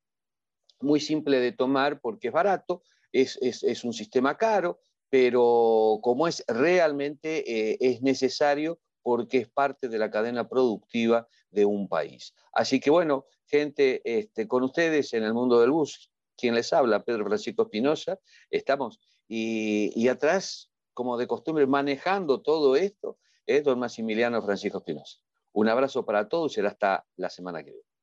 muy 0.80 1.00
simple 1.00 1.40
de 1.40 1.52
tomar 1.52 2.00
porque 2.00 2.28
es 2.28 2.32
barato, 2.32 2.82
es, 3.12 3.84
un 3.84 3.92
sistema 3.92 4.36
caro, 4.36 4.80
pero 5.08 5.98
como 6.02 6.26
es 6.26 6.44
realmente 6.48 7.72
eh, 7.72 7.76
es 7.80 8.02
necesario 8.02 8.80
porque 9.02 9.38
es 9.38 9.48
parte 9.48 9.88
de 9.88 9.98
la 9.98 10.10
cadena 10.10 10.48
productiva 10.48 11.28
de 11.50 11.64
un 11.64 11.88
país. 11.88 12.34
Así 12.52 12.80
que 12.80 12.90
bueno, 12.90 13.26
gente, 13.46 14.00
este, 14.04 14.48
con 14.48 14.62
ustedes 14.62 15.12
en 15.12 15.22
el 15.24 15.34
mundo 15.34 15.60
del 15.60 15.70
bus, 15.70 16.10
quien 16.36 16.54
les 16.54 16.72
habla, 16.72 17.04
Pedro 17.04 17.24
Francisco 17.24 17.62
Espinosa, 17.64 18.18
estamos, 18.50 19.00
y, 19.28 20.08
atrás, 20.08 20.70
como 20.92 21.16
de 21.16 21.26
costumbre, 21.26 21.66
manejando 21.66 22.40
todo 22.42 22.76
esto, 22.76 23.18
es 23.46 23.64
don 23.64 23.78
Maximiliano 23.78 24.42
Francisco 24.42 24.78
Espinosa. 24.78 25.18
Un 25.52 25.68
abrazo 25.68 26.04
para 26.04 26.28
todos 26.28 26.52
y 26.52 26.54
será 26.56 26.70
hasta 26.70 27.06
la 27.16 27.30
semana 27.30 27.62
que 27.62 27.70
viene. 27.70 27.93